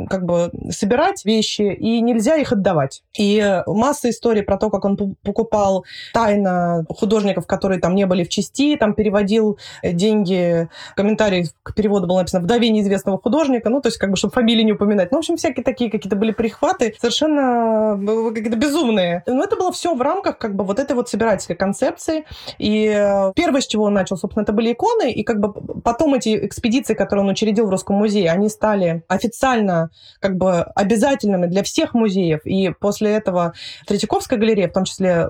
как 0.10 0.26
бы 0.26 0.52
собирать 0.70 1.26
вещи, 1.26 1.62
и 1.62 2.02
нельзя 2.02 2.36
их 2.36 2.52
отдавать. 2.52 3.04
И 3.18 3.62
масса 3.68 4.10
историй 4.10 4.44
про 4.44 4.58
то, 4.58 4.70
как 4.70 4.86
он 4.86 5.16
покупал 5.24 5.86
тайно 6.14 6.86
художников, 6.90 7.46
которые 7.46 7.80
там 7.80 7.96
не 7.96 8.06
были 8.06 8.24
в 8.24 8.30
части, 8.30 8.78
там 8.78 8.94
переводил 8.94 9.60
деньги, 9.84 10.70
комментарий 10.96 11.48
к 11.64 11.74
переводу 11.74 12.08
был 12.08 12.18
написано 12.18 12.44
«Вдове 12.44 12.70
неизвестного 12.70 13.20
художника», 13.20 13.70
ну, 13.70 13.82
то 13.82 13.88
есть 13.88 13.98
как 13.98 14.12
бы, 14.12 14.16
чтобы 14.16 14.34
фамилии 14.34 14.64
не 14.64 14.74
упоминать. 14.74 15.12
Ну, 15.12 15.18
в 15.18 15.20
общем, 15.20 15.38
всякие 15.38 15.64
такие 15.64 15.89
такие 15.90 16.00
какие-то 16.00 16.16
были 16.16 16.32
прихваты 16.32 16.96
совершенно 17.00 18.00
э, 18.00 18.34
какие-то 18.34 18.58
безумные. 18.58 19.24
Но 19.26 19.44
это 19.44 19.56
было 19.56 19.72
все 19.72 19.96
в 19.96 20.02
рамках 20.02 20.38
как 20.38 20.56
бы 20.56 20.64
вот 20.64 20.80
этой 20.80 20.96
вот 20.96 21.10
собирательской 21.10 21.56
концепции. 21.56 22.26
И 22.58 22.86
э, 22.86 23.34
первое, 23.36 23.62
с 23.62 23.68
чего 23.68 23.86
он 23.86 23.94
начал, 23.94 24.18
собственно, 24.18 24.44
это 24.44 24.54
были 24.54 24.74
иконы. 24.74 25.12
И 25.12 25.24
как 25.24 25.40
бы 25.40 25.52
потом 25.82 26.14
эти 26.14 26.46
экспедиции, 26.46 26.94
которые 26.94 27.24
он 27.24 27.32
учредил 27.32 27.68
в 27.68 27.70
Русском 27.70 27.96
музее, 27.96 28.32
они 28.32 28.50
стали 28.50 29.04
официально 29.08 29.90
как 30.20 30.38
бы 30.38 30.62
обязательными 30.62 31.48
для 31.48 31.64
всех 31.64 31.94
музеев. 31.94 32.46
И 32.46 32.70
после 32.80 33.12
этого 33.12 33.54
Третьяковская 33.88 34.40
галерея 34.40 34.70
в 34.70 34.74
том 34.74 34.86
числе 34.86 35.28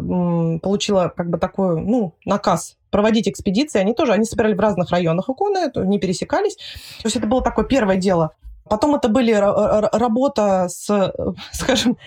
получила 0.62 1.12
как 1.16 1.30
бы 1.30 1.38
такой, 1.38 1.82
ну, 1.82 2.14
наказ 2.26 2.76
проводить 2.92 3.28
экспедиции, 3.28 3.80
они 3.80 3.94
тоже, 3.94 4.14
они 4.14 4.26
собирали 4.26 4.56
в 4.56 4.60
разных 4.60 4.90
районах 4.90 5.30
иконы, 5.30 5.72
не 5.76 6.00
пересекались. 6.00 6.56
То 6.56 7.06
есть 7.06 7.16
это 7.16 7.28
было 7.28 7.44
такое 7.44 7.66
первое 7.66 7.98
дело. 7.98 8.32
Потом 8.70 8.96
это 8.96 9.10
были 9.10 9.32
работа 9.34 10.68
с, 10.70 11.14
скажем, 11.52 11.98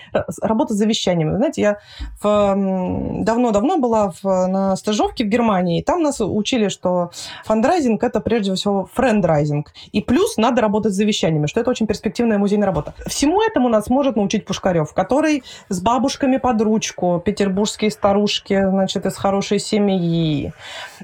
работа 0.41 0.73
с 0.73 0.77
завещаниями. 0.77 1.35
Знаете, 1.37 1.61
я 1.61 1.77
давно-давно 2.21 3.77
была 3.77 4.11
в, 4.21 4.47
на 4.47 4.75
стажировке 4.75 5.23
в 5.23 5.27
Германии, 5.27 5.79
и 5.79 5.83
там 5.83 6.01
нас 6.01 6.21
учили, 6.21 6.69
что 6.69 7.11
фандрайзинг– 7.45 8.03
это 8.03 8.19
прежде 8.19 8.53
всего 8.55 8.89
friendraising. 8.93 9.71
И 9.91 10.01
плюс 10.01 10.37
надо 10.37 10.61
работать 10.61 10.93
с 10.93 10.95
завещаниями, 10.95 11.47
что 11.47 11.59
это 11.59 11.69
очень 11.69 11.87
перспективная 11.87 12.37
музейная 12.37 12.67
работа. 12.67 12.93
Всему 13.07 13.41
этому 13.41 13.69
нас 13.69 13.89
может 13.89 14.15
научить 14.15 14.45
Пушкарев, 14.45 14.93
который 14.93 15.43
с 15.69 15.81
бабушками 15.81 16.37
под 16.37 16.61
ручку, 16.61 17.21
петербургские 17.23 17.91
старушки, 17.91 18.69
значит, 18.69 19.05
из 19.05 19.15
хорошей 19.15 19.59
семьи, 19.59 20.53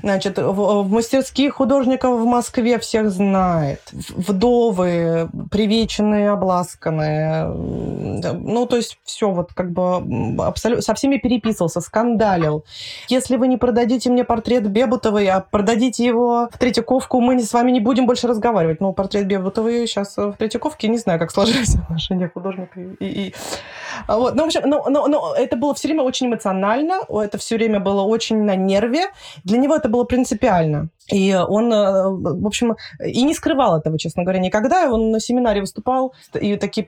значит, 0.01 0.37
в, 0.37 0.83
в 0.83 0.91
мастерских 0.91 1.55
художников 1.55 2.19
в 2.19 2.25
Москве 2.25 2.79
всех 2.79 3.09
знает, 3.09 3.81
вдовы, 3.91 5.29
привеченные, 5.49 6.31
обласканные. 6.31 7.45
Ну, 7.47 8.65
то 8.65 8.75
есть 8.75 8.99
все 9.03 9.31
вот 9.31 9.53
как 9.53 9.71
бы 9.71 10.43
абсолютно 10.43 10.81
со 10.81 10.93
всеми 10.93 11.17
переписывался, 11.17 11.81
скандалил. 11.81 12.65
Если 13.07 13.35
вы 13.35 13.47
не 13.47 13.57
продадите 13.57 14.09
мне 14.09 14.23
портрет 14.23 14.69
Бебутовой, 14.69 15.27
а 15.27 15.39
продадите 15.41 16.05
его 16.05 16.49
в 16.51 16.57
Третьяковку, 16.57 17.19
мы 17.21 17.39
с 17.39 17.53
вами 17.53 17.71
не 17.71 17.79
будем 17.79 18.05
больше 18.05 18.27
разговаривать. 18.27 18.81
Ну, 18.81 18.93
портрет 18.93 19.27
Бебутовой 19.27 19.87
сейчас 19.87 20.17
в 20.17 20.33
Третьяковке, 20.33 20.87
не 20.87 20.97
знаю, 20.97 21.19
как 21.19 21.31
сложились 21.31 21.75
отношения 21.83 22.29
художника 22.33 22.79
и, 22.79 23.05
и... 23.05 23.35
А 24.07 24.17
вот. 24.17 24.35
Ну, 24.35 24.43
в 24.43 24.45
общем, 24.45 24.61
но, 24.65 24.85
но, 24.89 25.07
но 25.07 25.35
это 25.35 25.55
было 25.57 25.73
все 25.73 25.87
время 25.87 26.03
очень 26.03 26.27
эмоционально, 26.27 26.99
это 27.09 27.37
все 27.37 27.55
время 27.55 27.79
было 27.79 28.01
очень 28.01 28.43
на 28.43 28.55
нерве. 28.55 29.07
Для 29.43 29.57
него 29.57 29.75
это 29.75 29.89
было 29.89 30.03
принципиально. 30.03 30.89
И 31.11 31.33
он, 31.33 31.73
э, 31.73 32.07
в 32.07 32.45
общем, 32.45 32.75
и 33.03 33.23
не 33.23 33.33
скрывал 33.33 33.77
этого, 33.77 33.97
честно 33.97 34.23
говоря, 34.23 34.39
никогда. 34.39 34.91
Он 34.91 35.11
на 35.11 35.19
семинаре 35.39 35.61
выступал 35.61 36.13
и 36.39 36.55
такие 36.57 36.87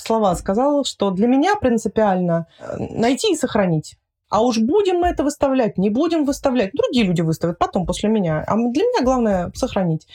слова 0.00 0.34
сказал, 0.36 0.84
что 0.84 1.10
для 1.10 1.26
меня 1.26 1.56
принципиально 1.56 2.46
э, 2.60 2.76
найти 2.78 3.32
и 3.32 3.36
сохранить. 3.36 3.96
А 4.30 4.42
уж 4.42 4.58
будем 4.58 4.98
мы 4.98 5.08
это 5.08 5.24
выставлять, 5.24 5.78
не 5.78 5.90
будем 5.90 6.24
выставлять. 6.24 6.72
Другие 6.74 7.06
люди 7.06 7.22
выставят 7.22 7.58
потом, 7.58 7.86
после 7.86 8.08
меня. 8.10 8.44
А 8.46 8.56
для 8.56 8.84
меня 8.84 9.02
главное 9.02 9.50
сохранить. 9.54 10.06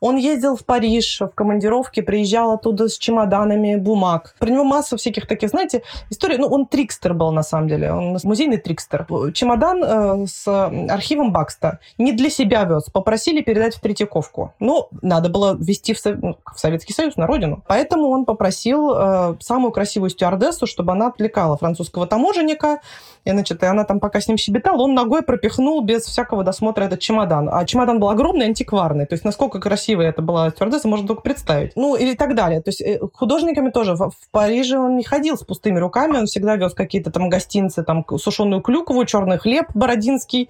Он 0.00 0.16
ездил 0.16 0.56
в 0.56 0.64
Париж 0.64 1.20
в 1.20 1.28
командировке, 1.34 2.02
приезжал 2.02 2.52
оттуда 2.52 2.88
с 2.88 2.96
чемоданами 2.96 3.76
бумаг. 3.76 4.34
Про 4.38 4.50
него 4.50 4.64
масса 4.64 4.96
всяких 4.96 5.26
таких, 5.26 5.50
знаете, 5.50 5.82
историй. 6.10 6.38
Ну, 6.38 6.46
он 6.46 6.66
трикстер 6.66 7.14
был, 7.14 7.32
на 7.32 7.42
самом 7.42 7.68
деле. 7.68 7.92
Он 7.92 8.16
музейный 8.22 8.58
трикстер. 8.58 9.06
Чемодан 9.32 9.82
э, 9.82 10.26
с 10.26 10.46
архивом 10.88 11.32
Бакста 11.32 11.80
не 11.98 12.12
для 12.12 12.30
себя 12.30 12.64
вез. 12.64 12.84
Попросили 12.92 13.40
передать 13.40 13.74
в 13.74 13.80
Третьяковку. 13.80 14.54
Ну, 14.60 14.88
надо 15.02 15.28
было 15.28 15.56
везти 15.58 15.92
в, 15.92 15.98
ну, 16.04 16.36
в 16.54 16.58
Советский 16.58 16.92
Союз, 16.92 17.16
на 17.16 17.26
родину. 17.26 17.64
Поэтому 17.66 18.08
он 18.10 18.24
попросил 18.24 18.92
э, 18.94 19.34
самую 19.40 19.72
красивую 19.72 20.10
стюардессу, 20.10 20.66
чтобы 20.66 20.92
она 20.92 21.08
отвлекала 21.08 21.56
французского 21.56 22.06
таможенника. 22.06 22.80
И, 23.24 23.30
значит, 23.30 23.55
значит, 23.56 23.62
и 23.62 23.66
она 23.66 23.84
там 23.84 24.00
пока 24.00 24.20
с 24.20 24.28
ним 24.28 24.36
щебетала, 24.36 24.82
он 24.82 24.94
ногой 24.94 25.22
пропихнул 25.22 25.82
без 25.82 26.02
всякого 26.02 26.44
досмотра 26.44 26.84
этот 26.84 27.00
чемодан. 27.00 27.48
А 27.50 27.64
чемодан 27.64 27.98
был 27.98 28.08
огромный, 28.08 28.46
антикварный. 28.46 29.06
То 29.06 29.14
есть 29.14 29.24
насколько 29.24 29.60
красивая 29.60 30.08
это 30.08 30.22
была 30.22 30.50
стюардесса, 30.50 30.88
можно 30.88 31.06
только 31.06 31.22
представить. 31.22 31.72
Ну, 31.76 31.96
и 31.96 32.14
так 32.14 32.34
далее. 32.34 32.60
То 32.60 32.70
есть 32.70 32.80
э, 32.80 32.98
художниками 33.14 33.70
тоже. 33.70 33.94
В, 33.94 34.10
в 34.10 34.30
Париже 34.30 34.78
он 34.78 34.96
не 34.96 35.04
ходил 35.04 35.36
с 35.36 35.44
пустыми 35.44 35.78
руками, 35.78 36.18
он 36.18 36.26
всегда 36.26 36.56
вез 36.56 36.74
какие-то 36.74 37.10
там 37.10 37.28
гостинцы, 37.28 37.82
там 37.82 38.04
сушеную 38.18 38.62
клюкву, 38.62 39.04
черный 39.04 39.38
хлеб 39.38 39.66
бородинский. 39.74 40.48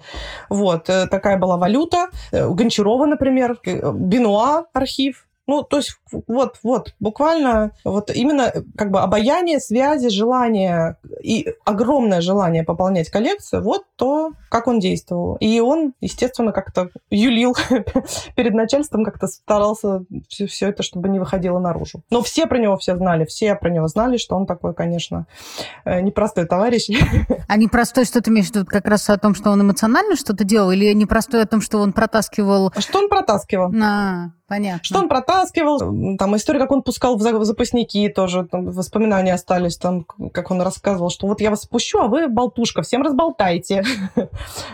Вот, 0.49 0.89
э, 0.89 1.07
такая 1.07 1.37
была 1.37 1.57
валюта. 1.57 2.07
Э, 2.31 2.49
Гончарова, 2.49 3.05
например, 3.05 3.57
Бенуа 3.63 4.65
архив. 4.73 5.26
Ну, 5.47 5.63
то 5.63 5.77
есть 5.77 5.97
вот, 6.27 6.57
вот, 6.61 6.93
буквально 6.99 7.71
вот 7.85 8.11
именно 8.13 8.51
как 8.77 8.91
бы 8.91 8.99
обаяние, 8.99 9.59
связи, 9.59 10.09
желание 10.09 10.97
и 11.23 11.47
огромное 11.63 12.19
желание 12.19 12.63
пополнять 12.63 13.09
коллекцию, 13.09 13.63
вот 13.63 13.85
то, 13.95 14.31
как 14.49 14.67
он 14.67 14.79
действовал. 14.79 15.37
И 15.39 15.59
он, 15.61 15.93
естественно, 16.01 16.51
как-то 16.51 16.89
юлил 17.09 17.55
перед 18.35 18.53
начальством, 18.53 19.05
как-то 19.05 19.27
старался 19.27 20.01
все, 20.27 20.47
все 20.47 20.69
это, 20.69 20.83
чтобы 20.83 21.07
не 21.09 21.19
выходило 21.19 21.59
наружу. 21.59 22.03
Но 22.09 22.21
все 22.21 22.45
про 22.45 22.59
него 22.59 22.77
все 22.77 22.97
знали, 22.97 23.25
все 23.25 23.55
про 23.55 23.69
него 23.69 23.87
знали, 23.87 24.17
что 24.17 24.35
он 24.35 24.45
такой, 24.45 24.73
конечно, 24.73 25.27
э, 25.85 26.01
непростой 26.01 26.45
товарищ. 26.45 26.89
А 27.47 27.55
непростой, 27.55 28.03
что 28.03 28.21
ты 28.21 28.29
имеешь 28.29 28.47
в 28.47 28.55
виду, 28.55 28.65
как 28.65 28.87
раз 28.87 29.09
о 29.09 29.17
том, 29.17 29.33
что 29.33 29.51
он 29.51 29.61
эмоционально 29.61 30.17
что-то 30.17 30.43
делал, 30.43 30.71
или 30.71 30.91
непростой 30.93 31.43
о 31.43 31.45
том, 31.45 31.61
что 31.61 31.79
он 31.79 31.93
протаскивал... 31.93 32.73
Что 32.77 32.99
он 32.99 33.07
протаскивал? 33.07 33.69
На, 33.69 34.33
понятно. 34.47 34.83
Что 34.83 34.99
он 34.99 35.09
протаскивал, 35.09 35.79
там 36.17 36.35
история, 36.35 36.59
как 36.59 36.71
он 36.71 36.81
пускал 36.81 37.17
в 37.17 37.45
запасники 37.45 38.09
тоже, 38.09 38.45
там, 38.45 38.71
воспоминания 38.71 39.33
остались, 39.33 39.77
там, 39.77 40.03
как 40.03 40.51
он 40.51 40.61
рассказывал, 40.61 41.09
что 41.09 41.27
вот 41.27 41.41
я 41.41 41.49
вас 41.49 41.61
спущу, 41.61 41.99
а 41.99 42.07
вы 42.07 42.27
болтушка, 42.27 42.81
всем 42.81 43.01
разболтайте. 43.01 43.83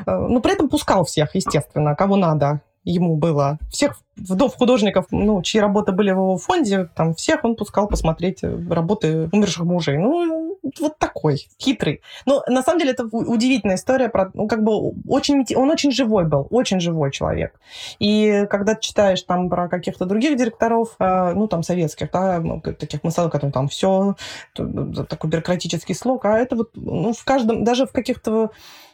Ну, 0.05 0.41
при 0.41 0.53
этом 0.53 0.69
пускал 0.69 1.05
всех, 1.05 1.35
естественно, 1.35 1.95
кого 1.95 2.15
надо 2.15 2.61
ему 2.83 3.15
было. 3.15 3.57
Всех 3.69 3.99
вдов 4.15 4.55
художников, 4.55 5.05
ну, 5.11 5.41
чьи 5.41 5.61
работы 5.61 5.91
были 5.91 6.11
в 6.11 6.15
его 6.15 6.37
фонде, 6.37 6.89
там 6.95 7.15
всех 7.15 7.43
он 7.43 7.55
пускал 7.55 7.87
посмотреть 7.87 8.43
работы 8.43 9.29
умерших 9.31 9.63
мужей. 9.63 9.97
Ну, 9.97 10.42
вот 10.79 10.97
такой, 10.97 11.47
хитрый. 11.59 12.01
Но 12.25 12.43
на 12.47 12.63
самом 12.63 12.79
деле 12.79 12.91
это 12.91 13.03
удивительная 13.05 13.75
история 13.75 14.09
про, 14.09 14.31
ну, 14.33 14.47
как 14.47 14.63
бы 14.63 14.93
очень, 15.07 15.45
он 15.55 15.69
очень 15.69 15.91
живой 15.91 16.25
был, 16.25 16.47
очень 16.49 16.79
живой 16.79 17.11
человек. 17.11 17.59
И 17.99 18.45
когда 18.49 18.75
ты 18.75 18.81
читаешь 18.81 19.21
там 19.23 19.49
про 19.49 19.67
каких-то 19.67 20.05
других 20.05 20.37
директоров, 20.37 20.95
э, 20.99 21.33
ну, 21.33 21.47
там, 21.47 21.63
советских, 21.63 22.11
да, 22.11 22.39
ну, 22.39 22.61
таких 22.61 23.03
мыслей, 23.03 23.29
которые 23.29 23.51
там 23.51 23.67
все, 23.67 24.15
такой 24.53 25.29
бюрократический 25.29 25.95
слог, 25.95 26.25
а 26.25 26.37
это 26.37 26.55
вот, 26.55 26.71
ну, 26.75 27.13
в 27.13 27.23
каждом, 27.23 27.63
даже 27.63 27.85
в 27.85 27.91
каких-то 27.91 28.51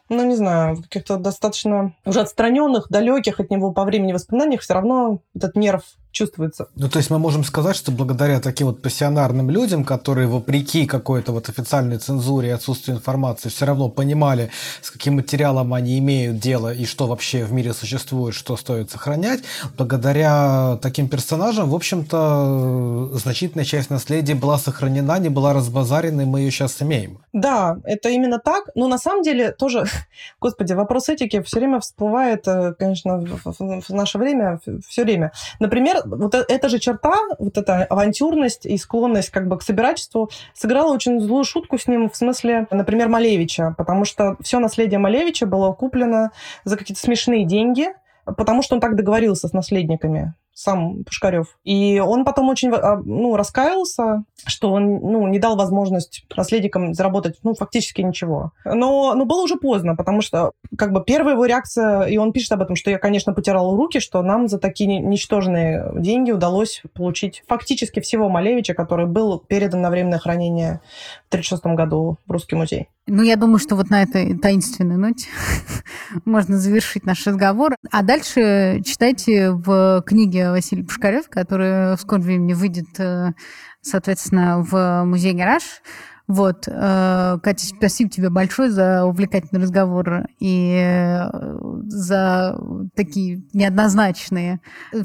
ну, 0.09 0.25
не 0.25 0.35
знаю, 0.35 0.75
в 0.75 0.81
каких-то 0.81 1.17
достаточно 1.17 1.93
уже 2.03 2.21
отстраненных, 2.21 2.89
далеких 2.89 3.39
от 3.39 3.51
него 3.51 3.71
по 3.71 3.83
времени 3.83 4.11
воспоминаниях 4.11 4.61
все 4.61 4.73
равно 4.73 5.21
этот 5.35 5.55
нерв 5.55 5.83
чувствуется. 6.11 6.67
Ну, 6.75 6.89
то 6.89 6.97
есть 6.97 7.09
мы 7.09 7.19
можем 7.19 7.43
сказать, 7.43 7.75
что 7.75 7.91
благодаря 7.91 8.39
таким 8.39 8.67
вот 8.67 8.81
пассионарным 8.81 9.49
людям, 9.49 9.83
которые 9.85 10.27
вопреки 10.27 10.85
какой-то 10.85 11.31
вот 11.31 11.49
официальной 11.49 11.97
цензуре 11.97 12.49
и 12.49 12.51
отсутствию 12.51 12.97
информации 12.97 13.49
все 13.49 13.65
равно 13.65 13.89
понимали, 13.89 14.49
с 14.81 14.91
каким 14.91 15.15
материалом 15.15 15.73
они 15.73 15.99
имеют 15.99 16.39
дело 16.39 16.73
и 16.73 16.85
что 16.85 17.07
вообще 17.07 17.43
в 17.43 17.53
мире 17.53 17.73
существует, 17.73 18.35
что 18.35 18.57
стоит 18.57 18.89
сохранять, 18.91 19.43
благодаря 19.77 20.77
таким 20.81 21.07
персонажам, 21.09 21.69
в 21.69 21.75
общем-то, 21.75 23.11
значительная 23.13 23.65
часть 23.65 23.89
наследия 23.89 24.35
была 24.35 24.57
сохранена, 24.57 25.19
не 25.19 25.29
была 25.29 25.53
разбазарена, 25.53 26.21
и 26.21 26.25
мы 26.25 26.39
ее 26.41 26.51
сейчас 26.51 26.81
имеем. 26.81 27.19
Да, 27.33 27.77
это 27.83 28.09
именно 28.09 28.39
так. 28.39 28.69
Но 28.75 28.87
на 28.87 28.97
самом 28.97 29.23
деле 29.23 29.51
тоже, 29.51 29.85
господи, 30.41 30.73
вопрос 30.73 31.09
этики 31.09 31.41
все 31.41 31.59
время 31.59 31.79
всплывает, 31.79 32.47
э, 32.47 32.73
конечно, 32.77 33.19
в 33.19 33.89
наше 33.89 34.17
время, 34.17 34.59
все 34.87 35.03
время. 35.03 35.31
Например, 35.59 35.98
вот 36.05 36.35
э, 36.35 36.45
эта 36.47 36.69
же 36.69 36.79
черта, 36.79 37.15
вот 37.37 37.57
эта 37.57 37.85
авантюрность 37.85 38.65
и 38.65 38.77
склонность 38.77 39.29
как 39.29 39.47
бы 39.47 39.57
к 39.57 39.61
собирательству 39.61 40.29
сыграла 40.53 40.93
очень 40.93 41.19
злую 41.19 41.43
шутку 41.43 41.77
с 41.77 41.87
ним 41.87 42.09
в 42.09 42.15
смысле, 42.15 42.67
например, 42.71 43.09
Малевича, 43.09 43.75
потому 43.77 44.05
что 44.05 44.35
все 44.41 44.59
наследие 44.59 44.99
Малевича 44.99 45.45
было 45.45 45.71
куплено 45.73 46.31
за 46.63 46.77
какие-то 46.77 47.01
смешные 47.01 47.45
деньги, 47.45 47.87
потому 48.25 48.61
что 48.61 48.75
он 48.75 48.81
так 48.81 48.95
договорился 48.95 49.47
с 49.47 49.53
наследниками 49.53 50.33
сам 50.59 51.05
Пушкарев. 51.05 51.57
И 51.63 51.99
он 51.99 52.25
потом 52.25 52.49
очень 52.49 52.69
а, 52.73 52.97
ну, 52.97 53.37
раскаялся, 53.37 54.23
что 54.45 54.73
он 54.73 54.99
ну, 54.99 55.25
не 55.27 55.39
дал 55.39 55.55
возможность 55.55 56.25
наследникам 56.35 56.93
заработать 56.93 57.37
ну, 57.43 57.53
фактически 57.53 58.01
ничего. 58.01 58.51
Но, 58.65 59.13
но 59.15 59.25
было 59.25 59.41
уже 59.41 59.55
поздно, 59.55 59.95
потому 59.95 60.21
что 60.21 60.51
как 60.77 60.91
бы 60.91 61.01
первая 61.01 61.35
его 61.35 61.45
реакция, 61.45 62.03
и 62.03 62.17
он 62.17 62.33
пишет 62.33 62.51
об 62.51 62.61
этом, 62.61 62.75
что 62.75 62.91
я, 62.91 62.97
конечно, 62.97 63.33
потирал 63.33 63.75
руки, 63.77 63.99
что 63.99 64.21
нам 64.21 64.49
за 64.49 64.59
такие 64.59 64.99
ничтожные 64.99 65.91
деньги 65.95 66.31
удалось 66.31 66.81
получить 66.93 67.43
фактически 67.47 68.01
всего 68.01 68.27
Малевича, 68.27 68.73
который 68.73 69.05
был 69.05 69.39
передан 69.39 69.81
на 69.81 69.89
временное 69.89 70.19
хранение 70.19 70.81
в 71.25 71.33
1936 71.33 71.65
году 71.77 72.17
в 72.27 72.31
Русский 72.31 72.55
музей. 72.55 72.89
Ну, 73.11 73.23
я 73.23 73.37
думаю, 73.37 73.57
что 73.57 73.75
вот 73.75 73.89
на 73.89 74.03
этой 74.03 74.37
таинственной 74.37 74.97
ноте 74.97 75.27
можно 76.25 76.57
завершить 76.57 77.05
наш 77.05 77.25
разговор. 77.25 77.75
А 77.91 78.03
дальше 78.03 78.81
читайте 78.85 79.51
в 79.51 80.03
книге 80.05 80.48
Василия 80.51 80.83
Пушкарев, 80.83 81.29
которая 81.29 81.95
в 81.95 82.01
скором 82.01 82.23
времени 82.23 82.53
выйдет, 82.53 82.99
э, 82.99 83.33
соответственно, 83.81 84.61
в 84.61 85.03
музей 85.05 85.33
«Гараж». 85.33 85.63
Вот, 86.27 86.67
э, 86.67 87.37
Катя, 87.41 87.65
спасибо 87.65 88.11
тебе 88.11 88.29
большое 88.29 88.69
за 88.69 89.03
увлекательный 89.05 89.63
разговор 89.63 90.27
и 90.39 90.79
э, 90.79 91.27
за 91.87 92.55
такие 92.95 93.41
неоднозначные 93.53 94.61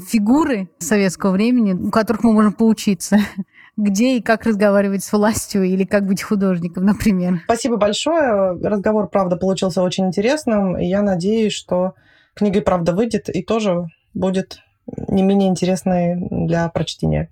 фигуры 0.07 0.69
советского 0.77 1.31
времени, 1.31 1.73
у 1.73 1.89
которых 1.89 2.23
мы 2.23 2.31
можем 2.31 2.53
поучиться 2.53 3.17
где 3.77 4.17
и 4.17 4.21
как 4.21 4.45
разговаривать 4.45 5.03
с 5.03 5.11
властью 5.11 5.63
или 5.63 5.83
как 5.83 6.05
быть 6.05 6.21
художником, 6.21 6.85
например. 6.85 7.41
Спасибо 7.45 7.77
большое. 7.77 8.57
Разговор, 8.61 9.09
правда, 9.09 9.35
получился 9.35 9.81
очень 9.81 10.07
интересным. 10.07 10.77
И 10.77 10.85
я 10.85 11.01
надеюсь, 11.01 11.53
что 11.53 11.95
книга 12.35 12.59
и 12.59 12.63
правда 12.63 12.93
выйдет 12.93 13.29
и 13.29 13.43
тоже 13.43 13.87
будет 14.13 14.59
не 14.87 15.23
менее 15.23 15.49
интересной 15.49 16.15
для 16.15 16.69
прочтения. 16.69 17.29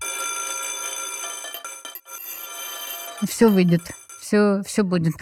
Все 3.25 3.47
выйдет 3.47 3.81
все, 4.33 4.61
все 4.65 4.83
будет. 4.83 5.13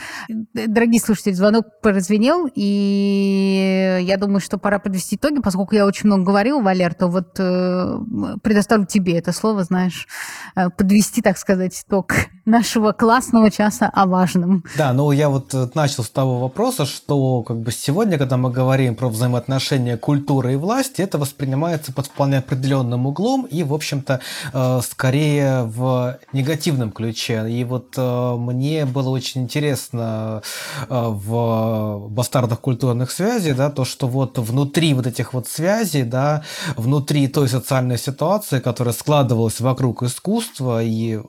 Дорогие 0.54 1.02
слушатели, 1.02 1.34
звонок 1.34 1.66
прозвенел, 1.82 2.48
и 2.54 4.00
я 4.02 4.18
думаю, 4.18 4.40
что 4.40 4.58
пора 4.58 4.80
подвести 4.80 5.18
итоги, 5.18 5.42
поскольку 5.42 5.76
я 5.76 5.86
очень 5.86 6.08
много 6.08 6.24
говорила, 6.24 6.62
Валер, 6.62 6.94
то 6.94 7.08
вот 7.08 7.36
э, 7.38 7.98
предоставлю 8.42 8.86
тебе 8.86 9.18
это 9.18 9.34
слово, 9.34 9.64
знаешь, 9.64 10.08
э, 10.56 10.70
подвести, 10.70 11.22
так 11.22 11.38
сказать, 11.38 11.84
итог 11.86 12.14
нашего 12.46 12.92
классного 12.92 13.52
часа 13.52 13.88
о 13.88 14.06
важном. 14.06 14.64
Да, 14.78 14.94
ну 14.94 15.12
я 15.12 15.30
вот 15.30 15.54
э, 15.54 15.68
начал 15.74 16.04
с 16.04 16.10
того 16.10 16.40
вопроса, 16.40 16.86
что 16.86 17.44
как 17.44 17.60
бы 17.60 17.72
сегодня, 17.72 18.18
когда 18.18 18.38
мы 18.38 18.50
говорим 18.50 18.96
про 18.96 19.10
взаимоотношения 19.10 19.98
культуры 19.98 20.54
и 20.54 20.56
власти, 20.56 21.02
это 21.02 21.18
воспринимается 21.18 21.94
под 21.94 22.08
вполне 22.08 22.38
определенным 22.40 23.08
углом 23.08 23.46
и, 23.46 23.64
в 23.64 23.74
общем-то, 23.74 24.22
э, 24.54 24.80
скорее 24.84 25.64
в 25.64 26.18
негативном 26.34 26.92
ключе. 26.92 27.46
И 27.50 27.64
вот 27.64 27.94
э, 27.98 28.36
мне 28.38 28.86
было 28.86 29.01
было 29.02 29.16
очень 29.16 29.42
интересно 29.42 30.42
э, 30.82 30.86
в 30.90 32.08
бастардах 32.10 32.60
культурных 32.60 33.12
связей, 33.12 33.54
да, 33.54 33.70
то, 33.70 33.86
что 33.86 34.08
вот 34.08 34.38
внутри 34.38 34.94
вот 34.94 35.08
этих 35.08 35.34
вот 35.34 35.48
связей, 35.48 36.04
да, 36.04 36.44
внутри 36.78 37.28
той 37.28 37.48
социальной 37.48 37.98
ситуации, 37.98 38.60
которая 38.60 38.94
складывалась 38.94 39.60
вокруг 39.60 40.04
искусства 40.04 40.84
и 40.84 41.20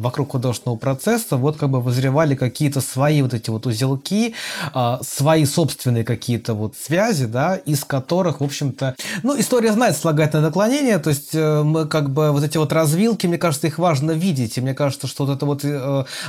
вокруг 0.00 0.32
художественного 0.32 0.78
процесса, 0.78 1.36
вот 1.36 1.56
как 1.56 1.70
бы 1.70 1.80
возревали 1.80 2.34
какие-то 2.34 2.80
свои 2.80 3.22
вот 3.22 3.34
эти 3.34 3.50
вот 3.50 3.66
узелки, 3.66 4.34
э, 4.74 4.98
свои 5.02 5.44
собственные 5.44 6.04
какие-то 6.04 6.54
вот 6.54 6.74
связи, 6.76 7.26
да, 7.26 7.56
из 7.56 7.84
которых, 7.84 8.40
в 8.40 8.44
общем-то, 8.44 8.96
ну, 9.22 9.38
история 9.38 9.72
знает 9.72 9.96
слагательное 9.96 10.46
наклонение, 10.46 10.98
то 10.98 11.10
есть 11.10 11.34
э, 11.34 11.62
мы 11.62 11.86
как 11.86 12.10
бы 12.10 12.32
вот 12.32 12.42
эти 12.42 12.58
вот 12.58 12.72
развилки, 12.72 13.26
мне 13.26 13.38
кажется, 13.38 13.66
их 13.66 13.78
важно 13.78 14.12
видеть, 14.12 14.58
и 14.58 14.60
мне 14.60 14.74
кажется, 14.74 15.06
что 15.06 15.26
вот 15.26 15.36
это 15.36 15.46
вот 15.46 15.64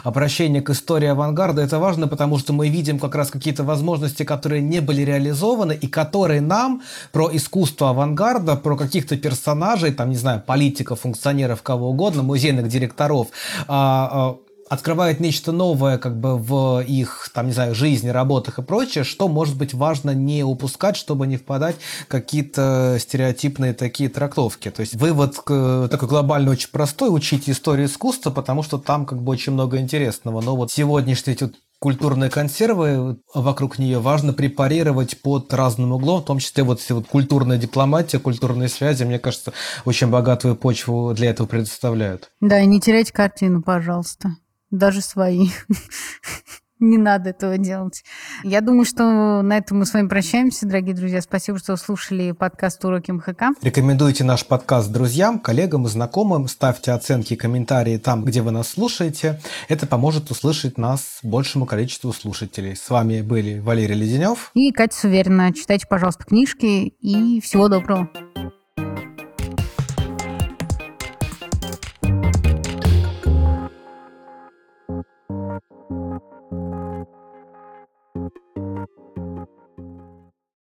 обращение 0.03 0.61
к 0.61 0.69
истории 0.69 1.07
авангарда 1.07 1.61
это 1.61 1.79
важно, 1.79 2.07
потому 2.07 2.37
что 2.37 2.53
мы 2.53 2.69
видим 2.69 2.99
как 2.99 3.15
раз 3.15 3.29
какие-то 3.31 3.63
возможности, 3.63 4.23
которые 4.23 4.61
не 4.61 4.81
были 4.81 5.01
реализованы 5.01 5.73
и 5.73 5.87
которые 5.87 6.41
нам 6.41 6.81
про 7.11 7.29
искусство 7.31 7.91
авангарда, 7.91 8.55
про 8.55 8.75
каких-то 8.75 9.17
персонажей, 9.17 9.91
там, 9.91 10.09
не 10.09 10.17
знаю, 10.17 10.41
политиков, 10.45 11.01
функционеров, 11.01 11.61
кого 11.61 11.89
угодно, 11.89 12.23
музейных 12.23 12.67
директоров, 12.67 13.27
а, 13.67 14.09
а, 14.11 14.37
открывает 14.69 15.19
нечто 15.19 15.51
новое 15.51 15.97
как 15.97 16.19
бы 16.19 16.37
в 16.37 16.81
их, 16.81 17.29
там, 17.33 17.47
не 17.47 17.53
знаю, 17.53 17.75
жизни, 17.75 18.09
работах 18.09 18.59
и 18.59 18.61
прочее, 18.61 19.03
что 19.03 19.27
может 19.27 19.57
быть 19.57 19.73
важно 19.73 20.11
не 20.11 20.43
упускать, 20.43 20.95
чтобы 20.95 21.27
не 21.27 21.37
впадать 21.37 21.75
в 22.03 22.07
какие-то 22.07 22.97
стереотипные 22.99 23.73
такие 23.73 24.09
трактовки. 24.09 24.71
То 24.71 24.81
есть 24.81 24.95
вывод 24.95 25.35
такой 25.45 26.07
глобальный 26.07 26.51
очень 26.51 26.69
простой, 26.69 27.13
учите 27.13 27.51
историю 27.51 27.87
искусства, 27.87 28.31
потому 28.31 28.63
что 28.63 28.77
там 28.77 29.05
как 29.05 29.21
бы 29.21 29.31
очень 29.31 29.53
много 29.53 29.77
интересного. 29.77 30.41
Но 30.41 30.55
вот 30.55 30.71
сегодняшние 30.71 31.35
культурные 31.81 32.29
консервы 32.29 33.17
вокруг 33.33 33.79
нее 33.79 33.99
важно 33.99 34.33
препарировать 34.33 35.19
под 35.21 35.51
разным 35.51 35.91
углом, 35.91 36.21
в 36.21 36.25
том 36.25 36.37
числе 36.37 36.63
вот, 36.63 36.79
вот 36.89 37.07
культурная 37.07 37.57
дипломатия, 37.57 38.19
культурные 38.19 38.69
связи, 38.69 39.03
мне 39.03 39.17
кажется, 39.17 39.51
очень 39.83 40.07
богатую 40.07 40.55
почву 40.55 41.13
для 41.15 41.31
этого 41.31 41.47
предоставляют. 41.47 42.31
Да, 42.39 42.59
и 42.61 42.67
не 42.67 42.79
терять 42.79 43.11
картину, 43.11 43.63
пожалуйста 43.63 44.29
даже 44.69 45.01
свои. 45.01 45.49
Не 46.81 46.97
надо 46.97 47.29
этого 47.29 47.59
делать. 47.59 48.03
Я 48.43 48.59
думаю, 48.61 48.85
что 48.85 49.41
на 49.43 49.57
этом 49.57 49.77
мы 49.77 49.85
с 49.85 49.93
вами 49.93 50.07
прощаемся, 50.07 50.65
дорогие 50.65 50.95
друзья. 50.95 51.21
Спасибо, 51.21 51.59
что 51.59 51.77
слушали 51.77 52.31
подкаст 52.31 52.83
«Уроки 52.83 53.11
МХК». 53.11 53.55
Рекомендуйте 53.61 54.23
наш 54.23 54.43
подкаст 54.47 54.91
друзьям, 54.91 55.37
коллегам 55.37 55.85
и 55.85 55.89
знакомым. 55.89 56.47
Ставьте 56.47 56.91
оценки 56.91 57.33
и 57.33 57.37
комментарии 57.37 57.97
там, 57.97 58.25
где 58.25 58.41
вы 58.41 58.49
нас 58.49 58.69
слушаете. 58.69 59.39
Это 59.69 59.85
поможет 59.85 60.31
услышать 60.31 60.79
нас 60.79 61.19
большему 61.21 61.67
количеству 61.67 62.11
слушателей. 62.13 62.75
С 62.75 62.89
вами 62.89 63.21
были 63.21 63.59
Валерий 63.59 63.95
Леденев 63.95 64.49
и 64.55 64.71
Катя 64.71 64.97
Суверина. 64.97 65.53
Читайте, 65.53 65.85
пожалуйста, 65.87 66.23
книжки 66.23 66.95
и 66.99 67.39
всего 67.41 67.67
доброго. 67.67 68.09